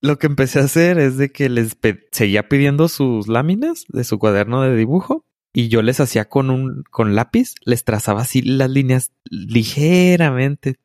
Lo 0.02 0.18
que 0.18 0.28
empecé 0.28 0.60
a 0.60 0.64
hacer 0.64 1.00
es 1.00 1.18
de 1.18 1.32
que 1.32 1.50
les 1.50 1.76
pe- 1.76 2.08
seguía 2.12 2.48
pidiendo 2.48 2.88
sus 2.88 3.28
láminas 3.28 3.86
de 3.90 4.04
su 4.04 4.20
cuaderno 4.20 4.62
de 4.62 4.76
dibujo 4.76 5.26
y 5.54 5.68
yo 5.70 5.82
les 5.82 6.00
hacía 6.00 6.26
con 6.26 6.50
un 6.50 6.84
con 6.92 7.16
lápiz, 7.16 7.56
les 7.66 7.84
trazaba 7.84 8.22
así 8.22 8.42
las 8.42 8.70
líneas 8.70 9.12
ligeramente. 9.30 10.76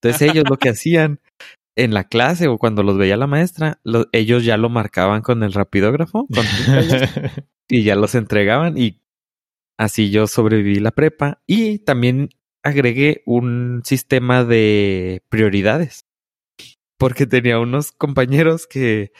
Entonces 0.00 0.30
ellos 0.30 0.44
lo 0.48 0.56
que 0.58 0.68
hacían 0.70 1.20
en 1.78 1.94
la 1.94 2.04
clase 2.04 2.48
o 2.48 2.58
cuando 2.58 2.82
los 2.82 2.98
veía 2.98 3.16
la 3.16 3.26
maestra, 3.26 3.80
lo- 3.84 4.06
ellos 4.12 4.44
ya 4.44 4.56
lo 4.56 4.68
marcaban 4.68 5.22
con 5.22 5.42
el 5.42 5.52
rapidógrafo 5.52 6.26
con 6.34 6.44
y 7.68 7.82
ya 7.84 7.94
los 7.94 8.14
entregaban 8.14 8.76
y 8.76 9.00
así 9.78 10.10
yo 10.10 10.26
sobreviví 10.26 10.80
la 10.80 10.90
prepa 10.90 11.40
y 11.46 11.78
también 11.78 12.30
agregué 12.62 13.22
un 13.26 13.82
sistema 13.84 14.44
de 14.44 15.22
prioridades 15.28 16.06
porque 16.98 17.26
tenía 17.26 17.58
unos 17.60 17.92
compañeros 17.92 18.66
que 18.66 19.12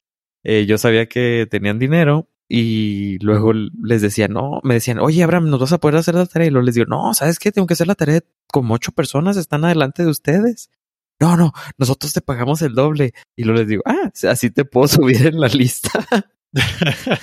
eh, 0.45 0.67
yo 0.67 0.79
sabía 0.79 1.07
que 1.07 1.47
tenían 1.51 1.79
dinero 1.79 2.29
y 2.51 3.19
luego 3.23 3.53
les 3.53 4.01
decía, 4.03 4.27
no, 4.27 4.61
me 4.65 4.75
decían, 4.75 4.99
oye, 4.99 5.23
Abraham, 5.23 5.51
¿nos 5.51 5.61
vas 5.61 5.73
a 5.73 5.79
poder 5.79 5.97
hacer 5.97 6.15
la 6.15 6.25
tarea? 6.27 6.49
Y 6.49 6.51
luego 6.51 6.65
les 6.65 6.75
digo, 6.75 6.87
no, 6.87 7.13
¿sabes 7.15 7.39
qué? 7.39 7.53
Tengo 7.53 7.67
que 7.67 7.75
hacer 7.75 7.87
la 7.87 7.95
tarea 7.95 8.21
como 8.51 8.73
ocho 8.75 8.91
personas 8.93 9.37
están 9.37 9.65
adelante 9.67 10.03
de 10.03 10.09
ustedes. 10.09 10.71
No, 11.21 11.37
no, 11.37 11.53
nosotros 11.77 12.13
te 12.13 12.21
pagamos 12.21 12.63
el 12.63 12.75
doble. 12.75 13.13
Y 13.37 13.45
luego 13.45 13.61
les 13.61 13.69
digo, 13.69 13.83
ah, 13.87 14.11
así 14.29 14.51
te 14.51 14.65
puedo 14.65 14.89
subir 14.89 15.27
en 15.27 15.41
la 15.41 15.49
lista. 15.49 15.91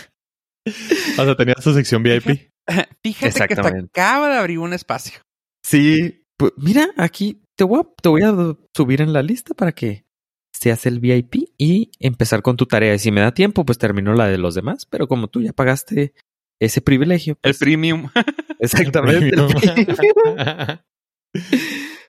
o 0.67 1.23
sea, 1.23 1.35
tenías 1.35 1.63
tu 1.63 1.73
sección 1.73 2.03
VIP. 2.03 2.51
Fíjate 2.67 3.13
que 3.19 3.27
Exactamente. 3.27 3.89
acaba 3.91 4.29
de 4.29 4.37
abrir 4.37 4.59
un 4.59 4.73
espacio. 4.73 5.21
Sí, 5.63 6.25
pues 6.37 6.51
mira, 6.57 6.89
aquí 6.97 7.41
te 7.55 7.63
voy, 7.63 7.81
a, 7.81 7.87
te 8.01 8.09
voy 8.09 8.23
a 8.23 8.33
subir 8.75 9.01
en 9.01 9.13
la 9.13 9.21
lista 9.21 9.53
para 9.53 9.71
que 9.71 10.05
seas 10.51 10.85
el 10.85 10.99
VIP 10.99 11.49
y 11.57 11.91
empezar 11.99 12.41
con 12.41 12.57
tu 12.57 12.65
tarea. 12.65 12.93
Y 12.95 12.99
si 12.99 13.11
me 13.11 13.21
da 13.21 13.33
tiempo, 13.33 13.65
pues 13.65 13.77
termino 13.77 14.13
la 14.13 14.27
de 14.27 14.37
los 14.37 14.55
demás. 14.55 14.85
Pero 14.85 15.07
como 15.07 15.27
tú 15.27 15.41
ya 15.41 15.53
pagaste 15.53 16.13
ese 16.59 16.81
privilegio. 16.81 17.33
El 17.43 17.51
pues, 17.51 17.59
premium. 17.59 18.09
exactamente. 18.59 19.25
el 19.25 19.31
premium. 19.31 20.79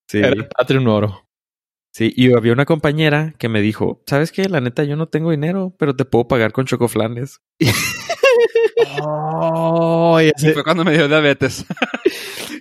sí, 0.09 0.18
Era 0.18 0.28
el 0.28 0.49
Patreon 0.49 0.87
oro. 0.89 1.26
Sí. 1.97 2.12
Y 2.16 2.32
había 2.34 2.53
una 2.53 2.64
compañera 2.66 3.34
que 3.38 3.49
me 3.49 3.61
dijo, 3.62 4.03
¿sabes 4.07 4.32
qué? 4.32 4.49
La 4.49 4.61
neta, 4.61 4.84
yo 4.84 4.97
no 4.97 5.07
tengo 5.09 5.30
dinero, 5.30 5.74
pero 5.78 5.97
te 5.97 6.05
puedo 6.05 6.28
pagar 6.28 6.53
con 6.53 6.66
chocoflanes. 6.66 7.40
Oh, 9.03 10.18
y 10.20 10.30
ese- 10.34 10.53
fue 10.53 10.64
cuando 10.64 10.84
me 10.84 10.92
dio 10.92 11.09
diabetes. 11.09 11.64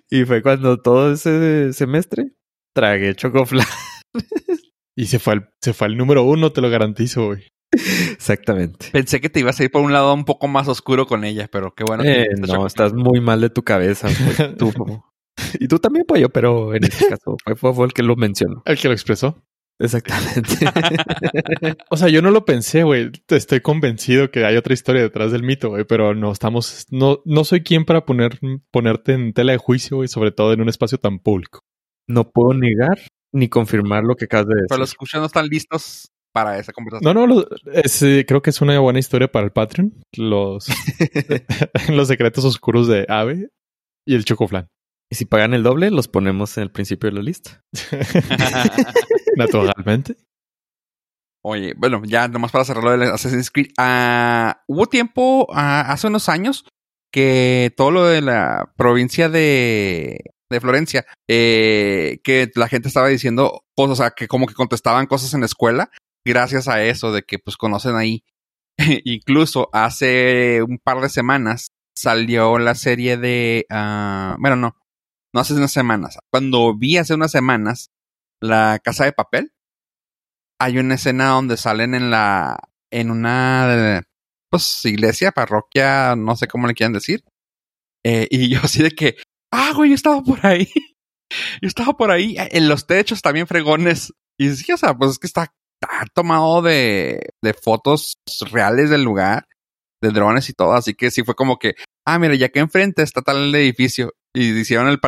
Y 0.08 0.24
fue 0.24 0.44
cuando 0.44 0.78
todo 0.80 1.12
ese 1.14 1.74
semestre 1.74 2.32
tragué 2.76 3.16
chocoflanes. 3.16 3.68
y 4.96 5.08
se 5.08 5.18
fue, 5.18 5.34
al, 5.34 5.50
se 5.62 5.74
fue 5.74 5.88
al 5.88 5.98
número 5.98 6.24
uno, 6.24 6.52
te 6.52 6.62
lo 6.62 6.70
garantizo, 6.70 7.26
güey. 7.26 7.48
Exactamente. 8.12 8.90
Pensé 8.94 9.20
que 9.20 9.30
te 9.32 9.40
ibas 9.40 9.60
a 9.60 9.64
ir 9.64 9.72
por 9.72 9.82
un 9.82 9.92
lado 9.92 10.14
un 10.14 10.24
poco 10.24 10.48
más 10.48 10.68
oscuro 10.68 11.08
con 11.08 11.24
ella, 11.26 11.50
pero 11.52 11.74
qué 11.74 11.84
bueno. 11.84 12.04
que 12.04 12.22
Eh, 12.22 12.28
no, 12.38 12.68
estás 12.68 12.94
muy 12.94 13.20
mal 13.20 13.42
de 13.42 13.50
tu 13.50 13.64
cabeza. 13.64 14.08
pues, 14.38 14.56
tú. 14.58 14.72
y 15.60 15.68
tú 15.68 15.80
también, 15.80 16.06
pollo, 16.06 16.30
pero 16.30 16.74
en 16.74 16.84
este 16.84 17.08
caso 17.10 17.38
fue, 17.56 17.86
el 17.86 17.94
que 17.94 18.04
lo 18.04 18.16
mencionó. 18.16 18.62
El 18.66 18.78
que 18.78 18.88
lo 18.88 18.94
expresó. 18.94 19.44
Exactamente. 19.80 20.66
O 21.90 21.98
sea, 21.98 22.08
yo 22.10 22.22
no 22.22 22.32
lo 22.32 22.46
pensé, 22.46 22.84
güey. 22.84 23.12
Estoy 23.28 23.60
convencido 23.62 24.32
que 24.32 24.46
hay 24.46 24.56
otra 24.58 24.74
historia 24.74 25.02
detrás 25.02 25.32
del 25.32 25.44
mito, 25.44 25.70
güey, 25.70 25.84
pero 25.86 26.14
no 26.16 26.32
estamos, 26.32 26.86
no, 26.92 27.20
no 27.26 27.44
soy 27.44 27.62
quien 27.62 27.86
para 27.86 28.06
poner, 28.06 28.40
ponerte 28.72 29.14
en 29.14 29.34
tela 29.34 29.52
de 29.52 29.58
juicio, 29.58 29.98
güey, 29.98 30.08
sobre 30.08 30.32
todo 30.32 30.54
en 30.54 30.62
un 30.62 30.70
espacio 30.70 30.98
tan 30.98 31.20
público. 31.20 31.60
no 32.08 32.30
puedo 32.32 32.54
negar 32.58 33.00
ni 33.34 33.50
confirmar 33.50 34.04
lo 34.04 34.16
que 34.16 34.26
acabas 34.26 34.48
de 34.48 34.56
decir. 34.56 34.68
Pero 34.70 34.80
los 34.80 34.90
escuchas 34.90 35.20
no 35.20 35.28
están 35.28 35.48
listos 35.48 36.10
para 36.34 36.58
esa 36.58 36.72
conversación. 36.72 37.14
No, 37.14 37.28
no, 37.28 37.34
lo- 37.42 37.48
es, 37.74 38.02
eh, 38.04 38.24
creo 38.28 38.42
que 38.42 38.50
es 38.52 38.62
una 38.62 38.80
buena 38.80 39.00
historia 39.00 39.30
para 39.30 39.46
el 39.46 39.52
Patreon. 39.52 39.94
Los, 40.18 40.68
los 41.90 42.08
secretos 42.08 42.46
oscuros 42.46 42.88
de 42.88 43.06
Ave 43.10 43.50
y 44.08 44.16
el 44.16 44.24
chocoflan. 44.26 44.68
Y 45.10 45.16
si 45.16 45.26
pagan 45.26 45.54
el 45.54 45.64
doble, 45.64 45.92
los 45.92 46.08
ponemos 46.08 46.58
en 46.58 46.64
el 46.64 46.72
principio 46.72 47.10
de 47.10 47.16
la 47.16 47.22
lista. 47.22 47.64
Naturalmente. 49.38 50.18
Oye, 51.44 51.76
bueno, 51.78 52.02
ya 52.06 52.28
nomás 52.28 52.52
para 52.52 52.66
cerrar 52.66 52.84
lo 52.84 52.98
de 52.98 53.06
Assassin's 53.06 53.52
Creed. 53.52 53.72
ah, 53.78 54.64
hubo 54.68 54.88
tiempo, 54.88 55.48
ah, 55.54 55.82
hace 55.92 56.08
unos 56.08 56.28
años, 56.28 56.66
que 57.12 57.72
todo 57.78 57.92
lo 57.92 58.06
de 58.06 58.22
la 58.22 58.74
provincia 58.76 59.30
de, 59.30 60.22
de 60.50 60.60
Florencia, 60.60 61.06
eh, 61.30 62.20
que 62.24 62.50
la 62.56 62.68
gente 62.68 62.88
estaba 62.88 63.08
diciendo 63.10 63.64
cosas, 63.76 63.92
o 63.92 63.96
sea, 64.04 64.12
que 64.12 64.28
como 64.28 64.48
que 64.48 64.56
contestaban 64.56 65.06
cosas 65.06 65.36
en 65.36 65.42
la 65.42 65.46
escuela, 65.46 65.92
gracias 66.26 66.68
a 66.68 66.84
eso, 66.84 67.12
de 67.12 67.22
que 67.22 67.38
pues 67.38 67.58
conocen 67.58 67.96
ahí. 67.96 68.24
Incluso 69.06 69.70
hace 69.72 70.64
un 70.64 70.80
par 70.80 71.00
de 71.00 71.10
semanas 71.10 71.68
salió 71.96 72.58
la 72.58 72.76
serie 72.76 73.18
de, 73.18 73.68
ah, 73.70 74.36
bueno, 74.40 74.56
no, 74.56 74.76
no 75.36 75.42
hace 75.42 75.54
unas 75.54 75.74
semanas. 75.74 76.18
Cuando 76.32 76.74
vi 76.78 76.96
hace 76.96 77.14
unas 77.14 77.32
semanas 77.32 77.92
la 78.42 78.80
Casa 78.82 79.04
de 79.04 79.12
Papel, 79.12 79.52
hay 80.62 80.78
una 80.78 80.96
escena 80.96 81.28
donde 81.32 81.58
salen 81.58 81.94
en 81.94 82.10
la, 82.10 82.58
en 82.90 83.12
una, 83.12 84.02
pues, 84.50 84.86
iglesia, 84.86 85.34
parroquia, 85.34 86.16
no 86.16 86.38
sé 86.38 86.48
cómo 86.48 86.68
le 86.68 86.74
quieran 86.74 86.94
decir. 86.94 87.26
Eh, 88.06 88.30
y 88.32 88.48
yo 88.54 88.62
así 88.64 88.82
de 88.82 88.92
que, 88.92 89.18
ah, 89.52 89.74
güey, 89.76 89.90
yo 89.90 89.96
estaba 89.96 90.24
por 90.24 90.46
ahí. 90.46 90.70
yo 91.62 91.68
estaba 91.68 91.98
por 91.98 92.12
ahí, 92.12 92.38
en 92.40 92.70
los 92.70 92.88
techos 92.88 93.22
también 93.22 93.46
fregones. 93.46 94.14
Y 94.40 94.56
sí, 94.56 94.72
o 94.72 94.78
sea, 94.78 94.94
pues 94.94 95.12
es 95.12 95.20
que 95.20 95.28
está, 95.28 95.54
está 95.82 96.06
tomado 96.14 96.62
de, 96.62 97.34
de 97.42 97.54
fotos 97.54 98.20
reales 98.52 98.90
del 98.90 99.04
lugar, 99.04 99.50
de 100.02 100.12
drones 100.12 100.48
y 100.48 100.54
todo. 100.54 100.72
Así 100.72 100.94
que 100.94 101.12
sí 101.12 101.24
fue 101.24 101.36
como 101.36 101.60
que, 101.60 101.76
ah, 102.06 102.20
mira, 102.20 102.36
ya 102.36 102.48
que 102.48 102.60
enfrente 102.60 103.04
está 103.04 103.22
tal 103.22 103.50
el 103.50 103.56
edificio. 103.56 104.14
Y 104.36 104.60
hicieron 104.60 104.88
el 104.88 105.00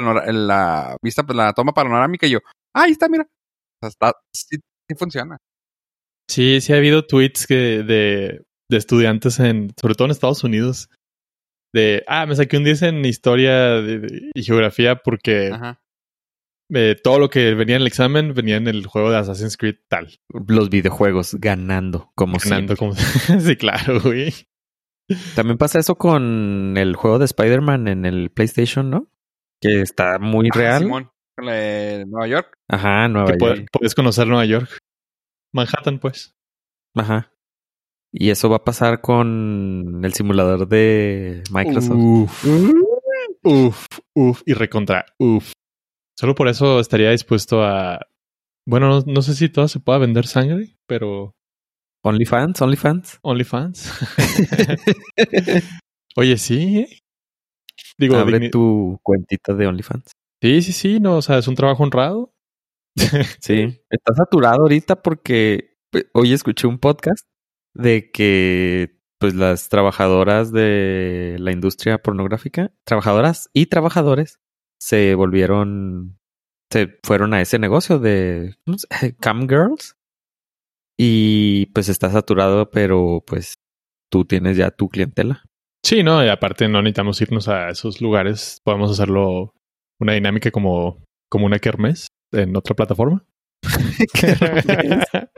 la 0.47 0.97
vista, 1.03 1.23
pues 1.23 1.35
la 1.35 1.53
toma 1.53 1.73
panorámica 1.73 2.25
y 2.27 2.31
yo, 2.31 2.39
ah, 2.75 2.83
ahí 2.83 2.91
está, 2.91 3.07
mira. 3.09 3.23
O 3.23 3.79
sea, 3.81 3.89
está, 3.89 4.13
sí, 4.33 4.57
sí 4.89 4.95
funciona. 4.97 5.37
Sí, 6.29 6.59
sí 6.61 6.73
ha 6.73 6.77
habido 6.77 7.05
tweets 7.05 7.45
que 7.47 7.55
de, 7.83 8.43
de 8.69 8.77
estudiantes 8.77 9.39
en, 9.39 9.71
sobre 9.79 9.95
todo 9.95 10.05
en 10.05 10.11
Estados 10.11 10.43
Unidos, 10.43 10.89
de, 11.73 12.03
ah, 12.07 12.25
me 12.25 12.35
saqué 12.35 12.57
un 12.57 12.63
10 12.63 12.81
en 12.83 13.05
historia 13.05 13.53
de- 13.81 13.99
de- 13.99 14.31
y 14.33 14.43
geografía 14.43 14.95
porque 14.97 15.51
Ajá. 15.53 15.79
eh, 16.73 16.95
todo 17.01 17.19
lo 17.19 17.29
que 17.29 17.53
venía 17.53 17.75
en 17.75 17.81
el 17.81 17.87
examen 17.87 18.33
venía 18.33 18.55
en 18.57 18.67
el 18.67 18.85
juego 18.87 19.11
de 19.11 19.17
Assassin's 19.17 19.57
Creed 19.57 19.75
tal. 19.89 20.19
Los 20.47 20.69
videojuegos 20.69 21.35
ganando, 21.35 22.11
como 22.15 22.37
Ganando 22.43 22.75
siempre. 22.75 22.77
como... 22.77 22.93
sí, 23.41 23.55
claro, 23.55 24.01
güey. 24.01 24.33
También 25.35 25.57
pasa 25.57 25.79
eso 25.79 25.95
con 25.95 26.75
el 26.77 26.95
juego 26.97 27.19
de 27.19 27.25
Spider-Man 27.25 27.87
en 27.87 28.05
el 28.05 28.29
PlayStation, 28.31 28.89
¿no? 28.89 29.07
Que 29.61 29.81
está 29.81 30.19
muy 30.19 30.49
real. 30.49 30.83
Simón, 30.83 31.09
Nueva 31.39 32.27
York. 32.27 32.53
Ajá, 32.69 33.07
Nueva 33.07 33.31
Que 33.31 33.37
York. 33.45 33.59
pu- 33.61 33.67
puedes 33.71 33.95
conocer 33.95 34.27
Nueva 34.27 34.45
York. 34.45 34.77
Manhattan, 35.53 35.99
pues. 35.99 36.33
Ajá. 36.95 37.31
Y 38.11 38.29
eso 38.29 38.49
va 38.49 38.57
a 38.57 38.63
pasar 38.63 39.01
con 39.01 40.01
el 40.03 40.13
simulador 40.13 40.67
de 40.67 41.43
Microsoft. 41.51 41.97
Uf. 41.97 42.45
Uf, 43.43 43.85
uf, 44.15 44.41
y 44.45 44.53
recontra, 44.53 45.05
uf. 45.19 45.51
Solo 46.17 46.35
por 46.35 46.47
eso 46.47 46.79
estaría 46.79 47.11
dispuesto 47.11 47.63
a. 47.63 47.99
Bueno, 48.67 48.89
no, 48.89 49.03
no 49.05 49.21
sé 49.21 49.35
si 49.35 49.47
todo 49.49 49.67
se 49.67 49.79
pueda 49.79 49.99
vender 49.99 50.25
sangre, 50.27 50.75
pero. 50.87 51.33
OnlyFans, 52.03 52.61
OnlyFans. 52.61 53.19
OnlyFans. 53.21 53.91
Oye, 56.15 56.37
sí. 56.37 56.79
¿eh? 56.79 56.99
Digo, 57.97 58.17
abre 58.17 58.49
tu 58.49 58.99
cuentita 59.03 59.53
de 59.53 59.67
OnlyFans. 59.67 60.11
Sí, 60.41 60.61
sí, 60.61 60.71
sí, 60.71 60.99
no, 60.99 61.17
o 61.17 61.21
sea, 61.21 61.37
es 61.37 61.47
un 61.47 61.55
trabajo 61.55 61.83
honrado. 61.83 62.33
sí, 63.41 63.81
está 63.89 64.13
saturado 64.15 64.61
ahorita 64.63 65.01
porque 65.01 65.77
pues, 65.91 66.05
hoy 66.13 66.33
escuché 66.33 66.67
un 66.67 66.79
podcast 66.79 67.25
de 67.73 68.11
que 68.11 68.97
pues 69.19 69.33
las 69.33 69.69
trabajadoras 69.69 70.51
de 70.51 71.37
la 71.39 71.51
industria 71.51 71.97
pornográfica, 71.97 72.71
trabajadoras 72.83 73.49
y 73.53 73.67
trabajadores 73.67 74.39
se 74.79 75.15
volvieron 75.15 76.19
se 76.71 76.99
fueron 77.03 77.33
a 77.33 77.41
ese 77.41 77.59
negocio 77.59 77.99
de 77.99 78.55
cam 79.19 79.47
girls 79.47 79.95
y 80.97 81.67
pues 81.67 81.89
está 81.89 82.09
saturado, 82.09 82.71
pero 82.71 83.23
pues 83.25 83.55
tú 84.09 84.25
tienes 84.25 84.57
ya 84.57 84.71
tu 84.71 84.89
clientela. 84.89 85.43
Sí, 85.87 86.03
no, 86.03 86.21
y 86.21 86.27
aparte 86.27 86.67
no 86.67 86.81
necesitamos 86.81 87.21
irnos 87.21 87.47
a 87.47 87.69
esos 87.69 88.01
lugares, 88.01 88.59
podemos 88.65 88.91
hacerlo 88.91 89.53
una 90.01 90.15
dinámica 90.15 90.51
como 90.51 91.01
como 91.29 91.45
una 91.45 91.59
kermés 91.59 92.07
en 92.33 92.57
otra 92.57 92.75
plataforma. 92.75 93.25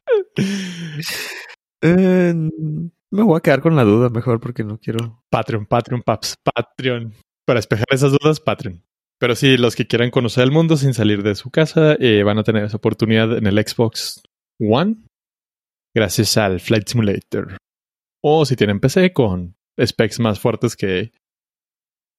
Eh, 1.81 2.33
me 2.33 3.23
voy 3.23 3.37
a 3.37 3.39
quedar 3.39 3.61
con 3.61 3.77
la 3.77 3.85
duda 3.85 4.09
mejor 4.09 4.41
porque 4.41 4.65
no 4.65 4.77
quiero. 4.79 5.23
Patreon, 5.29 5.65
Patreon, 5.65 6.01
Paps, 6.01 6.35
Patreon. 6.43 7.13
Para 7.45 7.59
despejar 7.59 7.87
esas 7.91 8.11
dudas, 8.11 8.41
Patreon. 8.41 8.83
Pero 9.17 9.33
sí, 9.33 9.55
los 9.55 9.77
que 9.77 9.87
quieran 9.87 10.11
conocer 10.11 10.43
el 10.43 10.51
mundo 10.51 10.75
sin 10.75 10.93
salir 10.93 11.23
de 11.23 11.35
su 11.35 11.51
casa 11.51 11.95
eh, 11.97 12.23
van 12.23 12.37
a 12.37 12.43
tener 12.43 12.65
esa 12.65 12.75
oportunidad 12.75 13.37
en 13.37 13.47
el 13.47 13.65
Xbox 13.65 14.21
One 14.59 15.05
gracias 15.95 16.35
al 16.35 16.59
Flight 16.59 16.89
Simulator. 16.89 17.55
O 18.21 18.43
si 18.43 18.57
tienen 18.57 18.81
PC 18.81 19.13
con 19.13 19.55
specs 19.85 20.19
más 20.19 20.39
fuertes 20.39 20.75
que, 20.75 21.11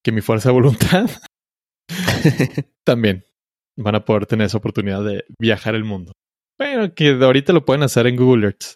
que 0.04 0.12
mi 0.12 0.20
fuerza 0.20 0.48
de 0.48 0.54
voluntad, 0.54 1.10
también 2.84 3.24
van 3.76 3.94
a 3.94 4.04
poder 4.04 4.26
tener 4.26 4.46
esa 4.46 4.58
oportunidad 4.58 5.04
de 5.04 5.24
viajar 5.38 5.74
el 5.74 5.84
mundo. 5.84 6.12
Bueno, 6.58 6.94
que 6.94 7.10
ahorita 7.10 7.52
lo 7.52 7.64
pueden 7.64 7.82
hacer 7.82 8.06
en 8.06 8.16
Google 8.16 8.46
Earth. 8.46 8.74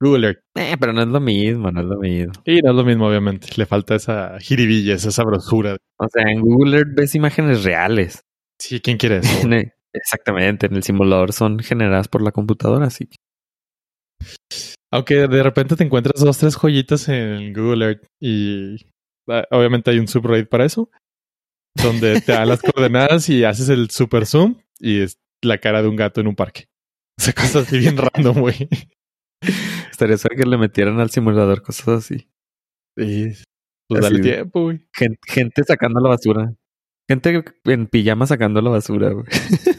Google 0.00 0.28
Earth. 0.28 0.40
Eh, 0.54 0.76
pero 0.78 0.92
no 0.92 1.02
es 1.02 1.08
lo 1.08 1.20
mismo, 1.20 1.70
no 1.70 1.80
es 1.80 1.86
lo 1.86 1.98
mismo. 1.98 2.32
Y 2.44 2.60
no 2.60 2.70
es 2.70 2.76
lo 2.76 2.84
mismo, 2.84 3.08
obviamente. 3.08 3.48
Le 3.56 3.66
falta 3.66 3.94
esa 3.94 4.38
jiribilla, 4.38 4.94
esa 4.94 5.10
sabrosura. 5.10 5.76
O 5.98 6.08
sea, 6.08 6.30
en 6.30 6.40
Google 6.40 6.78
Earth 6.78 6.94
ves 6.94 7.14
imágenes 7.14 7.64
reales. 7.64 8.20
Sí, 8.60 8.80
¿quién 8.80 8.96
quiere 8.96 9.18
eso? 9.18 9.28
Exactamente, 9.92 10.66
en 10.66 10.76
el 10.76 10.82
simulador 10.82 11.32
son 11.32 11.58
generadas 11.58 12.08
por 12.08 12.22
la 12.22 12.30
computadora, 12.30 12.86
así 12.86 13.06
que. 13.06 13.16
Aunque 14.92 15.26
de 15.26 15.42
repente 15.42 15.76
te 15.76 15.84
encuentras 15.84 16.20
dos, 16.20 16.38
tres 16.38 16.56
joyitas 16.56 17.08
en 17.08 17.52
Google 17.52 17.84
Earth 17.86 18.06
y 18.20 18.76
ah, 19.28 19.44
obviamente 19.50 19.90
hay 19.90 19.98
un 19.98 20.08
subreddit 20.08 20.48
para 20.48 20.64
eso, 20.64 20.90
donde 21.74 22.20
te 22.20 22.32
da 22.32 22.44
las 22.46 22.62
coordenadas 22.62 23.28
y 23.28 23.44
haces 23.44 23.68
el 23.68 23.90
super 23.90 24.26
zoom 24.26 24.56
y 24.78 25.00
es 25.00 25.18
la 25.42 25.58
cara 25.58 25.82
de 25.82 25.88
un 25.88 25.96
gato 25.96 26.20
en 26.20 26.28
un 26.28 26.36
parque. 26.36 26.68
O 27.18 27.22
sea, 27.22 27.32
cosas 27.32 27.66
así 27.66 27.78
bien 27.78 27.96
random, 27.96 28.40
güey. 28.40 28.68
Estaría 29.90 30.18
suave 30.18 30.36
que 30.36 30.46
le 30.46 30.58
metieran 30.58 31.00
al 31.00 31.10
simulador 31.10 31.62
cosas 31.62 31.88
así. 31.88 32.28
Sí. 32.96 33.32
Pues 33.88 34.02
dale 34.02 34.20
tiempo, 34.20 34.64
güey. 34.64 34.86
Gente, 34.92 35.64
sacando 35.64 36.00
la 36.00 36.10
basura. 36.10 36.54
Gente 37.08 37.44
en 37.64 37.86
pijama 37.86 38.26
sacando 38.26 38.60
la 38.60 38.70
basura, 38.70 39.10
güey. 39.10 39.26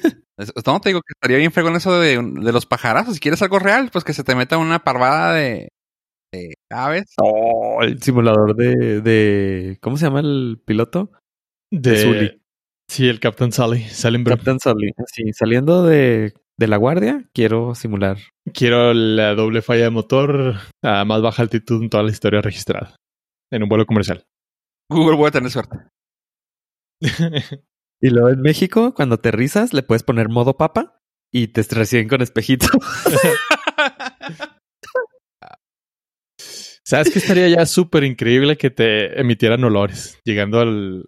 No, 0.65 0.79
te 0.79 0.89
digo 0.89 1.01
que 1.01 1.13
estaría 1.13 1.37
bien 1.37 1.51
fregón 1.51 1.75
eso 1.75 1.99
de, 1.99 2.21
de, 2.21 2.51
los 2.51 2.65
pajarazos. 2.65 3.15
Si 3.15 3.19
quieres 3.19 3.41
algo 3.41 3.59
real, 3.59 3.89
pues 3.91 4.03
que 4.03 4.13
se 4.13 4.23
te 4.23 4.35
meta 4.35 4.57
una 4.57 4.83
parvada 4.83 5.33
de, 5.33 5.69
de 6.31 6.53
aves. 6.69 7.05
Oh, 7.21 7.79
el 7.81 8.01
simulador 8.01 8.55
de, 8.55 9.01
de. 9.01 9.77
¿Cómo 9.81 9.97
se 9.97 10.05
llama 10.05 10.19
el 10.19 10.61
piloto? 10.63 11.11
De, 11.71 11.97
Sully. 11.97 12.41
Sí, 12.87 13.09
el 13.09 13.19
Captain 13.19 13.51
Sully. 13.51 13.85
Captain 14.25 14.59
Sully. 14.59 14.93
Sí, 15.07 15.33
saliendo 15.33 15.83
de 15.83 16.33
de 16.57 16.67
la 16.67 16.77
guardia, 16.77 17.29
quiero 17.33 17.75
simular. 17.75 18.17
Quiero 18.53 18.93
la 18.93 19.35
doble 19.35 19.61
falla 19.61 19.85
de 19.85 19.89
motor 19.91 20.55
a 20.83 21.05
más 21.05 21.21
baja 21.21 21.43
altitud 21.43 21.83
en 21.83 21.89
toda 21.89 22.03
la 22.03 22.11
historia 22.11 22.41
registrada. 22.41 22.95
En 23.51 23.63
un 23.63 23.69
vuelo 23.69 23.85
comercial. 23.85 24.25
Google 24.89 25.17
voy 25.17 25.27
a 25.27 25.31
tener 25.31 25.51
suerte. 25.51 25.77
y 28.01 28.09
luego 28.09 28.29
en 28.29 28.41
México, 28.41 28.93
cuando 28.93 29.15
aterrizas, 29.15 29.73
le 29.73 29.83
puedes 29.83 30.03
poner 30.03 30.29
modo 30.29 30.57
papa 30.57 31.01
y 31.31 31.47
te 31.47 31.63
reciben 31.63 32.07
con 32.07 32.21
espejito. 32.21 32.67
¿Sabes 36.85 37.11
qué 37.11 37.19
estaría 37.19 37.49
ya 37.49 37.65
súper 37.65 38.05
increíble 38.05 38.55
que 38.55 38.69
te 38.69 39.19
emitieran 39.19 39.63
olores? 39.63 40.19
Llegando 40.23 40.61
al, 40.61 41.05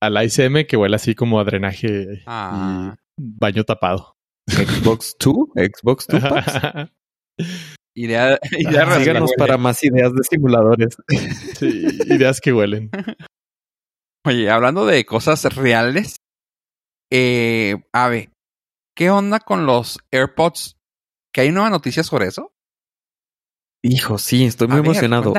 al 0.00 0.24
ICM 0.24 0.64
que 0.66 0.78
huele 0.78 0.96
así 0.96 1.14
como 1.14 1.38
a 1.38 1.44
drenaje 1.44 2.14
y 2.14 2.22
ah. 2.26 2.96
baño 3.18 3.64
tapado. 3.64 4.14
Xbox 4.48 5.16
2, 5.20 5.34
Xbox 5.54 6.06
2 6.06 6.22
Idea, 7.94 8.38
idea 8.56 8.98
Síganos 8.98 9.32
para 9.36 9.58
más 9.58 9.82
ideas 9.82 10.12
de 10.14 10.22
simuladores. 10.22 10.96
Sí, 11.58 11.84
ideas 12.06 12.40
que 12.40 12.52
huelen. 12.52 12.90
Oye, 14.24 14.48
hablando 14.50 14.86
de 14.86 15.04
cosas 15.04 15.44
reales, 15.56 16.16
eh, 17.10 17.76
Ave, 17.92 18.30
¿qué 18.94 19.10
onda 19.10 19.40
con 19.40 19.66
los 19.66 19.98
AirPods? 20.10 20.76
¿Que 21.32 21.42
hay 21.42 21.52
nueva 21.52 21.70
noticia 21.70 22.02
sobre 22.02 22.26
eso? 22.26 22.52
Hijo, 23.82 24.18
sí, 24.18 24.44
estoy 24.44 24.68
muy 24.68 24.80
emocionado. 24.80 25.32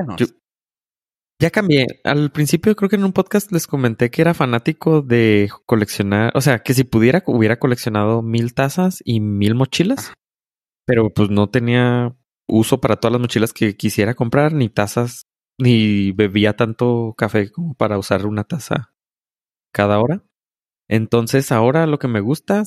Ya 1.41 1.51
cambié. 1.51 1.87
Al 2.03 2.31
principio 2.31 2.75
creo 2.75 2.89
que 2.89 2.97
en 2.97 3.05
un 3.05 3.13
podcast 3.13 3.51
les 3.51 3.65
comenté 3.65 4.11
que 4.11 4.21
era 4.21 4.33
fanático 4.33 5.01
de 5.01 5.49
coleccionar, 5.65 6.31
o 6.35 6.41
sea, 6.41 6.59
que 6.59 6.73
si 6.73 6.83
pudiera 6.83 7.23
hubiera 7.27 7.59
coleccionado 7.59 8.21
mil 8.21 8.53
tazas 8.53 9.01
y 9.05 9.21
mil 9.21 9.55
mochilas, 9.55 10.13
pero 10.85 11.09
pues 11.13 11.29
no 11.29 11.49
tenía 11.49 12.13
uso 12.45 12.81
para 12.81 12.97
todas 12.97 13.13
las 13.13 13.21
mochilas 13.21 13.53
que 13.53 13.77
quisiera 13.77 14.15
comprar, 14.15 14.53
ni 14.53 14.67
tazas, 14.67 15.27
ni 15.57 16.11
bebía 16.11 16.57
tanto 16.57 17.13
café 17.17 17.51
como 17.51 17.73
para 17.73 17.97
usar 17.97 18.25
una 18.25 18.43
taza 18.43 18.93
cada 19.71 19.99
hora. 19.99 20.23
Entonces 20.89 21.51
ahora 21.51 21.87
lo 21.87 21.99
que 21.99 22.07
me 22.07 22.19
gusta, 22.19 22.63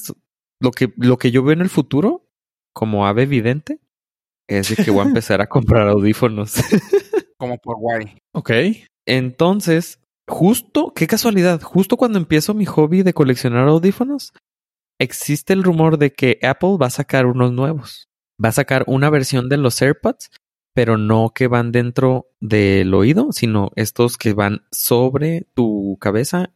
lo 0.61 0.71
que, 0.71 0.93
lo 0.97 1.19
que 1.19 1.31
yo 1.31 1.43
veo 1.43 1.53
en 1.53 1.61
el 1.61 1.69
futuro, 1.69 2.29
como 2.73 3.07
ave 3.07 3.25
evidente, 3.25 3.81
es 4.49 4.75
que 4.75 4.91
voy 4.91 5.01
a 5.01 5.09
empezar 5.09 5.43
a 5.43 5.49
comprar 5.49 5.89
audífonos. 5.89 6.55
como 7.37 7.59
por 7.59 7.77
guay. 7.79 8.17
Ok. 8.33 8.51
Entonces, 9.05 10.01
justo, 10.29 10.93
qué 10.95 11.09
casualidad, 11.09 11.61
justo 11.61 11.97
cuando 11.97 12.19
empiezo 12.19 12.55
mi 12.55 12.65
hobby 12.65 13.03
de 13.03 13.13
coleccionar 13.13 13.67
audífonos, 13.67 14.33
existe 15.01 15.53
el 15.53 15.65
rumor 15.65 15.99
de 15.99 16.13
que 16.13 16.39
Apple 16.43 16.77
va 16.81 16.87
a 16.87 16.91
sacar 16.91 17.27
unos 17.27 17.53
nuevos. 17.53 18.09
Va 18.43 18.51
a 18.51 18.53
sacar 18.53 18.85
una 18.87 19.11
versión 19.11 19.49
de 19.49 19.57
los 19.57 19.83
AirPods, 19.83 20.31
pero 20.75 20.97
no 20.97 21.33
que 21.35 21.49
van 21.49 21.73
dentro 21.73 22.29
del 22.41 22.95
oído, 22.95 23.33
sino 23.33 23.73
estos 23.75 24.17
que 24.17 24.33
van 24.33 24.65
sobre 24.71 25.49
tu 25.55 25.99
cabeza 26.01 26.53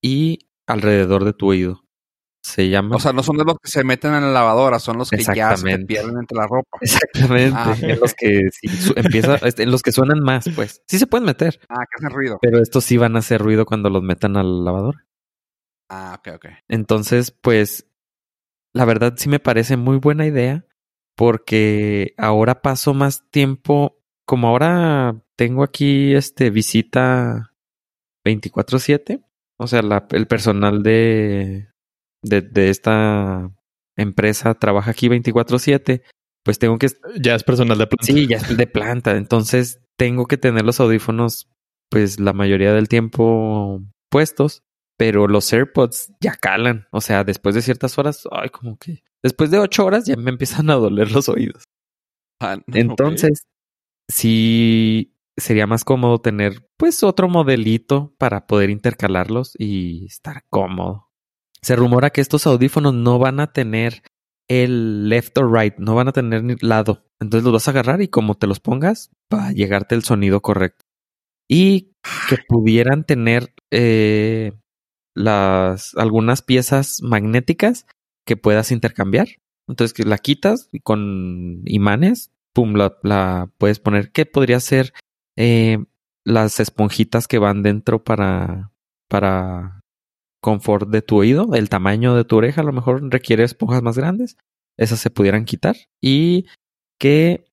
y 0.00 0.48
alrededor 0.66 1.24
de 1.24 1.32
tu 1.32 1.48
oído 1.48 1.82
se 2.42 2.68
llama. 2.68 2.96
O 2.96 3.00
sea, 3.00 3.12
no 3.12 3.22
son 3.22 3.36
de 3.36 3.44
los 3.44 3.56
que 3.58 3.70
se 3.70 3.84
meten 3.84 4.14
en 4.14 4.22
la 4.22 4.32
lavadora, 4.32 4.78
son 4.78 4.98
los 4.98 5.10
que 5.10 5.22
ya 5.22 5.56
se 5.56 5.78
pierden 5.78 6.18
entre 6.18 6.36
la 6.36 6.46
ropa. 6.46 6.78
Exactamente. 6.80 7.56
Ah, 7.56 7.76
en 7.80 8.00
los 8.00 8.14
que 8.14 8.50
empieza, 8.96 9.38
en 9.58 9.70
los 9.70 9.82
que 9.82 9.92
suenan 9.92 10.20
más, 10.20 10.48
pues. 10.54 10.82
Sí 10.86 10.98
se 10.98 11.06
pueden 11.06 11.24
meter. 11.24 11.60
Ah, 11.68 11.84
que 11.88 12.04
hacen 12.04 12.10
ruido. 12.10 12.38
Pero 12.42 12.60
estos 12.60 12.84
sí 12.84 12.96
van 12.96 13.16
a 13.16 13.20
hacer 13.20 13.40
ruido 13.40 13.64
cuando 13.64 13.90
los 13.90 14.02
metan 14.02 14.36
al 14.36 14.64
lavador. 14.64 15.06
Ah, 15.88 16.18
ok, 16.18 16.34
ok. 16.36 16.46
Entonces, 16.68 17.30
pues, 17.30 17.86
la 18.72 18.84
verdad 18.84 19.14
sí 19.16 19.28
me 19.28 19.38
parece 19.38 19.76
muy 19.76 19.98
buena 19.98 20.26
idea 20.26 20.66
porque 21.14 22.14
ahora 22.16 22.62
paso 22.62 22.94
más 22.94 23.30
tiempo, 23.30 24.00
como 24.24 24.48
ahora 24.48 25.22
tengo 25.36 25.62
aquí 25.62 26.14
este 26.14 26.50
visita 26.50 27.54
24/7, 28.24 29.22
o 29.62 29.66
sea, 29.66 29.82
la, 29.82 30.06
el 30.10 30.26
personal 30.26 30.82
de 30.82 31.72
de, 32.22 32.40
de 32.40 32.70
esta 32.70 33.50
empresa 33.96 34.54
trabaja 34.54 34.92
aquí 34.92 35.08
24/7, 35.08 36.02
pues 36.44 36.58
tengo 36.58 36.78
que... 36.78 36.88
Ya 37.20 37.34
es 37.34 37.44
personal 37.44 37.78
de 37.78 37.86
planta. 37.86 38.06
Sí, 38.06 38.26
ya 38.26 38.36
es 38.38 38.56
de 38.56 38.66
planta. 38.66 39.16
Entonces 39.16 39.80
tengo 39.96 40.26
que 40.26 40.38
tener 40.38 40.64
los 40.64 40.80
audífonos 40.80 41.48
pues 41.90 42.18
la 42.18 42.32
mayoría 42.32 42.72
del 42.72 42.88
tiempo 42.88 43.82
puestos, 44.10 44.62
pero 44.96 45.28
los 45.28 45.52
AirPods 45.52 46.12
ya 46.20 46.34
calan. 46.34 46.86
O 46.90 47.00
sea, 47.00 47.22
después 47.22 47.54
de 47.54 47.62
ciertas 47.62 47.98
horas, 47.98 48.26
ay, 48.30 48.48
como 48.48 48.78
que... 48.78 49.02
Después 49.22 49.50
de 49.50 49.58
ocho 49.58 49.84
horas 49.84 50.04
ya 50.06 50.16
me 50.16 50.30
empiezan 50.30 50.70
a 50.70 50.74
doler 50.74 51.12
los 51.12 51.28
oídos. 51.28 51.64
Ah, 52.40 52.58
Entonces, 52.72 53.44
sí 54.10 55.11
sería 55.36 55.66
más 55.66 55.84
cómodo 55.84 56.20
tener 56.20 56.68
pues 56.76 57.02
otro 57.02 57.28
modelito 57.28 58.14
para 58.18 58.46
poder 58.46 58.70
intercalarlos 58.70 59.54
y 59.58 60.06
estar 60.06 60.44
cómodo. 60.50 61.10
Se 61.62 61.76
rumora 61.76 62.10
que 62.10 62.20
estos 62.20 62.46
audífonos 62.46 62.94
no 62.94 63.18
van 63.18 63.40
a 63.40 63.52
tener 63.52 64.02
el 64.48 65.08
left 65.08 65.38
or 65.38 65.52
right, 65.52 65.74
no 65.78 65.94
van 65.94 66.08
a 66.08 66.12
tener 66.12 66.42
ni 66.42 66.56
lado. 66.60 67.06
Entonces 67.20 67.44
los 67.44 67.52
vas 67.52 67.68
a 67.68 67.70
agarrar 67.70 68.02
y 68.02 68.08
como 68.08 68.34
te 68.34 68.46
los 68.46 68.60
pongas, 68.60 69.10
va 69.32 69.48
a 69.48 69.52
llegarte 69.52 69.94
el 69.94 70.02
sonido 70.02 70.42
correcto. 70.42 70.84
Y 71.48 71.92
que 72.28 72.38
pudieran 72.48 73.04
tener 73.04 73.54
eh, 73.70 74.52
las 75.14 75.94
algunas 75.96 76.42
piezas 76.42 77.00
magnéticas 77.02 77.86
que 78.26 78.36
puedas 78.36 78.72
intercambiar. 78.72 79.28
Entonces 79.68 79.94
que 79.94 80.04
la 80.04 80.18
quitas 80.18 80.68
con 80.82 81.62
imanes, 81.66 82.32
pum, 82.52 82.74
la 82.74 83.50
puedes 83.58 83.78
poner. 83.78 84.10
¿Qué 84.10 84.26
podría 84.26 84.58
ser 84.58 84.92
eh, 85.36 85.84
las 86.24 86.60
esponjitas 86.60 87.28
que 87.28 87.38
van 87.38 87.62
dentro 87.62 88.02
para, 88.04 88.70
para 89.08 89.80
confort 90.42 90.88
de 90.88 91.02
tu 91.02 91.18
oído, 91.18 91.54
el 91.54 91.68
tamaño 91.68 92.14
de 92.14 92.24
tu 92.24 92.36
oreja 92.36 92.60
a 92.60 92.64
lo 92.64 92.72
mejor 92.72 93.02
requiere 93.10 93.44
esponjas 93.44 93.82
más 93.82 93.96
grandes, 93.96 94.36
esas 94.76 95.00
se 95.00 95.10
pudieran 95.10 95.44
quitar 95.44 95.76
y 96.00 96.46
que 96.98 97.44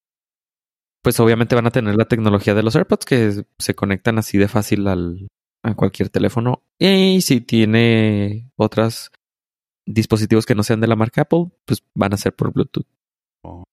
pues 1.02 1.20
obviamente 1.20 1.56
van 1.56 1.68
a 1.68 1.72
tener 1.72 1.96
la 1.96 2.06
tecnología 2.06 2.54
de 2.54 2.64
los 2.64 2.76
AirPods 2.76 3.06
que 3.06 3.46
se 3.58 3.76
conectan 3.76 4.18
así 4.18 4.38
de 4.38 4.48
fácil 4.48 4.88
al, 4.88 5.28
a 5.64 5.76
cualquier 5.76 6.10
teléfono 6.10 6.64
y 6.78 7.22
si 7.22 7.42
tiene 7.42 8.52
otros 8.58 9.12
dispositivos 9.88 10.46
que 10.46 10.56
no 10.56 10.64
sean 10.64 10.82
de 10.82 10.88
la 10.88 10.96
marca 10.96 11.22
Apple, 11.22 11.52
pues 11.66 11.84
van 11.96 12.14
a 12.14 12.18
ser 12.18 12.36
por 12.36 12.54
Bluetooth. 12.54 12.86
Oh. 13.44 13.64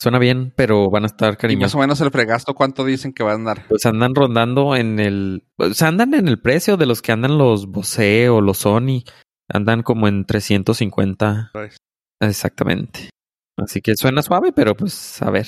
Suena 0.00 0.18
bien, 0.18 0.52
pero 0.56 0.88
van 0.90 1.02
a 1.02 1.06
estar 1.06 1.28
Y 1.28 1.32
más 1.32 1.38
cariñosos. 1.38 1.74
o 1.74 1.78
menos 1.78 2.00
el 2.00 2.10
fregasto, 2.10 2.54
¿cuánto 2.54 2.84
dicen 2.84 3.12
que 3.12 3.22
va 3.22 3.32
a 3.32 3.34
andar? 3.34 3.66
Pues 3.68 3.84
andan 3.84 4.14
rondando 4.14 4.74
en 4.74 4.98
el. 4.98 5.44
O 5.58 5.74
sea, 5.74 5.88
andan 5.88 6.14
en 6.14 6.26
el 6.26 6.40
precio 6.40 6.78
de 6.78 6.86
los 6.86 7.02
que 7.02 7.12
andan 7.12 7.36
los 7.36 7.66
Bose 7.66 8.30
o 8.30 8.40
los 8.40 8.58
Sony. 8.58 9.04
Andan 9.48 9.82
como 9.82 10.08
en 10.08 10.24
350. 10.24 11.50
Pues. 11.52 11.76
Exactamente. 12.20 13.10
Así 13.58 13.82
que 13.82 13.94
suena 13.96 14.22
suave, 14.22 14.52
pero 14.52 14.74
pues 14.74 15.20
a 15.20 15.30
ver. 15.30 15.46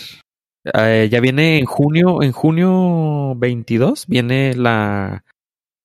Eh, 0.74 1.08
ya 1.10 1.20
viene 1.20 1.58
en 1.58 1.64
junio, 1.64 2.22
en 2.22 2.32
junio 2.32 3.34
22, 3.36 4.06
viene 4.06 4.54
la 4.54 5.24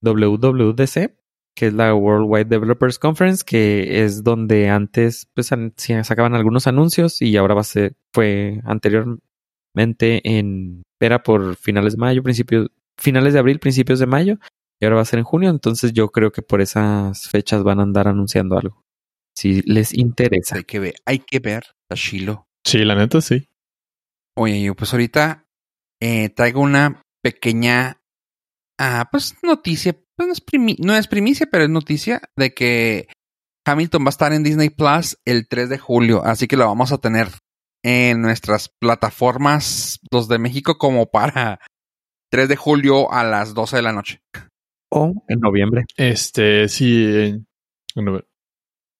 WWDC, 0.02 1.16
que 1.58 1.66
es 1.66 1.74
la 1.74 1.96
Worldwide 1.96 2.46
Developers 2.46 3.00
Conference, 3.00 3.44
que 3.44 4.04
es 4.04 4.24
donde 4.24 4.70
antes 4.70 5.28
pues 5.34 5.50
sacaban 6.04 6.36
algunos 6.36 6.68
anuncios 6.68 7.20
y 7.20 7.36
ahora 7.36 7.56
va 7.56 7.62
a 7.62 7.64
ser, 7.64 7.96
fue 8.14 8.62
anteriormente 8.64 10.22
en, 10.24 10.84
era 11.00 11.24
por 11.24 11.56
finales 11.56 11.94
de 11.94 11.98
mayo, 11.98 12.22
principios, 12.22 12.70
finales 12.96 13.34
de 13.34 13.40
abril, 13.40 13.60
principios 13.60 13.98
de 13.98 14.06
mayo, 14.06 14.38
y 14.80 14.86
ahora 14.86 14.98
va 14.98 15.02
a 15.02 15.06
ser 15.06 15.18
en 15.18 15.26
junio, 15.26 15.50
entonces 15.50 15.94
yo 15.94 16.10
creo 16.10 16.32
que 16.32 16.44
por 16.44 16.62
esas 16.62 17.28
fechas 17.28 17.64
van 17.64 17.80
a 17.80 17.84
andar 17.84 18.08
anunciando 18.08 18.56
algo. 18.56 18.84
Si 19.36 19.64
les 19.64 19.96
interesa. 19.96 20.58
Hay 20.58 20.64
que 20.64 20.78
ver, 20.78 20.94
hay 21.06 21.20
que 21.20 21.40
ver, 21.40 21.64
Tashilo. 21.90 22.46
Sí, 22.64 22.86
la 22.86 22.94
neta 22.94 23.20
sí. 23.20 23.48
Oye, 24.36 24.62
yo 24.62 24.76
pues 24.76 24.94
ahorita 24.94 25.48
eh, 26.00 26.30
traigo 26.30 26.62
una 26.62 27.02
pequeña, 27.24 28.00
ah, 28.80 29.08
pues 29.12 29.36
noticia, 29.44 29.94
pues 30.16 30.28
no 30.28 30.34
es, 30.34 30.46
primi- 30.46 30.78
no 30.80 30.96
es 30.96 31.08
primicia, 31.08 31.48
pero 31.52 31.64
es 31.66 31.70
noticia 31.70 32.22
de 32.36 32.54
que 32.54 33.08
Hamilton 33.66 34.04
va 34.04 34.08
a 34.08 34.10
estar 34.10 34.34
en 34.34 34.44
Disney 34.44 34.70
Plus 34.70 35.18
el 35.26 35.48
3 35.48 35.70
de 35.70 35.78
julio, 35.78 36.24
así 36.26 36.48
que 36.48 36.58
lo 36.58 36.66
vamos 36.68 36.92
a 36.92 36.98
tener 37.00 37.28
en 37.84 38.22
nuestras 38.22 38.70
plataformas, 38.80 40.00
los 40.12 40.28
de 40.28 40.40
México, 40.40 40.78
como 40.78 41.06
para 41.12 41.60
3 42.32 42.50
de 42.50 42.56
julio 42.56 43.12
a 43.12 43.24
las 43.24 43.54
12 43.54 43.78
de 43.78 43.82
la 43.82 43.94
noche. 43.94 44.22
O 44.92 45.14
en 45.28 45.40
noviembre. 45.40 45.86
Este, 45.98 46.68
sí. 46.70 47.46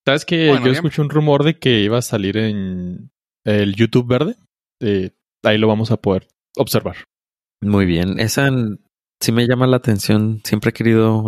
¿Sabes 0.06 0.26
que 0.26 0.50
Bueno, 0.50 0.66
Yo 0.66 0.72
escuché 0.72 1.02
un 1.02 1.10
rumor 1.10 1.44
de 1.44 1.60
que 1.60 1.80
iba 1.82 1.98
a 1.98 2.02
salir 2.02 2.38
en 2.38 3.12
el 3.46 3.76
YouTube 3.76 4.08
verde. 4.08 4.36
Eh, 4.82 5.12
ahí 5.44 5.58
lo 5.58 5.68
vamos 5.68 5.92
a 5.92 5.98
poder 5.98 6.28
observar. 6.58 6.98
Muy 7.62 7.86
bien. 7.86 8.20
Esa 8.20 8.50
sí 9.22 9.32
me 9.32 9.48
llama 9.48 9.68
la 9.68 9.78
atención. 9.78 10.42
Siempre 10.44 10.70
he 10.70 10.74
querido. 10.74 11.24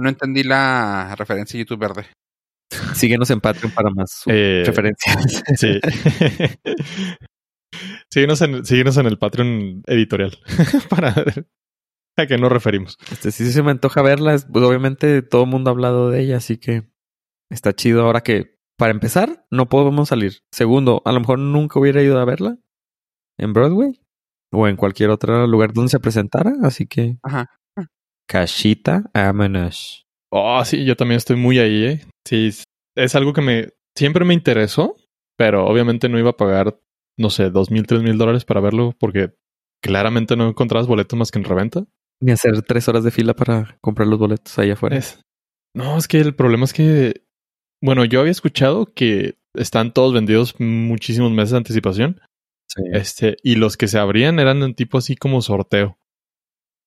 No 0.00 0.08
entendí 0.08 0.42
la 0.44 1.14
referencia 1.16 1.58
YouTube 1.58 1.80
verde. 1.80 2.06
Síguenos 2.94 3.30
en 3.30 3.40
Patreon 3.40 3.72
para 3.72 3.90
más 3.90 4.22
Eh, 4.26 4.62
referencias. 4.66 5.42
Sí. 5.56 5.80
síguenos, 8.10 8.40
en, 8.42 8.64
síguenos 8.64 8.96
en 8.96 9.06
el 9.06 9.18
Patreon 9.18 9.82
editorial 9.86 10.38
para 10.90 11.12
ver 11.12 11.46
a 12.16 12.26
qué 12.26 12.36
nos 12.38 12.50
referimos. 12.52 12.96
Este 13.10 13.30
sí 13.30 13.50
se 13.52 13.62
me 13.62 13.70
antoja 13.70 14.02
verla. 14.02 14.34
es- 14.34 14.46
Pues 14.50 14.64
obviamente 14.64 15.22
todo 15.22 15.44
el 15.44 15.50
mundo 15.50 15.70
ha 15.70 15.72
hablado 15.72 16.10
de 16.10 16.20
ella, 16.22 16.36
así 16.38 16.58
que 16.58 16.90
está 17.50 17.72
chido. 17.74 18.02
Ahora 18.02 18.20
que, 18.22 18.56
para 18.76 18.90
empezar, 18.92 19.46
no 19.50 19.68
podemos 19.68 20.08
salir. 20.08 20.40
Segundo, 20.52 21.02
a 21.04 21.12
lo 21.12 21.20
mejor 21.20 21.38
nunca 21.38 21.78
hubiera 21.80 22.02
ido 22.02 22.18
a 22.18 22.24
verla 22.24 22.58
en 23.38 23.52
Broadway 23.52 24.00
o 24.52 24.66
en 24.68 24.76
cualquier 24.76 25.10
otro 25.10 25.46
lugar 25.46 25.72
donde 25.72 25.90
se 25.90 26.00
presentara. 26.00 26.52
Así 26.62 26.86
que, 26.86 27.16
Ajá. 27.22 27.46
cachita, 28.28 29.04
vámonos. 29.14 30.06
Oh, 30.30 30.62
sí, 30.64 30.84
yo 30.84 30.96
también 30.96 31.16
estoy 31.16 31.36
muy 31.36 31.58
ahí, 31.58 31.84
¿eh? 31.84 32.00
Sí, 32.26 32.50
es 32.96 33.14
algo 33.14 33.32
que 33.32 33.40
me 33.40 33.68
siempre 33.96 34.24
me 34.24 34.34
interesó, 34.34 34.96
pero 35.36 35.66
obviamente 35.66 36.08
no 36.08 36.18
iba 36.18 36.30
a 36.30 36.36
pagar, 36.36 36.78
no 37.16 37.30
sé, 37.30 37.50
dos 37.50 37.70
mil, 37.70 37.86
tres 37.86 38.02
mil 38.02 38.18
dólares 38.18 38.44
para 38.44 38.60
verlo 38.60 38.94
porque 38.98 39.34
claramente 39.82 40.36
no 40.36 40.48
encontrabas 40.48 40.86
boletos 40.86 41.18
más 41.18 41.30
que 41.30 41.38
en 41.38 41.44
reventa. 41.44 41.84
Ni 42.20 42.32
hacer 42.32 42.62
tres 42.62 42.88
horas 42.88 43.04
de 43.04 43.10
fila 43.10 43.34
para 43.34 43.78
comprar 43.80 44.08
los 44.08 44.18
boletos 44.18 44.58
allá 44.58 44.74
afuera. 44.74 44.96
Es- 44.96 45.20
No, 45.74 45.96
es 45.96 46.08
que 46.08 46.18
el 46.20 46.34
problema 46.34 46.64
es 46.64 46.72
que, 46.72 47.22
bueno, 47.82 48.04
yo 48.04 48.20
había 48.20 48.32
escuchado 48.32 48.86
que 48.86 49.38
están 49.54 49.92
todos 49.92 50.12
vendidos 50.12 50.54
muchísimos 50.58 51.30
meses 51.32 51.52
de 51.52 51.58
anticipación, 51.58 52.20
Sí. 52.68 52.82
este, 52.92 53.36
y 53.42 53.54
los 53.54 53.76
que 53.76 53.88
se 53.88 53.98
abrían 53.98 54.38
eran 54.38 54.62
en 54.62 54.74
tipo 54.74 54.98
así 54.98 55.16
como 55.16 55.40
sorteo. 55.40 55.98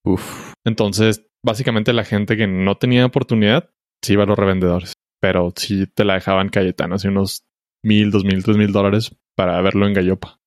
Uf. 0.06 0.54
Entonces, 0.66 1.26
básicamente 1.44 1.94
la 1.94 2.04
gente 2.04 2.38
que 2.38 2.48
no 2.48 2.78
tenía 2.78 3.06
oportunidad 3.06 3.70
sí 4.04 4.14
iba 4.14 4.24
a 4.24 4.28
los 4.28 4.38
revendedores, 4.38 4.94
pero 5.20 5.54
sí 5.56 5.88
te 5.88 6.06
la 6.06 6.16
dejaban 6.16 6.50
Cayetano, 6.50 6.96
así 6.96 7.08
unos 7.08 7.44
mil, 7.84 8.12
dos 8.12 8.24
mil, 8.24 8.44
tres 8.44 8.58
mil 8.58 8.72
dólares 8.72 9.16
para 9.36 9.62
verlo 9.62 9.88
en 9.88 9.94
Gallopa. 9.94 10.40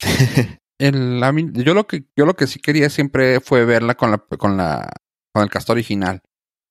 El, 0.80 1.20
yo 1.54 1.74
lo 1.74 1.88
que 1.88 2.04
yo 2.16 2.24
lo 2.24 2.34
que 2.34 2.46
sí 2.46 2.60
quería 2.60 2.88
siempre 2.88 3.40
fue 3.40 3.64
verla 3.64 3.96
con 3.96 4.12
la 4.12 4.18
con 4.18 4.56
la 4.56 4.88
con 5.34 5.42
el 5.42 5.50
cast 5.50 5.68
original 5.70 6.20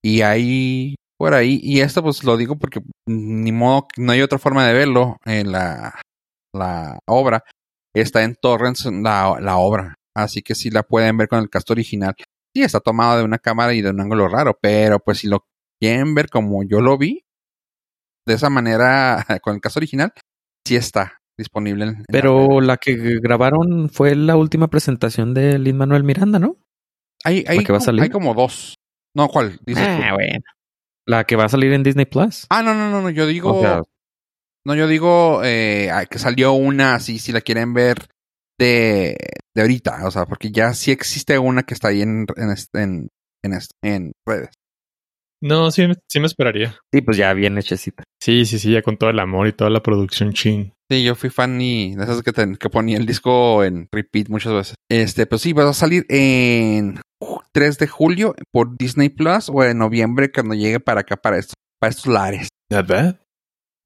y 0.02 0.22
ahí 0.22 0.96
por 1.18 1.34
ahí 1.34 1.60
y 1.62 1.82
esto 1.82 2.02
pues 2.02 2.24
lo 2.24 2.38
digo 2.38 2.58
porque 2.58 2.82
ni 3.06 3.52
modo 3.52 3.90
no 3.98 4.14
hay 4.14 4.22
otra 4.22 4.40
forma 4.40 4.66
de 4.66 4.74
verlo 4.74 5.18
en 5.26 5.52
la 5.52 6.00
la 6.54 7.00
obra 7.06 7.44
está 7.96 8.24
en 8.24 8.36
torrents 8.36 8.86
la, 8.86 9.38
la 9.42 9.58
obra 9.58 9.96
así 10.16 10.42
que 10.42 10.56
sí 10.56 10.70
la 10.70 10.84
pueden 10.84 11.18
ver 11.18 11.28
con 11.28 11.40
el 11.40 11.50
cast 11.50 11.70
original 11.72 12.14
sí 12.56 12.64
está 12.64 12.80
tomado 12.80 13.18
de 13.18 13.24
una 13.24 13.38
cámara 13.40 13.74
y 13.74 13.82
de 13.82 13.90
un 13.92 14.02
ángulo 14.02 14.28
raro 14.28 14.58
pero 14.62 15.00
pues 15.00 15.20
si 15.20 15.28
lo 15.28 15.46
quieren 15.82 16.16
ver 16.16 16.30
como 16.30 16.64
yo 16.64 16.82
lo 16.82 16.98
vi 16.98 17.24
de 18.26 18.34
esa 18.34 18.50
manera 18.50 19.26
con 19.42 19.56
el 19.56 19.62
cast 19.62 19.78
original 19.78 20.12
sí 20.66 20.76
está 20.76 21.18
disponible 21.38 21.84
en, 21.84 21.90
en 21.92 21.98
la 22.00 22.06
Pero 22.12 22.62
la 22.62 22.78
que 22.78 23.20
grabaron 23.22 23.90
fue 23.90 24.16
la 24.16 24.36
última 24.36 24.70
presentación 24.70 25.34
de 25.36 25.60
Lin 25.60 25.78
Manuel 25.78 26.04
Miranda, 26.04 26.40
¿no? 26.40 26.58
Hay, 27.24 27.46
hay, 27.48 27.58
¿La 27.60 27.64
que 27.64 27.72
va 27.72 27.78
a 27.78 27.80
como- 27.80 27.86
salir? 27.86 28.02
hay 28.02 28.10
como 28.10 28.34
dos. 28.34 28.74
No, 29.16 29.28
¿cuál? 29.28 29.60
Dices 29.66 29.84
tú? 29.86 30.04
Ah, 30.04 30.14
bueno. 30.16 30.44
La 31.06 31.24
que 31.26 31.36
va 31.36 31.46
a 31.46 31.50
salir 31.50 31.72
en 31.74 31.84
Disney 31.84 32.06
Plus. 32.06 32.48
Ah, 32.50 32.64
no, 32.64 32.74
no, 32.74 32.90
no, 32.90 33.02
no. 33.04 33.10
Yo 33.12 33.28
digo. 33.28 33.54
O 33.56 33.62
sea, 33.62 33.82
no, 34.68 34.76
yo 34.76 34.88
digo 34.88 35.42
eh, 35.44 35.90
que 36.12 36.20
salió 36.20 36.52
una 36.54 36.96
así, 36.96 37.18
si 37.20 37.32
la 37.32 37.42
quieren 37.42 37.74
ver 37.74 37.98
de, 38.60 39.16
de 39.56 39.62
ahorita. 39.62 40.06
O 40.06 40.12
sea, 40.12 40.26
porque 40.26 40.52
ya 40.52 40.74
sí 40.74 40.92
existe 40.92 41.40
una 41.40 41.64
que 41.64 41.74
está 41.74 41.88
ahí 41.88 42.02
en, 42.02 42.26
en, 42.36 42.50
este- 42.52 42.82
en, 42.84 43.08
en, 43.44 43.60
en 43.82 44.12
redes. 44.28 44.50
No, 45.42 45.70
sí, 45.72 45.88
sí 46.10 46.20
me 46.20 46.26
esperaría. 46.26 46.76
sí, 46.92 47.02
pues 47.02 47.16
ya 47.16 47.32
bien 47.34 47.58
hechecita. 47.58 48.04
Sí, 48.22 48.46
sí, 48.46 48.58
sí, 48.60 48.72
ya 48.72 48.82
con 48.82 48.98
todo 48.98 49.10
el 49.12 49.20
amor 49.20 49.48
y 49.48 49.54
toda 49.54 49.70
la 49.70 49.84
producción 49.84 50.34
chin. 50.34 50.74
Sí, 50.92 51.04
yo 51.04 51.16
fui 51.16 51.30
fan 51.30 51.62
y 51.62 51.96
de 51.96 52.04
esas 52.04 52.24
que, 52.24 52.34
ten- 52.34 52.56
que 52.56 52.70
ponía 52.70 52.98
el 52.98 53.06
disco 53.06 53.64
en 53.64 53.88
repeat 53.92 54.30
muchas 54.30 54.54
veces. 54.54 54.76
Este, 54.90 55.28
pues 55.28 55.42
sí, 55.44 55.54
va 55.54 55.70
a 55.70 55.74
salir 55.74 56.06
en 56.10 57.00
3 57.54 57.78
de 57.78 57.88
julio 57.88 58.36
por 58.52 58.76
Disney 58.78 59.10
Plus 59.10 59.50
o 59.50 59.64
en 59.64 59.78
noviembre 59.78 60.32
cuando 60.32 60.56
llegue 60.56 60.80
para 60.80 61.02
acá, 61.02 61.16
para 61.18 61.38
estos, 61.38 61.54
para 61.80 61.92
estos 61.92 62.08
lares. 62.08 62.50
Not 62.72 62.88
bad. 62.88 63.16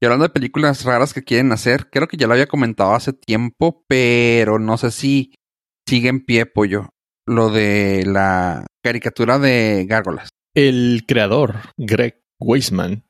Y 0.02 0.04
hablando 0.04 0.24
de 0.24 0.30
películas 0.30 0.84
raras 0.84 1.14
que 1.14 1.22
quieren 1.22 1.52
hacer, 1.52 1.88
creo 1.88 2.08
que 2.08 2.16
ya 2.16 2.26
lo 2.26 2.32
había 2.32 2.48
comentado 2.48 2.92
hace 2.92 3.12
tiempo, 3.12 3.84
pero 3.86 4.58
no 4.58 4.76
sé 4.76 4.90
si 4.90 5.34
sigue 5.88 6.08
en 6.08 6.24
pie, 6.24 6.44
pollo. 6.44 6.88
Lo 7.24 7.50
de 7.50 8.02
la 8.04 8.66
caricatura 8.82 9.38
de 9.38 9.86
gárgolas. 9.88 10.28
El 10.56 11.04
creador, 11.06 11.54
Greg 11.76 12.20
Weisman, 12.40 13.04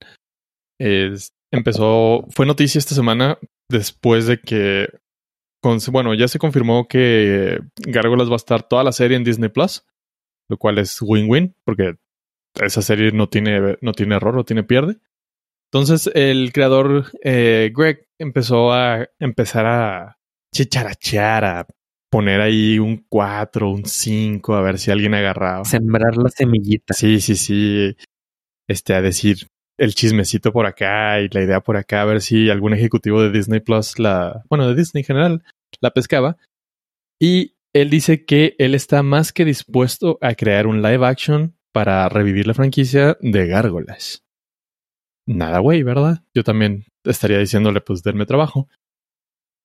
empezó, 1.51 2.27
fue 2.31 2.45
noticia 2.45 2.79
esta 2.79 2.95
semana 2.95 3.39
después 3.71 4.27
de 4.27 4.39
que 4.39 4.89
con- 5.63 5.79
bueno, 5.93 6.13
ya 6.13 6.29
se 6.29 6.39
confirmó 6.39 6.89
que 6.89 7.59
Gárgolas 7.77 8.29
va 8.29 8.35
a 8.35 8.37
estar 8.37 8.69
toda 8.69 8.85
la 8.85 8.93
serie 8.93 9.17
en 9.17 9.25
Disney 9.25 9.49
Plus, 9.49 9.87
lo 10.51 10.59
cual 10.59 10.77
es 10.79 11.01
win-win, 11.01 11.55
porque 11.65 11.95
esa 12.61 12.83
serie 12.83 13.13
no 13.13 13.29
tiene, 13.31 13.79
no 13.81 13.93
tiene 13.93 14.17
error, 14.17 14.35
no 14.35 14.45
tiene 14.45 14.63
pierde. 14.63 14.99
Entonces, 15.73 16.11
el 16.15 16.53
creador 16.53 17.07
eh, 17.23 17.73
Greg 17.75 18.07
empezó 18.19 18.73
a 18.73 19.09
empezar 19.19 19.65
a 19.65 20.19
chicharachear, 20.55 21.45
a 21.47 21.67
poner 22.11 22.43
ahí 22.43 22.79
un 22.79 23.07
4, 23.09 23.71
un 23.71 23.87
5, 23.87 24.55
a 24.55 24.61
ver 24.61 24.79
si 24.79 24.91
alguien 24.91 25.15
agarraba. 25.15 25.65
Sembrar 25.65 26.19
la 26.19 26.29
semillita. 26.29 26.93
Sí, 26.93 27.21
sí, 27.21 27.37
sí. 27.37 27.97
Este, 28.69 28.95
a 28.95 29.01
decir 29.01 29.49
el 29.79 29.95
chismecito 29.95 30.53
por 30.53 30.67
acá 30.67 31.21
y 31.21 31.29
la 31.31 31.43
idea 31.43 31.61
por 31.61 31.79
acá, 31.79 32.03
a 32.03 32.05
ver 32.05 32.21
si 32.21 32.51
algún 32.51 32.75
ejecutivo 32.75 33.23
de 33.23 33.31
Disney 33.31 33.61
Plus 33.61 33.99
la, 33.99 34.45
bueno, 34.51 34.69
de 34.69 34.75
Disney 34.75 35.01
en 35.01 35.07
general, 35.07 35.43
la 35.81 35.91
pescaba. 35.91 36.37
Y 37.19 37.57
él 37.73 37.89
dice 37.89 38.27
que 38.27 38.55
él 38.59 38.75
está 38.75 39.03
más 39.03 39.33
que 39.33 39.47
dispuesto 39.47 40.19
a 40.21 40.35
crear 40.35 40.67
un 40.67 40.83
live 40.83 41.07
action 41.07 41.57
para 41.73 42.07
revivir 42.11 42.47
la 42.47 42.53
franquicia 42.53 43.17
de 43.23 43.47
Gárgolas. 43.47 44.23
Nada, 45.27 45.61
güey, 45.61 45.83
¿verdad? 45.83 46.25
Yo 46.35 46.43
también 46.43 46.85
estaría 47.05 47.39
diciéndole, 47.39 47.81
pues, 47.81 48.03
denme 48.03 48.27
trabajo. 48.27 48.69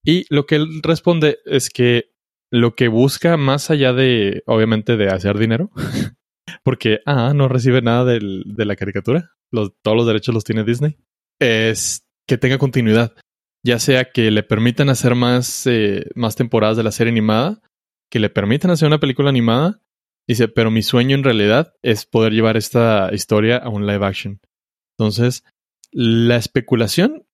Y 0.04 0.26
lo 0.30 0.46
que 0.46 0.56
él 0.56 0.82
responde 0.84 1.40
es 1.46 1.70
que 1.70 2.12
lo 2.52 2.76
que 2.76 2.88
busca 2.88 3.38
más 3.38 3.70
allá 3.70 3.94
de, 3.94 4.44
obviamente, 4.46 4.98
de 4.98 5.10
hacer 5.10 5.38
dinero, 5.38 5.72
porque, 6.64 7.00
ah, 7.06 7.34
no 7.36 7.48
recibe 7.48 7.82
nada 7.82 8.06
de 8.06 8.66
la 8.66 8.76
caricatura, 8.76 9.32
todos 9.52 9.98
los 9.98 10.08
derechos 10.08 10.34
los 10.34 10.44
tiene 10.44 10.64
Disney, 10.64 10.98
es 11.40 12.06
que 12.28 12.38
tenga 12.38 12.58
continuidad, 12.58 13.16
ya 13.66 13.80
sea 13.80 14.12
que 14.12 14.32
le 14.32 14.44
permitan 14.44 14.90
hacer 14.90 15.16
más, 15.16 15.66
eh, 15.68 16.06
más 16.16 16.36
temporadas 16.36 16.78
de 16.78 16.84
la 16.84 16.92
serie 16.92 17.12
animada, 17.12 17.62
que 18.10 18.20
le 18.20 18.30
permitan 18.30 18.72
hacer 18.72 18.88
una 18.88 19.00
película 19.00 19.30
animada, 19.30 19.82
dice, 20.28 20.48
pero 20.48 20.72
mi 20.72 20.82
sueño 20.82 21.16
en 21.16 21.24
realidad 21.24 21.74
es 21.82 22.06
poder 22.06 22.34
llevar 22.34 22.58
esta 22.58 23.10
historia 23.14 23.58
a 23.58 23.70
un 23.70 23.86
live 23.86 24.06
action. 24.06 24.40
Entonces, 24.98 25.44
la 25.92 26.38
especulación 26.38 27.28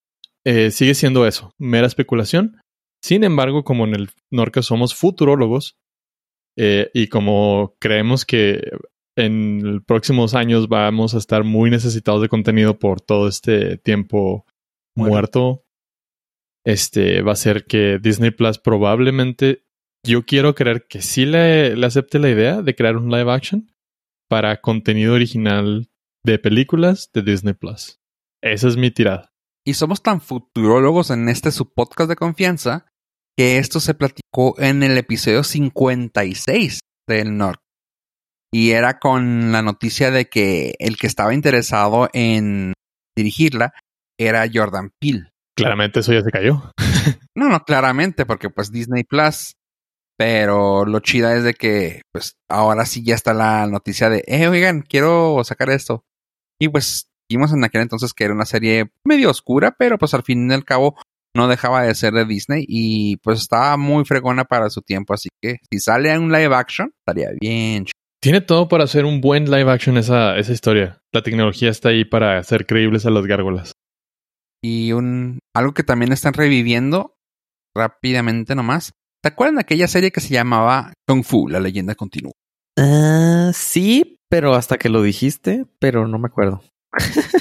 eh, 0.46 0.72
sigue 0.72 0.94
siendo 0.94 1.26
eso, 1.26 1.54
mera 1.58 1.88
especulación. 1.88 2.58
Sin 3.02 3.24
embargo, 3.24 3.64
como 3.64 3.86
en 3.86 3.96
el 3.96 4.10
Norca 4.32 4.62
somos 4.62 4.96
futurólogos 4.96 5.78
eh, 6.58 6.90
y 6.94 7.08
como 7.08 7.76
creemos 7.80 8.26
que 8.26 8.62
en 9.16 9.76
los 9.76 9.84
próximos 9.84 10.34
años 10.34 10.68
vamos 10.68 11.14
a 11.14 11.18
estar 11.18 11.44
muy 11.44 11.70
necesitados 11.70 12.22
de 12.22 12.30
contenido 12.30 12.80
por 12.80 13.00
todo 13.02 13.28
este 13.28 13.78
tiempo 13.78 14.46
Bueno. 14.96 15.12
muerto, 15.12 15.64
este 16.66 17.22
va 17.22 17.34
a 17.34 17.38
ser 17.38 17.66
que 17.66 18.00
Disney 18.00 18.32
Plus 18.32 18.58
probablemente, 18.58 19.64
yo 20.06 20.26
quiero 20.26 20.56
creer 20.56 20.86
que 20.88 21.02
sí 21.02 21.26
le, 21.26 21.76
le 21.76 21.86
acepte 21.86 22.20
la 22.20 22.30
idea 22.30 22.62
de 22.62 22.76
crear 22.76 22.98
un 22.98 23.12
live 23.12 23.32
action 23.32 23.72
para 24.30 24.62
contenido 24.62 25.14
original 25.14 25.90
de 26.26 26.40
películas 26.40 27.10
de 27.14 27.22
Disney 27.22 27.54
Plus. 27.54 28.00
Esa 28.42 28.68
es 28.68 28.78
mi 28.78 28.92
tirada. 28.92 29.32
Y 29.66 29.76
somos 29.76 30.04
tan 30.04 30.22
futurólogos 30.22 31.10
en 31.10 31.30
este 31.30 31.52
su 31.52 31.74
podcast 31.74 32.10
de 32.10 32.16
confianza 32.16 32.86
que 33.38 33.58
esto 33.58 33.80
se 33.80 33.94
platicó 33.94 34.56
en 34.60 34.84
el 34.84 34.98
episodio 34.98 35.44
56 35.44 36.80
del 37.08 37.38
Norte. 37.38 37.64
Y 38.54 38.72
era 38.72 39.00
con 39.00 39.52
la 39.52 39.62
noticia 39.62 40.12
de 40.12 40.30
que 40.30 40.76
el 40.80 40.98
que 40.98 41.08
estaba 41.08 41.34
interesado 41.34 42.10
en 42.14 42.74
dirigirla 43.18 43.74
era 44.20 44.48
Jordan 44.54 44.92
Peele. 45.00 45.32
Claramente 45.58 46.02
eso 46.02 46.14
ya 46.14 46.22
se 46.22 46.32
cayó. 46.32 46.72
No, 47.36 47.50
no, 47.50 47.62
claramente, 47.62 48.28
porque 48.28 48.52
pues 48.52 48.72
Disney 48.72 49.04
Plus. 49.04 49.56
Pero 50.18 50.86
lo 50.86 51.00
chida 51.00 51.36
es 51.36 51.44
de 51.44 51.56
que, 51.56 52.04
pues, 52.14 52.38
ahora 52.48 52.86
sí 52.86 53.04
ya 53.04 53.16
está 53.16 53.34
la 53.34 53.66
noticia 53.66 54.08
de, 54.08 54.24
eh, 54.28 54.48
oigan, 54.48 54.84
quiero 54.84 55.44
sacar 55.44 55.72
esto. 55.72 56.06
Y 56.60 56.70
pues, 56.70 57.08
vimos 57.30 57.54
en 57.54 57.64
aquel 57.64 57.82
entonces 57.82 58.14
que 58.14 58.26
era 58.26 58.34
una 58.34 58.46
serie 58.46 58.92
medio 59.06 59.30
oscura, 59.30 59.76
pero 59.78 59.98
pues 59.98 60.14
al 60.14 60.24
fin 60.24 60.50
y 60.50 60.54
al 60.54 60.66
cabo 60.66 60.96
no 61.36 61.48
dejaba 61.48 61.84
de 61.84 61.96
ser 61.96 62.14
de 62.14 62.26
Disney 62.26 62.66
y 62.68 63.18
pues 63.18 63.40
estaba 63.40 63.76
muy 63.78 64.06
fregona 64.06 64.46
para 64.46 64.70
su 64.70 64.82
tiempo. 64.82 65.14
Así 65.14 65.30
que 65.42 65.58
si 65.72 65.80
sale 65.80 66.18
un 66.18 66.32
live 66.32 66.56
action, 66.56 66.94
estaría 67.00 67.30
bien. 67.40 67.86
Tiene 68.22 68.42
todo 68.42 68.68
para 68.68 68.86
hacer 68.86 69.06
un 69.06 69.20
buen 69.20 69.50
live 69.52 69.70
action 69.70 69.98
esa, 69.98 70.38
esa 70.38 70.54
historia. 70.54 71.00
La 71.12 71.24
tecnología 71.24 71.70
está 71.70 71.90
ahí 71.90 72.06
para 72.06 72.38
hacer 72.38 72.66
creíbles 72.66 73.06
a 73.06 73.10
las 73.10 73.26
gárgolas. 73.26 73.74
Y 74.64 74.94
un, 74.94 75.40
algo 75.54 75.74
que 75.74 75.84
también 75.84 76.14
están 76.14 76.34
reviviendo 76.34 77.16
rápidamente 77.76 78.56
nomás. 78.56 78.92
¿Te 79.22 79.30
acuerdan 79.30 79.56
de 79.56 79.62
aquella 79.62 79.88
serie 79.88 80.12
que 80.12 80.22
se 80.22 80.34
llamaba 80.34 80.94
Kung 81.08 81.24
Fu, 81.24 81.50
la 81.50 81.60
leyenda 81.60 81.96
continúa? 81.96 82.34
Ah, 82.78 83.52
sí, 83.54 84.18
pero 84.34 84.56
hasta 84.56 84.78
que 84.80 84.90
lo 84.90 85.04
dijiste, 85.04 85.66
pero 85.78 86.08
no 86.08 86.18
me 86.18 86.26
acuerdo. 86.28 86.64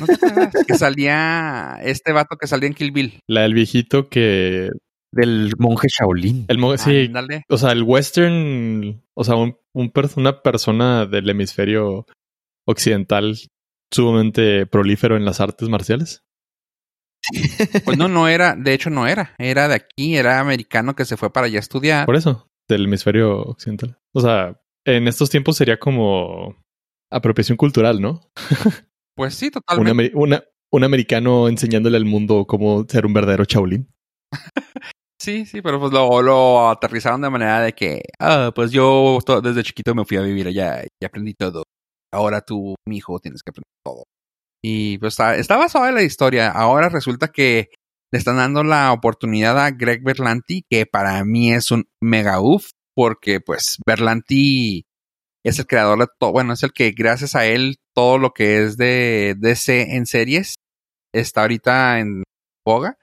¿No 0.00 0.06
te 0.06 0.12
acuerdas? 0.14 0.52
que 0.66 0.74
salía 0.74 1.78
este 1.82 2.12
vato 2.12 2.36
que 2.36 2.46
salía 2.46 2.66
en 2.68 2.74
Kill 2.74 2.90
Bill. 2.92 3.18
La 3.26 3.42
del 3.42 3.54
viejito 3.54 4.08
que. 4.10 4.68
Del 5.10 5.52
monje 5.58 5.88
Shaolin. 5.88 6.44
El 6.48 6.58
mo- 6.58 6.76
sí, 6.76 7.10
o 7.48 7.56
sea, 7.58 7.72
el 7.72 7.82
western, 7.82 9.02
o 9.14 9.24
sea, 9.24 9.36
un, 9.36 9.56
un 9.74 9.90
pers- 9.92 10.16
una 10.18 10.42
persona 10.42 11.06
del 11.06 11.28
hemisferio 11.30 12.06
occidental 12.66 13.36
sumamente 13.92 14.66
prolífero 14.66 15.16
en 15.16 15.24
las 15.24 15.40
artes 15.40 15.68
marciales. 15.70 16.22
Pues 17.84 17.96
no, 17.98 18.08
no 18.08 18.26
era, 18.28 18.54
de 18.56 18.72
hecho 18.74 18.90
no 18.90 19.06
era, 19.06 19.34
era 19.38 19.68
de 19.68 19.74
aquí, 19.76 20.16
era 20.16 20.40
americano 20.40 20.94
que 20.96 21.04
se 21.04 21.16
fue 21.16 21.32
para 21.32 21.46
allá 21.46 21.58
a 21.58 21.60
estudiar. 21.60 22.04
Por 22.06 22.16
eso, 22.16 22.48
del 22.68 22.84
hemisferio 22.84 23.40
occidental. 23.42 23.98
O 24.12 24.20
sea, 24.20 24.60
en 24.84 25.06
estos 25.08 25.30
tiempos 25.30 25.56
sería 25.56 25.78
como 25.78 26.56
apropiación 27.12 27.56
cultural, 27.56 28.00
¿no? 28.00 28.20
Pues 29.14 29.34
sí, 29.34 29.46
Un, 29.46 29.52
totalmente. 29.52 30.10
una- 30.14 30.42
un 30.72 30.84
americano 30.84 31.46
enseñándole 31.48 31.98
al 31.98 32.06
mundo 32.06 32.46
cómo 32.46 32.86
ser 32.88 33.04
un 33.04 33.12
verdadero 33.12 33.44
Shaolin. 33.44 33.88
Sí, 35.20 35.46
sí, 35.46 35.62
pero 35.62 35.78
pues 35.78 35.92
lo, 35.92 36.20
lo 36.20 36.68
aterrizaron 36.68 37.20
de 37.20 37.30
manera 37.30 37.60
de 37.60 37.72
que, 37.74 38.02
ah, 38.18 38.50
pues 38.52 38.72
yo 38.72 39.18
desde 39.40 39.62
chiquito 39.62 39.94
me 39.94 40.04
fui 40.04 40.16
a 40.16 40.20
vivir 40.22 40.48
allá 40.48 40.82
y 41.00 41.04
aprendí 41.04 41.32
todo. 41.34 41.62
Ahora 42.12 42.40
tú, 42.40 42.74
mi 42.88 42.96
hijo, 42.96 43.20
tienes 43.20 43.40
que 43.44 43.50
aprender 43.50 43.70
todo. 43.84 44.02
Y 44.64 44.98
pues 44.98 45.12
está, 45.12 45.36
estaba 45.36 45.68
suave 45.68 45.92
la 45.92 46.02
historia. 46.02 46.50
Ahora 46.50 46.88
resulta 46.88 47.28
que 47.28 47.68
le 48.12 48.18
están 48.18 48.38
dando 48.38 48.64
la 48.64 48.92
oportunidad 48.92 49.56
a 49.60 49.70
Greg 49.70 50.02
Berlanti, 50.02 50.64
que 50.68 50.86
para 50.86 51.22
mí 51.24 51.52
es 51.52 51.70
un 51.70 51.84
mega 52.02 52.40
uff, 52.40 52.70
porque 52.96 53.38
pues 53.40 53.76
Berlanti 53.86 54.86
es 55.44 55.58
el 55.58 55.66
creador 55.66 55.98
de 55.98 56.06
todo, 56.18 56.32
bueno, 56.32 56.52
es 56.52 56.62
el 56.62 56.72
que 56.72 56.92
gracias 56.92 57.34
a 57.34 57.46
él 57.46 57.76
todo 57.94 58.18
lo 58.18 58.32
que 58.32 58.62
es 58.62 58.76
de 58.76 59.34
DC 59.38 59.96
en 59.96 60.06
series 60.06 60.54
está 61.12 61.42
ahorita 61.42 61.98
en 61.98 62.22
boga. 62.64 62.96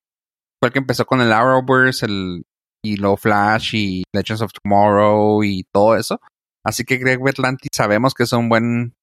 Fue 0.62 0.68
el 0.68 0.74
que 0.74 0.80
empezó 0.80 1.06
con 1.06 1.22
el 1.22 1.32
Arrowverse, 1.32 2.06
el 2.06 2.44
y 2.84 2.96
luego 2.96 3.18
Flash 3.18 3.76
y 3.76 4.04
Legends 4.14 4.42
of 4.42 4.52
Tomorrow 4.54 5.44
y 5.44 5.64
todo 5.74 5.96
eso. 5.96 6.20
Así 6.66 6.84
que 6.84 6.98
Greg 6.98 7.22
Berlanti 7.22 7.68
sabemos 7.74 8.14
que 8.14 8.24
es 8.24 8.34
un 8.34 8.50
buen 8.50 8.94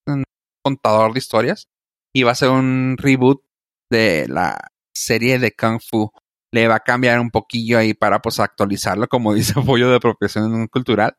contador 0.64 1.12
de 1.12 1.18
historias 1.18 1.66
y 2.14 2.22
va 2.22 2.32
a 2.32 2.37
ser 2.37 2.51
un 2.51 2.97
reboot 2.99 3.43
de 3.91 4.26
la 4.28 4.68
serie 4.95 5.39
de 5.39 5.53
Kung 5.53 5.80
Fu. 5.80 6.11
Le 6.53 6.68
va 6.68 6.76
a 6.76 6.80
cambiar 6.80 7.20
un 7.20 7.30
poquillo 7.30 7.78
ahí 7.78 7.93
para 7.95 8.20
pues 8.20 8.41
actualizarlo, 8.41 9.09
como 9.09 9.34
dice 9.34 9.55
Pollo 9.61 9.91
de 9.91 9.97
apropiación 9.97 10.66
cultural. 10.68 11.16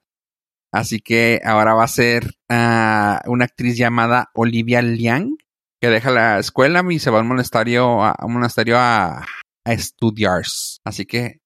Así 0.77 0.99
que 0.99 1.41
ahora 1.43 1.73
va 1.73 1.85
a 1.85 1.87
ser 1.87 2.35
ah, 2.49 3.21
una 3.25 3.45
actriz 3.45 3.77
llamada 3.77 4.29
Olivia 4.35 4.83
Liang, 4.83 5.35
que 5.81 5.89
deja 5.89 6.11
la 6.11 6.37
escuela 6.37 6.85
y 6.87 6.99
se 6.99 7.09
va 7.09 7.17
a 7.17 7.21
un 7.23 7.29
monasterio 7.29 8.03
a, 8.03 8.15
a 8.15 8.27
monasterio 8.27 8.77
a, 8.77 9.25
a 9.65 9.73
estudiar. 9.73 10.43
Así 10.83 11.05
que 11.07 11.39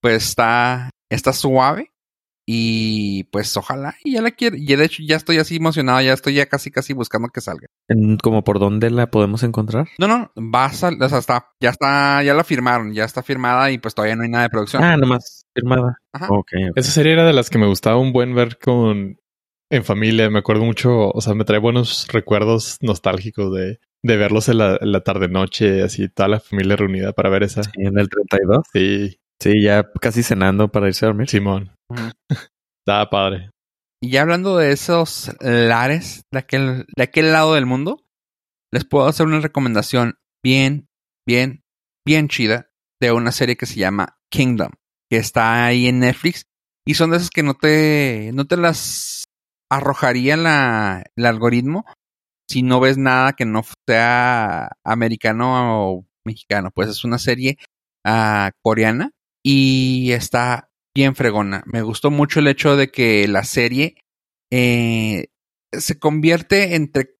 pues 0.00 0.28
está, 0.28 0.88
está 1.10 1.34
suave. 1.34 1.92
Y 2.50 3.24
pues 3.24 3.54
ojalá, 3.58 3.94
y 4.02 4.14
ya 4.14 4.22
la 4.22 4.30
quiero. 4.30 4.56
Y 4.56 4.64
de 4.64 4.82
hecho 4.82 5.02
ya 5.06 5.16
estoy 5.16 5.36
así 5.36 5.56
emocionado, 5.56 6.00
ya 6.00 6.14
estoy 6.14 6.32
ya 6.32 6.46
casi 6.46 6.70
casi 6.70 6.94
buscando 6.94 7.28
que 7.28 7.42
salga. 7.42 7.66
¿Como 8.22 8.42
por 8.42 8.58
dónde 8.58 8.88
la 8.88 9.10
podemos 9.10 9.42
encontrar? 9.42 9.86
No, 9.98 10.08
no, 10.08 10.32
va 10.34 10.64
a 10.64 10.72
salir, 10.72 11.02
o 11.02 11.08
sea, 11.10 11.18
está, 11.18 11.50
ya 11.60 11.68
está, 11.68 12.22
ya 12.22 12.32
la 12.32 12.44
firmaron, 12.44 12.94
ya 12.94 13.04
está 13.04 13.22
firmada 13.22 13.70
y 13.70 13.76
pues 13.76 13.94
todavía 13.94 14.16
no 14.16 14.22
hay 14.22 14.30
nada 14.30 14.44
de 14.44 14.48
producción. 14.48 14.82
Ah, 14.82 14.96
nomás 14.96 15.37
firmada. 15.54 15.98
Ajá. 16.12 16.26
Ok, 16.30 16.52
ok. 16.70 16.76
Esa 16.76 16.90
serie 16.90 17.12
era 17.12 17.24
de 17.26 17.32
las 17.32 17.50
que 17.50 17.58
me 17.58 17.66
gustaba 17.66 17.98
un 17.98 18.12
buen 18.12 18.34
ver 18.34 18.58
con 18.58 19.18
en 19.70 19.84
familia. 19.84 20.30
Me 20.30 20.38
acuerdo 20.38 20.64
mucho, 20.64 21.10
o 21.10 21.20
sea, 21.20 21.34
me 21.34 21.44
trae 21.44 21.58
buenos 21.58 22.06
recuerdos 22.08 22.78
nostálgicos 22.80 23.54
de, 23.54 23.80
de 24.02 24.16
verlos 24.16 24.48
en 24.48 24.58
la, 24.58 24.78
en 24.80 24.92
la 24.92 25.02
tarde 25.02 25.28
noche, 25.28 25.82
así 25.82 26.08
toda 26.08 26.28
la 26.28 26.40
familia 26.40 26.76
reunida 26.76 27.12
para 27.12 27.30
ver 27.30 27.42
esa. 27.42 27.62
Sí, 27.62 27.70
en 27.76 27.98
el 27.98 28.08
32. 28.08 28.64
Sí, 28.72 29.18
Sí, 29.40 29.62
ya 29.62 29.88
casi 30.00 30.22
cenando 30.22 30.68
para 30.68 30.88
irse 30.88 31.04
a 31.04 31.08
dormir. 31.08 31.28
Simón. 31.28 31.72
Ujú. 31.88 32.10
Estaba 32.84 33.08
padre. 33.10 33.50
Y 34.00 34.10
ya 34.10 34.22
hablando 34.22 34.56
de 34.56 34.72
esos 34.72 35.32
lares 35.40 36.22
de 36.32 36.38
aquel, 36.38 36.86
de 36.96 37.02
aquel 37.02 37.32
lado 37.32 37.54
del 37.54 37.66
mundo, 37.66 38.04
les 38.72 38.84
puedo 38.84 39.06
hacer 39.06 39.26
una 39.26 39.40
recomendación 39.40 40.18
bien, 40.42 40.88
bien, 41.26 41.64
bien 42.06 42.28
chida 42.28 42.70
de 43.00 43.12
una 43.12 43.32
serie 43.32 43.56
que 43.56 43.66
se 43.66 43.78
llama 43.78 44.18
Kingdom. 44.30 44.70
Que 45.10 45.16
está 45.16 45.66
ahí 45.66 45.86
en 45.86 46.00
Netflix. 46.00 46.44
Y 46.86 46.94
son 46.94 47.10
de 47.10 47.18
esas 47.18 47.30
que 47.30 47.42
no 47.42 47.54
te, 47.54 48.30
no 48.34 48.46
te 48.46 48.56
las 48.56 49.24
arrojaría 49.70 50.36
la, 50.36 51.04
el 51.16 51.26
algoritmo 51.26 51.84
si 52.48 52.62
no 52.62 52.80
ves 52.80 52.96
nada 52.96 53.34
que 53.34 53.44
no 53.44 53.62
sea 53.86 54.70
americano 54.84 55.90
o 55.90 56.06
mexicano. 56.24 56.70
Pues 56.74 56.88
es 56.88 57.04
una 57.04 57.18
serie 57.18 57.58
ah, 58.04 58.52
coreana 58.62 59.12
y 59.42 60.12
está 60.12 60.70
bien 60.94 61.14
fregona. 61.14 61.62
Me 61.66 61.82
gustó 61.82 62.10
mucho 62.10 62.40
el 62.40 62.48
hecho 62.48 62.76
de 62.76 62.90
que 62.90 63.28
la 63.28 63.44
serie 63.44 63.96
eh, 64.50 65.28
se 65.72 65.98
convierte 65.98 66.74
entre... 66.74 67.16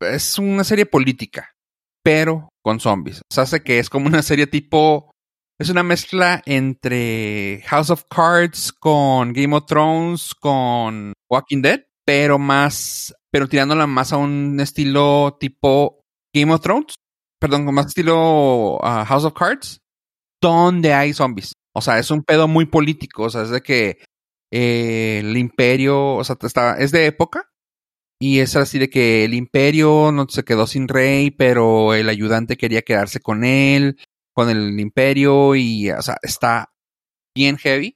Es 0.00 0.38
una 0.38 0.64
serie 0.64 0.86
política, 0.86 1.54
pero 2.02 2.48
con 2.62 2.80
zombies. 2.80 3.20
O 3.30 3.34
sea, 3.34 3.44
hace 3.44 3.62
que 3.62 3.78
es 3.78 3.88
como 3.88 4.06
una 4.08 4.22
serie 4.22 4.46
tipo... 4.46 5.13
Es 5.56 5.70
una 5.70 5.84
mezcla 5.84 6.42
entre 6.46 7.62
House 7.66 7.90
of 7.90 8.04
Cards 8.10 8.72
con 8.72 9.32
Game 9.32 9.54
of 9.54 9.66
Thrones 9.66 10.34
con 10.34 11.12
Walking 11.30 11.62
Dead, 11.62 11.84
pero 12.04 12.40
más, 12.40 13.14
pero 13.30 13.48
tirándola 13.48 13.86
más 13.86 14.12
a 14.12 14.16
un 14.16 14.58
estilo 14.58 15.36
tipo 15.38 16.00
Game 16.34 16.52
of 16.52 16.60
Thrones, 16.60 16.96
perdón, 17.40 17.72
más 17.72 17.86
estilo 17.86 18.78
uh, 18.78 19.04
House 19.06 19.24
of 19.24 19.34
Cards, 19.34 19.78
donde 20.42 20.92
hay 20.92 21.12
zombies. 21.12 21.52
O 21.72 21.80
sea, 21.80 22.00
es 22.00 22.10
un 22.10 22.24
pedo 22.24 22.48
muy 22.48 22.66
político, 22.66 23.22
o 23.22 23.30
sea, 23.30 23.42
es 23.42 23.50
de 23.50 23.60
que 23.60 23.98
eh, 24.52 25.20
el 25.20 25.36
imperio, 25.36 26.14
o 26.14 26.24
sea, 26.24 26.36
está, 26.42 26.78
es 26.78 26.90
de 26.90 27.06
época, 27.06 27.48
y 28.20 28.40
es 28.40 28.56
así 28.56 28.80
de 28.80 28.90
que 28.90 29.24
el 29.24 29.34
imperio 29.34 30.10
no 30.10 30.26
se 30.28 30.44
quedó 30.44 30.66
sin 30.66 30.88
rey, 30.88 31.30
pero 31.30 31.94
el 31.94 32.08
ayudante 32.08 32.56
quería 32.56 32.82
quedarse 32.82 33.20
con 33.20 33.44
él, 33.44 33.98
con 34.34 34.50
el 34.50 34.78
imperio, 34.78 35.54
y, 35.54 35.90
o 35.90 36.02
sea, 36.02 36.16
está 36.22 36.72
bien 37.34 37.56
heavy. 37.56 37.94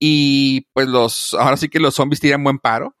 Y 0.00 0.66
pues 0.74 0.88
los, 0.88 1.34
ahora 1.34 1.56
sí 1.56 1.68
que 1.68 1.80
los 1.80 1.94
zombies 1.94 2.20
tiran 2.20 2.44
buen 2.44 2.58
paro. 2.58 2.94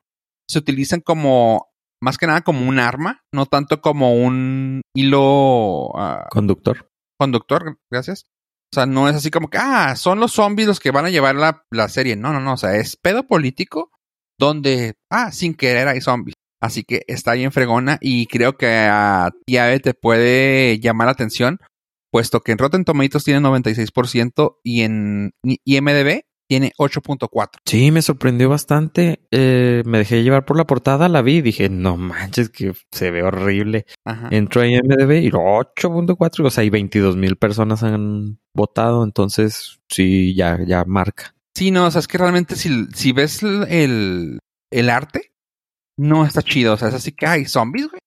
Se 0.48 0.58
utilizan 0.58 1.00
como, 1.00 1.68
más 2.00 2.16
que 2.18 2.26
nada 2.26 2.42
como 2.42 2.66
un 2.66 2.78
arma, 2.78 3.24
no 3.32 3.46
tanto 3.46 3.80
como 3.80 4.14
un 4.14 4.80
hilo 4.94 5.88
uh, 5.88 6.28
conductor. 6.30 6.88
Conductor, 7.18 7.78
gracias. 7.90 8.24
O 8.72 8.74
sea, 8.74 8.86
no 8.86 9.08
es 9.08 9.16
así 9.16 9.30
como 9.30 9.48
que, 9.48 9.58
ah, 9.58 9.94
son 9.96 10.20
los 10.20 10.32
zombies 10.32 10.68
los 10.68 10.80
que 10.80 10.90
van 10.90 11.06
a 11.06 11.10
llevar 11.10 11.34
la, 11.36 11.64
la 11.70 11.88
serie. 11.88 12.16
No, 12.16 12.32
no, 12.32 12.40
no. 12.40 12.54
O 12.54 12.56
sea, 12.56 12.76
es 12.76 12.96
pedo 12.96 13.26
político 13.26 13.90
donde, 14.38 14.94
ah, 15.10 15.32
sin 15.32 15.54
querer 15.54 15.88
hay 15.88 16.00
zombies. 16.00 16.34
Así 16.60 16.84
que 16.84 17.02
está 17.06 17.34
bien 17.34 17.52
fregona 17.52 17.98
y 18.00 18.26
creo 18.26 18.56
que 18.56 18.66
a 18.68 19.30
ti 19.44 19.56
te 19.82 19.94
puede 19.94 20.78
llamar 20.80 21.06
la 21.06 21.12
atención, 21.12 21.58
puesto 22.16 22.40
que 22.40 22.52
en 22.52 22.56
Rotten 22.56 22.86
Tomatoes 22.86 23.24
tiene 23.24 23.46
96% 23.46 24.56
y 24.64 24.80
en 24.80 25.34
IMDB 25.44 26.22
tiene 26.48 26.72
8.4. 26.78 27.48
Sí, 27.66 27.90
me 27.90 28.00
sorprendió 28.00 28.48
bastante. 28.48 29.20
Eh, 29.30 29.82
me 29.84 29.98
dejé 29.98 30.22
llevar 30.22 30.46
por 30.46 30.56
la 30.56 30.66
portada, 30.66 31.10
la 31.10 31.20
vi 31.20 31.36
y 31.36 31.42
dije, 31.42 31.68
no 31.68 31.98
manches, 31.98 32.48
que 32.48 32.72
se 32.90 33.10
ve 33.10 33.22
horrible. 33.22 33.84
Ajá. 34.06 34.28
Entró 34.30 34.62
a 34.62 34.66
IMDB 34.66 35.24
y 35.24 35.30
8.4, 35.30 36.46
o 36.46 36.50
sea, 36.50 36.64
y 36.64 36.70
22 36.70 37.18
mil 37.18 37.36
personas 37.36 37.82
han 37.82 38.38
votado, 38.54 39.04
entonces 39.04 39.80
sí, 39.90 40.34
ya, 40.34 40.58
ya 40.66 40.86
marca. 40.86 41.34
Sí, 41.54 41.70
no, 41.70 41.84
o 41.84 41.90
sea, 41.90 41.98
es 41.98 42.08
que 42.08 42.16
realmente 42.16 42.56
si, 42.56 42.86
si 42.94 43.12
ves 43.12 43.42
el, 43.42 44.38
el 44.70 44.88
arte, 44.88 45.32
no 45.98 46.24
está 46.24 46.40
chido. 46.40 46.72
O 46.72 46.76
sea, 46.78 46.88
es 46.88 46.94
así 46.94 47.12
que 47.12 47.26
hay 47.26 47.44
zombies, 47.44 47.90
güey. 47.90 48.00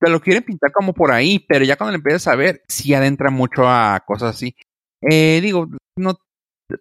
Te 0.00 0.10
lo 0.10 0.20
quieren 0.20 0.44
pintar 0.44 0.70
como 0.72 0.92
por 0.92 1.10
ahí, 1.10 1.44
pero 1.48 1.64
ya 1.64 1.76
cuando 1.76 1.92
le 1.92 1.96
empiezas 1.96 2.28
a 2.28 2.36
ver, 2.36 2.62
sí 2.68 2.94
adentra 2.94 3.30
mucho 3.30 3.68
a 3.68 4.00
cosas 4.06 4.36
así. 4.36 4.54
Eh, 5.02 5.40
digo, 5.42 5.68
no, 5.96 6.18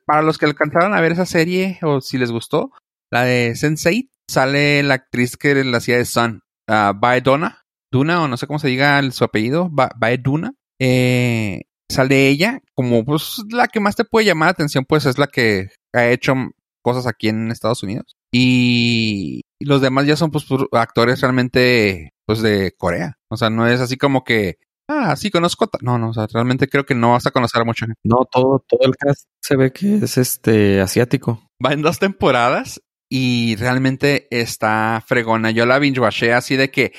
para 0.06 0.22
los 0.22 0.38
que 0.38 0.46
alcanzaron 0.46 0.94
a 0.94 1.02
ver 1.02 1.14
esa 1.14 1.26
serie, 1.26 1.80
o 1.82 2.02
si 2.02 2.18
les 2.18 2.32
gustó, 2.32 2.72
la 3.12 3.24
de 3.24 3.56
Sensei, 3.56 4.10
sale 4.30 4.84
la 4.84 4.96
actriz 4.96 5.38
que 5.38 5.64
la 5.64 5.78
hacía 5.78 5.98
de 5.98 6.06
Sun, 6.06 6.42
uh, 6.70 6.94
Bae 6.96 7.22
Dona, 7.22 7.64
Duna, 7.92 8.22
o 8.22 8.28
no 8.28 8.38
sé 8.38 8.48
cómo 8.48 8.60
se 8.60 8.68
diga 8.68 9.02
su 9.12 9.24
apellido, 9.24 9.70
ba 9.72 9.92
Bae 9.96 10.18
Duna. 10.18 10.54
Eh, 10.80 11.64
sale 11.90 12.28
ella, 12.28 12.62
como 12.76 13.06
pues 13.06 13.42
la 13.50 13.68
que 13.68 13.80
más 13.80 13.96
te 13.96 14.06
puede 14.06 14.26
llamar 14.26 14.48
la 14.48 14.52
atención, 14.52 14.86
pues 14.86 15.06
es 15.06 15.18
la 15.18 15.28
que 15.28 15.70
ha 15.94 16.08
hecho 16.08 16.36
cosas 16.84 17.08
aquí 17.08 17.30
en 17.30 17.52
Estados 17.52 17.84
Unidos. 17.84 18.16
Y 18.32 19.42
los 19.60 19.82
demás 19.82 20.06
ya 20.06 20.16
son 20.16 20.32
pues 20.32 20.46
actores 20.74 21.22
realmente 21.22 22.12
pues 22.28 22.42
de 22.42 22.76
Corea. 22.78 23.18
O 23.30 23.38
sea, 23.38 23.50
no 23.50 23.68
es 23.68 23.80
así 23.80 23.98
como 23.98 24.24
que 24.24 24.60
ah, 24.90 25.16
sí 25.16 25.30
conozco. 25.32 25.70
No, 25.82 25.98
no, 25.98 26.10
o 26.10 26.14
sea, 26.14 26.28
realmente 26.32 26.68
creo 26.68 26.86
que 26.86 26.96
no 26.96 27.12
vas 27.14 27.26
a 27.26 27.32
conocer 27.32 27.62
a 27.62 27.66
mucha 27.66 27.86
gente. 27.86 28.00
No, 28.04 28.26
todo, 28.32 28.64
todo 28.68 28.82
el 28.84 28.96
cast 28.96 29.26
se 29.42 29.56
ve 29.56 29.72
que 29.72 29.96
es 29.96 30.18
este 30.18 30.82
asiático. 30.82 31.42
Va 31.64 31.74
en 31.74 31.82
dos 31.82 32.00
temporadas 32.00 32.82
y 33.10 33.56
realmente 33.56 34.28
está 34.32 35.04
fregona. 35.06 35.52
Yo 35.52 35.66
la 35.66 35.80
binge 35.80 36.02
así 36.34 36.56
de 36.56 36.72
que 36.72 36.94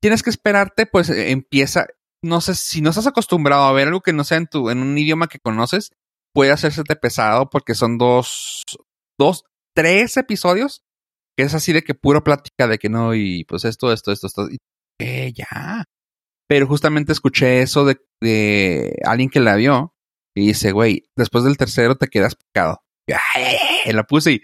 tienes 0.00 0.22
que 0.22 0.30
esperarte, 0.30 0.86
pues 0.86 1.10
empieza. 1.10 1.86
No 2.22 2.40
sé 2.40 2.54
si 2.54 2.80
no 2.80 2.90
estás 2.90 3.06
acostumbrado 3.06 3.64
a 3.64 3.72
ver 3.72 3.88
algo 3.88 4.00
que 4.00 4.14
no 4.14 4.24
sea 4.24 4.38
en 4.38 4.46
tu, 4.46 4.70
en 4.70 4.78
un 4.78 4.96
idioma 4.96 5.28
que 5.28 5.40
conoces, 5.40 5.90
puede 6.32 6.52
hacérsete 6.52 6.96
pesado 6.96 7.50
porque 7.50 7.74
son 7.74 7.98
dos, 7.98 8.62
dos, 9.18 9.44
tres 9.74 10.16
episodios 10.16 10.83
que 11.36 11.44
es 11.44 11.54
así 11.54 11.72
de 11.72 11.82
que 11.82 11.94
puro 11.94 12.22
plática 12.22 12.66
de 12.66 12.78
que 12.78 12.88
no, 12.88 13.14
y 13.14 13.44
pues 13.44 13.64
esto, 13.64 13.92
esto, 13.92 14.12
esto, 14.12 14.26
esto, 14.26 14.48
y 14.50 15.32
ya. 15.32 15.84
Pero 16.48 16.66
justamente 16.66 17.12
escuché 17.12 17.62
eso 17.62 17.84
de, 17.84 18.00
de 18.20 18.96
alguien 19.04 19.30
que 19.30 19.40
la 19.40 19.56
vio 19.56 19.94
y 20.36 20.48
dice, 20.48 20.72
güey, 20.72 21.04
después 21.16 21.44
del 21.44 21.56
tercero 21.56 21.96
te 21.96 22.08
quedas 22.08 22.36
picado. 22.36 22.82
Y 23.86 23.92
la 23.92 24.04
puse 24.04 24.32
y, 24.32 24.42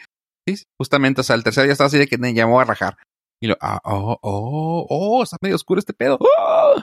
justamente, 0.78 1.20
o 1.20 1.24
sea, 1.24 1.36
el 1.36 1.44
tercero 1.44 1.66
ya 1.66 1.72
estaba 1.72 1.88
así 1.88 1.98
de 1.98 2.06
que 2.06 2.18
me 2.18 2.34
llamó 2.34 2.60
a 2.60 2.64
rajar. 2.64 2.96
Y 3.42 3.46
lo, 3.46 3.56
ah, 3.60 3.80
oh, 3.84 4.18
oh, 4.20 4.86
oh, 4.88 5.22
está 5.22 5.36
medio 5.40 5.56
oscuro 5.56 5.78
este 5.78 5.94
pedo. 5.94 6.18
Oh. 6.20 6.82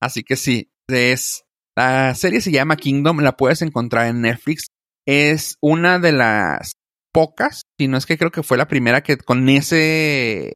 Así 0.00 0.22
que 0.22 0.36
sí, 0.36 0.70
es, 0.88 1.44
la 1.76 2.14
serie 2.14 2.40
se 2.40 2.50
llama 2.50 2.76
Kingdom, 2.76 3.20
la 3.20 3.36
puedes 3.36 3.62
encontrar 3.62 4.06
en 4.06 4.22
Netflix. 4.22 4.68
Es 5.06 5.56
una 5.60 5.98
de 5.98 6.12
las 6.12 6.72
pocas, 7.12 7.62
si 7.78 7.88
no 7.88 7.96
es 7.96 8.06
que 8.06 8.18
creo 8.18 8.30
que 8.30 8.42
fue 8.42 8.58
la 8.58 8.68
primera 8.68 9.02
que 9.02 9.16
con 9.16 9.48
ese, 9.48 10.54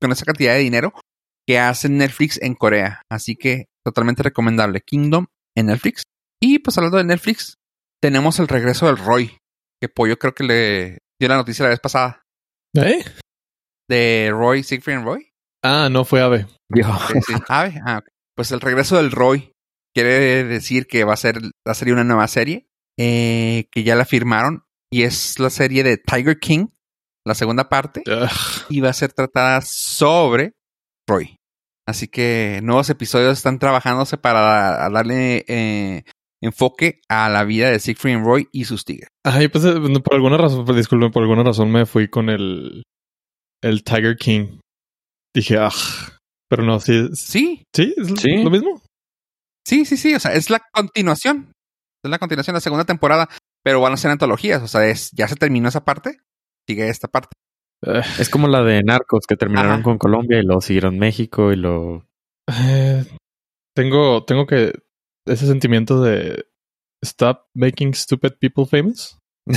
con 0.00 0.12
esa 0.12 0.24
cantidad 0.24 0.54
de 0.54 0.60
dinero 0.60 0.92
que 1.46 1.58
hace 1.58 1.88
Netflix 1.88 2.40
en 2.42 2.54
Corea. 2.54 3.02
Así 3.10 3.36
que 3.36 3.66
totalmente 3.84 4.22
recomendable. 4.22 4.82
Kingdom 4.82 5.26
en 5.56 5.66
Netflix. 5.66 6.02
Y 6.40 6.60
pues 6.60 6.76
hablando 6.78 6.98
de 6.98 7.04
Netflix, 7.04 7.54
tenemos 8.00 8.38
el 8.38 8.48
regreso 8.48 8.86
del 8.86 8.96
Roy, 8.96 9.36
que 9.80 9.88
Pollo 9.88 10.18
creo 10.18 10.34
que 10.34 10.44
le 10.44 10.98
dio 11.20 11.28
la 11.28 11.36
noticia 11.36 11.64
la 11.64 11.70
vez 11.70 11.80
pasada. 11.80 12.22
¿Eh? 12.74 13.04
De 13.88 14.28
Roy, 14.32 14.62
Siegfried 14.62 15.02
Roy. 15.02 15.30
Ah, 15.62 15.88
no 15.90 16.04
fue 16.04 16.22
Ave. 16.22 16.46
Yo. 16.74 16.84
Sí, 17.08 17.20
sí. 17.26 17.34
Ave. 17.48 17.80
Ah, 17.84 17.98
okay. 17.98 18.12
Pues 18.36 18.52
el 18.52 18.60
regreso 18.60 18.96
del 18.96 19.10
Roy 19.10 19.52
quiere 19.94 20.44
decir 20.44 20.86
que 20.86 21.04
va 21.04 21.14
a 21.14 21.18
ser, 21.18 21.42
va 21.42 21.72
a 21.72 21.74
ser 21.74 21.92
una 21.92 22.04
nueva 22.04 22.28
serie, 22.28 22.68
eh, 22.98 23.66
que 23.70 23.82
ya 23.82 23.96
la 23.96 24.04
firmaron 24.04 24.64
y 24.92 25.02
es 25.02 25.38
la 25.38 25.50
serie 25.50 25.82
de 25.82 25.96
Tiger 25.98 26.38
King, 26.38 26.66
la 27.26 27.34
segunda 27.34 27.68
parte, 27.68 28.02
Ugh. 28.06 28.66
y 28.70 28.80
va 28.80 28.90
a 28.90 28.94
ser 28.94 29.12
tratada 29.12 29.60
sobre 29.62 30.52
Roy. 31.08 31.36
Así 31.88 32.08
que 32.08 32.60
nuevos 32.62 32.88
episodios 32.90 33.36
están 33.38 33.58
trabajándose 33.58 34.16
para 34.16 34.88
darle 34.90 35.44
eh, 35.48 36.04
enfoque 36.42 37.00
a 37.08 37.28
la 37.28 37.44
vida 37.44 37.70
de 37.70 37.78
Siegfried 37.80 38.16
and 38.16 38.24
Roy 38.26 38.48
y 38.52 38.64
sus 38.64 38.84
tigres. 38.84 39.08
Ay, 39.24 39.48
pues 39.48 39.64
eh, 39.64 39.74
por 40.04 40.14
alguna 40.14 40.36
razón, 40.36 40.64
pues, 40.64 40.76
disculpen, 40.76 41.10
por 41.10 41.22
alguna 41.22 41.42
razón 41.42 41.70
me 41.70 41.86
fui 41.86 42.08
con 42.08 42.28
el, 42.28 42.82
el 43.62 43.82
Tiger 43.84 44.16
King. 44.16 44.58
Dije, 45.34 45.58
ah, 45.58 45.70
pero 46.48 46.62
no, 46.64 46.80
sí. 46.80 47.08
Sí, 47.14 47.64
¿Sí? 47.74 47.94
¿Es 47.96 48.08
Sí. 48.20 48.42
lo 48.42 48.50
mismo? 48.50 48.80
sí, 49.66 49.84
sí, 49.84 49.96
sí. 49.96 50.14
O 50.14 50.20
sea, 50.20 50.32
es 50.34 50.50
la 50.50 50.60
continuación. 50.72 51.52
Es 52.04 52.10
la 52.10 52.18
continuación 52.18 52.54
de 52.54 52.56
la 52.58 52.60
segunda 52.62 52.84
temporada. 52.84 53.28
Pero 53.64 53.80
van 53.80 53.92
a 53.92 53.96
ser 53.96 54.10
antologías. 54.10 54.62
O 54.62 54.68
sea, 54.68 54.86
es, 54.86 55.10
ya 55.12 55.28
se 55.28 55.36
terminó 55.36 55.68
esa 55.68 55.84
parte. 55.84 56.18
Sigue 56.68 56.88
esta 56.88 57.08
parte. 57.08 57.30
Es 58.18 58.28
como 58.28 58.46
la 58.48 58.62
de 58.62 58.82
Narcos 58.82 59.24
que 59.26 59.36
terminaron 59.36 59.72
Ajá. 59.72 59.82
con 59.82 59.98
Colombia 59.98 60.38
y 60.38 60.42
lo 60.44 60.60
siguieron 60.60 60.98
México 60.98 61.50
y 61.52 61.56
lo. 61.56 62.06
eh, 62.52 63.04
tengo, 63.74 64.24
tengo 64.24 64.46
que 64.46 64.72
ese 65.26 65.46
sentimiento 65.46 66.02
de 66.02 66.44
stop 67.02 67.46
making 67.54 67.94
stupid 67.94 68.32
people 68.38 68.66
famous. 68.66 69.18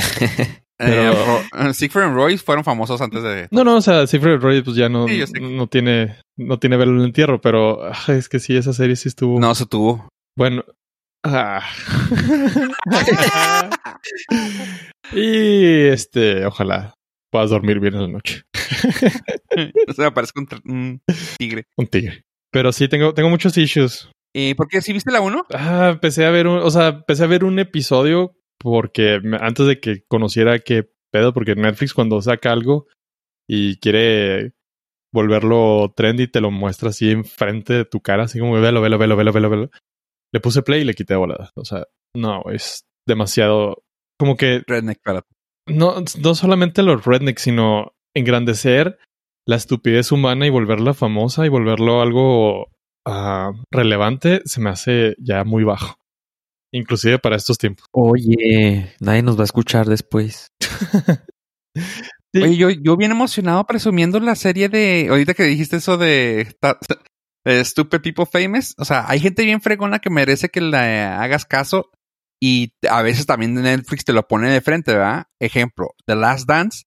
Pero- 0.77 1.11
Eh, 1.11 1.11
Ro- 1.25 1.69
eh, 1.69 1.73
Siegfried 1.73 2.05
and 2.05 2.15
Roy 2.15 2.37
fueron 2.37 2.63
famosos 2.63 2.99
antes 3.01 3.21
de. 3.23 3.47
No, 3.51 3.63
no, 3.63 3.77
o 3.77 3.81
sea, 3.81 4.07
Cifre 4.07 4.37
Roy 4.37 4.61
pues 4.63 4.75
ya 4.75 4.89
no, 4.89 5.07
Sí, 5.07 5.23
no 5.39 5.67
tiene, 5.67 6.17
no 6.37 6.59
tiene 6.59 6.77
velo 6.77 6.91
en 6.93 6.99
el 6.99 7.05
entierro, 7.05 7.39
pero 7.41 7.89
es 8.07 8.27
que 8.27 8.39
sí, 8.39 8.57
esa 8.57 8.73
serie 8.73 8.95
sí 8.95 9.07
estuvo. 9.07 9.39
No 9.39 9.53
se 9.55 9.65
tuvo. 9.65 10.09
Bueno. 10.37 10.63
Ah. 11.23 11.63
y 15.13 15.87
este, 15.87 16.45
ojalá 16.45 16.93
puedas 17.31 17.49
dormir 17.49 17.79
bien 17.79 17.95
en 17.95 18.01
la 18.01 18.07
noche. 18.09 18.43
o 19.87 19.93
sea, 19.93 20.13
parece 20.13 20.33
un, 20.35 21.01
tigre. 21.37 21.65
Un 21.77 21.87
tigre. 21.87 22.23
Pero 22.51 22.71
sí, 22.71 22.87
tengo, 22.87 23.13
tengo 23.13 23.29
muchos 23.29 23.57
issues. 23.57 24.11
¿Y 24.35 24.53
por 24.55 24.67
qué? 24.67 24.81
¿Sí 24.81 24.93
viste 24.93 25.11
la 25.11 25.21
1? 25.21 25.45
Ah, 25.53 25.89
empecé 25.93 26.25
a 26.25 26.31
ver 26.31 26.47
un, 26.47 26.59
o 26.59 26.69
sea, 26.69 26.87
empecé 26.89 27.23
a 27.23 27.27
ver 27.27 27.43
un 27.43 27.57
episodio 27.59 28.35
porque 28.59 29.19
antes 29.39 29.67
de 29.67 29.79
que 29.79 30.03
conociera 30.07 30.59
qué 30.59 30.89
pedo, 31.11 31.33
porque 31.33 31.55
Netflix 31.55 31.93
cuando 31.93 32.21
saca 32.21 32.51
algo 32.51 32.87
y 33.47 33.77
quiere 33.77 34.53
volverlo 35.13 35.93
trendy, 35.95 36.27
te 36.27 36.41
lo 36.41 36.49
muestra 36.49 36.89
así 36.89 37.11
enfrente 37.11 37.73
de 37.73 37.85
tu 37.85 38.01
cara, 38.01 38.23
así 38.23 38.39
como 38.39 38.53
velo, 38.53 38.81
velo, 38.81 38.97
velo, 38.97 39.15
velo, 39.15 39.31
velo, 39.31 39.49
velo. 39.49 39.69
Le 40.33 40.39
puse 40.39 40.61
play 40.63 40.81
y 40.81 40.85
le 40.85 40.93
quité 40.93 41.13
de 41.13 41.19
volada. 41.19 41.51
O 41.55 41.65
sea, 41.65 41.85
no, 42.15 42.43
es 42.51 42.85
demasiado. 43.07 43.83
Como 44.19 44.35
que 44.35 44.63
Redneck, 44.67 44.97
espérate. 44.97 45.27
no, 45.67 45.95
no 46.21 46.35
solamente 46.35 46.83
los 46.83 47.05
rednecks, 47.05 47.41
sino 47.43 47.93
engrandecer 48.15 48.97
la 49.45 49.55
estupidez 49.55 50.11
humana 50.11 50.47
y 50.47 50.49
volverla 50.49 50.93
famosa 50.93 51.45
y 51.45 51.49
volverlo 51.49 52.01
algo 52.01 52.67
ah, 53.05 53.51
relevante, 53.71 54.41
se 54.45 54.61
me 54.61 54.69
hace 54.69 55.15
ya 55.19 55.43
muy 55.43 55.63
bajo. 55.63 55.95
Inclusive 56.73 57.19
para 57.19 57.35
estos 57.35 57.57
tiempos. 57.57 57.85
Oye, 57.91 58.95
nadie 58.99 59.21
nos 59.21 59.37
va 59.37 59.41
a 59.41 59.45
escuchar 59.45 59.87
después. 59.87 60.47
Sí. 62.35 62.41
Oye, 62.41 62.57
yo, 62.57 62.71
yo 62.71 62.97
bien 62.97 63.11
emocionado 63.11 63.63
presumiendo 63.65 64.19
la 64.19 64.33
serie 64.33 64.67
de. 64.67 65.05
Ahorita 65.07 65.35
que 65.35 65.43
dijiste 65.43 65.75
eso 65.75 65.97
de. 65.97 66.51
Stupid 67.45 68.01
People 68.01 68.25
Famous. 68.25 68.75
O 68.77 68.85
sea, 68.85 69.05
hay 69.07 69.19
gente 69.19 69.43
bien 69.43 69.61
fregona 69.61 69.99
que 69.99 70.09
merece 70.09 70.49
que 70.49 70.61
le 70.61 70.77
hagas 70.77 71.45
caso. 71.45 71.91
Y 72.41 72.73
a 72.89 73.01
veces 73.01 73.25
también 73.25 73.53
Netflix 73.53 74.03
te 74.03 74.13
lo 74.13 74.27
pone 74.27 74.49
de 74.49 74.61
frente, 74.61 74.91
¿verdad? 74.91 75.27
Ejemplo, 75.39 75.95
The 76.05 76.15
Last 76.15 76.47
Dance. 76.47 76.83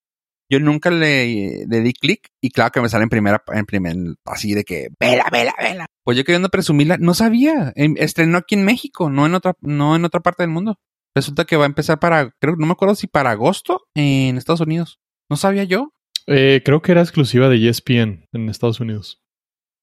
Yo 0.49 0.59
nunca 0.59 0.91
le, 0.91 1.65
di 1.67 1.93
clic 1.93 2.29
y 2.41 2.51
claro 2.51 2.71
que 2.71 2.79
me 2.79 2.87
sale 2.87 3.03
en 3.03 3.09
primera, 3.09 3.43
en 3.51 3.65
primer, 3.65 3.95
así 4.23 4.53
de 4.53 4.63
que, 4.63 4.87
vela, 4.97 5.25
vela, 5.29 5.53
vela. 5.59 5.87
Pues 6.05 6.15
yo 6.17 6.23
queriendo 6.23 6.49
presumirla, 6.49 6.97
no 6.97 7.13
sabía. 7.13 7.73
Em, 7.75 7.95
Estrenó 7.97 8.37
aquí 8.37 8.55
en 8.55 8.63
México, 8.63 9.09
no 9.09 9.25
en 9.25 9.33
otra, 9.33 9.55
no 9.59 9.95
en 9.95 10.05
otra 10.05 10.21
parte 10.21 10.43
del 10.43 10.51
mundo. 10.51 10.79
Resulta 11.15 11.45
que 11.45 11.57
va 11.57 11.63
a 11.63 11.67
empezar 11.67 11.99
para, 11.99 12.31
creo, 12.39 12.55
no 12.55 12.65
me 12.65 12.73
acuerdo 12.73 12.95
si 12.95 13.07
para 13.07 13.31
agosto 13.31 13.87
en 13.95 14.37
Estados 14.37 14.61
Unidos. 14.61 14.99
No 15.29 15.35
sabía 15.35 15.63
yo. 15.65 15.91
Eh, 16.27 16.61
creo 16.63 16.81
que 16.81 16.91
era 16.91 17.01
exclusiva 17.01 17.49
de 17.49 17.67
ESPN 17.67 18.25
en 18.31 18.49
Estados 18.49 18.79
Unidos. 18.79 19.19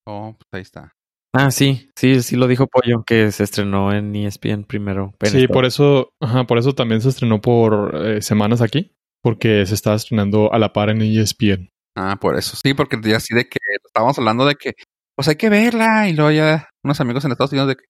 Oh, 0.07 0.37
pues 0.39 0.49
ahí 0.53 0.63
está. 0.63 0.93
Ah, 1.33 1.51
sí, 1.51 1.89
sí, 1.97 2.23
sí 2.23 2.37
lo 2.37 2.47
dijo 2.47 2.69
Pollo, 2.69 3.03
que 3.05 3.33
se 3.33 3.43
estrenó 3.43 3.93
en 3.93 4.15
ESPN 4.15 4.65
primero. 4.65 5.15
Sí, 5.25 5.49
por 5.49 5.65
eso, 5.65 6.11
ajá, 6.21 6.45
por 6.45 6.59
eso 6.59 6.75
también 6.75 7.01
se 7.01 7.09
estrenó 7.09 7.41
por 7.41 7.93
eh, 8.07 8.23
semanas 8.23 8.61
aquí, 8.61 8.93
porque 9.21 9.67
se 9.67 9.75
estaba 9.75 9.97
estrenando 9.97 10.53
a 10.53 10.59
la 10.61 10.73
par 10.73 10.91
en 10.91 11.03
ESPN. 11.03 11.71
Ah, 11.97 12.19
por 12.21 12.37
eso. 12.37 12.57
Sí, 12.63 12.75
porque 12.75 13.01
ya 13.03 13.17
así 13.17 13.35
de 13.35 13.49
que 13.49 13.59
estábamos 13.85 14.17
hablando 14.19 14.47
de 14.47 14.55
que, 14.55 14.75
pues 15.17 15.27
hay 15.27 15.35
que 15.35 15.49
verla. 15.49 16.09
Y 16.09 16.13
luego 16.13 16.31
ya 16.31 16.69
unos 16.85 17.01
amigos 17.01 17.25
en 17.25 17.33
Estados 17.33 17.53
Unidos 17.53 17.69
de 17.69 17.77
que, 17.77 17.85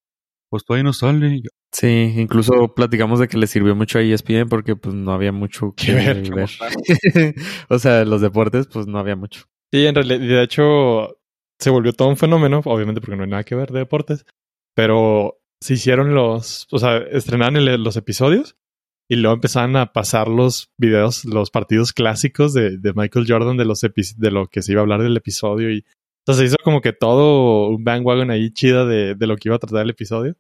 pues 0.50 0.64
todavía 0.64 0.84
no 0.84 0.92
sale. 0.94 1.42
Sí, 1.70 2.14
incluso 2.16 2.74
platicamos 2.74 3.18
de 3.18 3.28
que 3.28 3.36
le 3.36 3.46
sirvió 3.46 3.74
mucho 3.74 3.98
a 3.98 4.02
ESPN 4.02 4.48
porque 4.48 4.76
pues 4.76 4.94
no 4.94 5.12
había 5.12 5.32
mucho 5.32 5.74
que 5.76 5.92
ver, 5.92 6.22
o 7.68 7.78
sea, 7.78 8.04
los 8.04 8.20
deportes 8.20 8.68
pues 8.68 8.86
no 8.86 8.98
había 8.98 9.16
mucho. 9.16 9.44
Sí, 9.72 9.84
en 9.84 9.94
realidad, 9.96 10.20
de 10.20 10.42
hecho, 10.42 11.16
se 11.58 11.70
volvió 11.70 11.92
todo 11.92 12.08
un 12.08 12.16
fenómeno, 12.16 12.60
obviamente 12.64 13.00
porque 13.00 13.16
no 13.16 13.24
hay 13.24 13.30
nada 13.30 13.44
que 13.44 13.54
ver 13.54 13.70
de 13.70 13.80
deportes, 13.80 14.26
pero 14.74 15.38
se 15.60 15.74
hicieron 15.74 16.14
los, 16.14 16.66
o 16.70 16.78
sea, 16.78 16.98
estrenaron 16.98 17.64
los 17.82 17.96
episodios 17.96 18.56
y 19.08 19.16
luego 19.16 19.34
empezaron 19.34 19.76
a 19.76 19.92
pasar 19.92 20.28
los 20.28 20.70
videos, 20.78 21.24
los 21.24 21.50
partidos 21.50 21.92
clásicos 21.92 22.54
de, 22.54 22.78
de 22.78 22.92
Michael 22.94 23.26
Jordan 23.28 23.56
de 23.56 23.64
los 23.64 23.80
de 23.80 24.30
lo 24.30 24.46
que 24.46 24.62
se 24.62 24.72
iba 24.72 24.80
a 24.80 24.82
hablar 24.82 25.02
del 25.02 25.16
episodio 25.16 25.70
y 25.70 25.84
o 26.26 26.32
se 26.32 26.44
hizo 26.44 26.56
como 26.64 26.80
que 26.80 26.92
todo 26.92 27.68
un 27.68 27.84
bandwagon 27.84 28.30
ahí 28.30 28.50
chida 28.50 28.86
de, 28.86 29.14
de 29.14 29.26
lo 29.26 29.36
que 29.36 29.48
iba 29.50 29.56
a 29.56 29.58
tratar 29.58 29.82
el 29.82 29.90
episodio. 29.90 30.36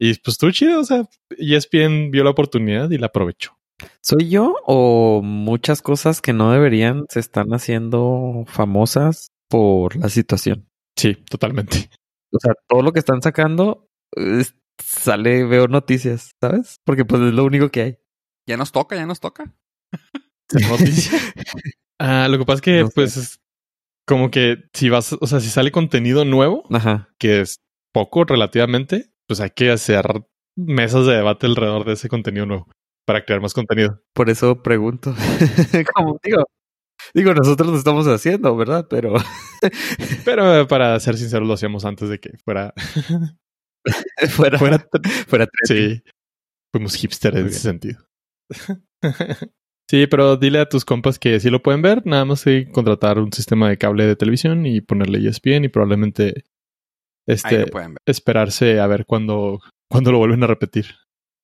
Y 0.00 0.14
pues 0.14 0.34
estuvo 0.34 0.50
chido, 0.50 0.80
o 0.80 0.84
sea, 0.84 1.08
ESPN 1.30 2.10
vio 2.10 2.24
la 2.24 2.30
oportunidad 2.30 2.90
y 2.90 2.98
la 2.98 3.06
aprovechó. 3.06 3.56
¿Soy 4.00 4.28
yo 4.28 4.56
o 4.66 5.22
muchas 5.22 5.82
cosas 5.82 6.20
que 6.20 6.32
no 6.32 6.50
deberían 6.52 7.04
se 7.08 7.20
están 7.20 7.50
haciendo 7.50 8.44
famosas 8.46 9.30
por 9.48 9.96
la 9.96 10.08
situación? 10.08 10.68
Sí, 10.96 11.14
totalmente. 11.28 11.90
O 12.32 12.38
sea, 12.40 12.52
todo 12.68 12.82
lo 12.82 12.92
que 12.92 12.98
están 12.98 13.22
sacando 13.22 13.88
es- 14.12 14.54
sale, 14.80 15.44
veo 15.44 15.66
noticias, 15.68 16.32
¿sabes? 16.40 16.80
Porque 16.84 17.04
pues 17.04 17.20
es 17.22 17.32
lo 17.32 17.44
único 17.44 17.70
que 17.70 17.82
hay. 17.82 17.98
ya 18.46 18.56
nos 18.56 18.70
toca, 18.72 18.96
ya 18.96 19.06
nos 19.06 19.20
toca. 19.20 19.54
Noticia. 20.52 21.18
Ah, 22.00 22.28
lo 22.30 22.38
que 22.38 22.44
pasa 22.44 22.56
es 22.56 22.62
que, 22.62 22.82
No 22.82 22.88
pues, 22.94 23.16
es 23.16 23.40
como 24.06 24.30
que 24.30 24.56
si 24.72 24.88
vas, 24.88 25.12
o 25.20 25.26
sea, 25.26 25.40
si 25.40 25.48
sale 25.50 25.70
contenido 25.72 26.24
nuevo, 26.24 26.62
Ajá. 26.70 27.08
que 27.18 27.40
es 27.40 27.58
poco 27.92 28.24
relativamente, 28.24 29.10
pues 29.26 29.40
hay 29.40 29.50
que 29.50 29.70
hacer 29.70 30.06
mesas 30.56 31.06
de 31.06 31.12
debate 31.14 31.46
alrededor 31.46 31.84
de 31.84 31.92
ese 31.94 32.08
contenido 32.08 32.46
nuevo 32.46 32.68
para 33.06 33.24
crear 33.24 33.40
más 33.40 33.52
contenido. 33.54 34.00
Por 34.14 34.30
eso 34.30 34.62
pregunto. 34.62 35.14
Como 35.94 36.18
digo, 36.22 36.44
digo, 37.14 37.34
nosotros 37.34 37.70
lo 37.70 37.76
estamos 37.76 38.06
haciendo, 38.06 38.56
¿verdad? 38.56 38.86
Pero 38.88 39.14
Pero 40.24 40.60
eh, 40.60 40.66
para 40.66 40.98
ser 41.00 41.16
sinceros, 41.16 41.46
lo 41.48 41.54
hacíamos 41.54 41.84
antes 41.84 42.08
de 42.08 42.18
que 42.18 42.36
fuera. 42.44 42.72
fuera, 44.30 44.58
fuera 45.26 45.48
sí. 45.64 46.02
Fuimos 46.72 46.94
hipster 46.96 47.36
en 47.36 47.46
ese 47.46 47.60
sentido. 47.60 48.04
sí, 49.90 50.06
pero 50.06 50.36
dile 50.36 50.60
a 50.60 50.68
tus 50.68 50.84
compas 50.84 51.18
que 51.18 51.40
sí 51.40 51.50
lo 51.50 51.62
pueden 51.62 51.82
ver, 51.82 52.06
nada 52.06 52.24
más 52.24 52.44
que 52.44 52.70
contratar 52.70 53.18
un 53.18 53.32
sistema 53.32 53.68
de 53.68 53.78
cable 53.78 54.06
de 54.06 54.16
televisión 54.16 54.66
y 54.66 54.80
ponerle 54.80 55.26
ESPN 55.26 55.64
y 55.64 55.68
probablemente 55.68 56.44
este 57.26 57.66
esperarse 58.06 58.80
a 58.80 58.86
ver 58.86 59.06
cuándo, 59.06 59.60
cuándo 59.90 60.12
lo 60.12 60.18
vuelven 60.18 60.44
a 60.44 60.46
repetir. 60.46 60.86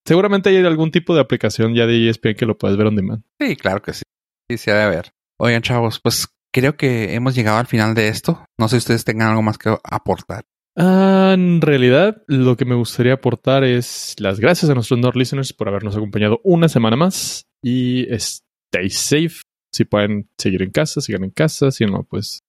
Seguramente 0.06 0.50
hay 0.50 0.58
algún 0.58 0.90
tipo 0.90 1.14
de 1.14 1.22
aplicación 1.22 1.74
ya 1.74 1.86
de 1.86 2.08
ESPN 2.08 2.34
que 2.34 2.46
lo 2.46 2.58
puedes 2.58 2.76
ver 2.76 2.86
on 2.86 2.96
demand. 2.96 3.22
Sí, 3.40 3.56
claro 3.56 3.80
que 3.80 3.94
sí. 3.94 4.02
Sí, 4.50 4.58
se 4.58 4.72
ha 4.72 4.76
de 4.76 4.82
haber. 4.82 5.13
Oigan, 5.36 5.62
chavos, 5.62 6.00
pues 6.00 6.28
creo 6.52 6.76
que 6.76 7.14
hemos 7.14 7.34
llegado 7.34 7.58
al 7.58 7.66
final 7.66 7.94
de 7.94 8.08
esto. 8.08 8.44
No 8.58 8.68
sé 8.68 8.76
si 8.76 8.78
ustedes 8.78 9.04
tengan 9.04 9.28
algo 9.30 9.42
más 9.42 9.58
que 9.58 9.76
aportar. 9.82 10.44
Ah, 10.76 11.32
en 11.34 11.60
realidad, 11.60 12.22
lo 12.26 12.56
que 12.56 12.64
me 12.64 12.74
gustaría 12.74 13.14
aportar 13.14 13.64
es 13.64 14.14
las 14.18 14.40
gracias 14.40 14.70
a 14.70 14.74
nuestros 14.74 14.98
Nord 14.98 15.16
listeners 15.16 15.52
por 15.52 15.68
habernos 15.68 15.96
acompañado 15.96 16.40
una 16.44 16.68
semana 16.68 16.96
más 16.96 17.46
y 17.62 18.06
stay 18.14 18.90
safe. 18.90 19.42
Si 19.72 19.84
pueden 19.84 20.30
seguir 20.38 20.62
en 20.62 20.70
casa, 20.70 21.00
sigan 21.00 21.24
en 21.24 21.30
casa. 21.30 21.70
Si 21.70 21.84
no, 21.84 22.04
pues, 22.04 22.44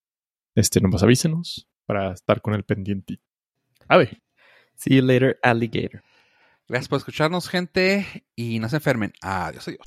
este, 0.55 0.79
nomás 0.79 1.03
avísenos 1.03 1.67
para 1.85 2.13
estar 2.13 2.41
con 2.41 2.53
el 2.53 2.63
pendiente. 2.63 3.19
A 3.87 3.97
ver. 3.97 4.21
See 4.75 4.95
you 4.95 5.01
later, 5.01 5.39
alligator. 5.41 6.03
Gracias 6.67 6.87
por 6.87 6.97
escucharnos, 6.97 7.47
gente, 7.47 8.25
y 8.35 8.59
no 8.59 8.69
se 8.69 8.77
enfermen. 8.77 9.13
Adiós, 9.21 9.67
adiós. 9.67 9.81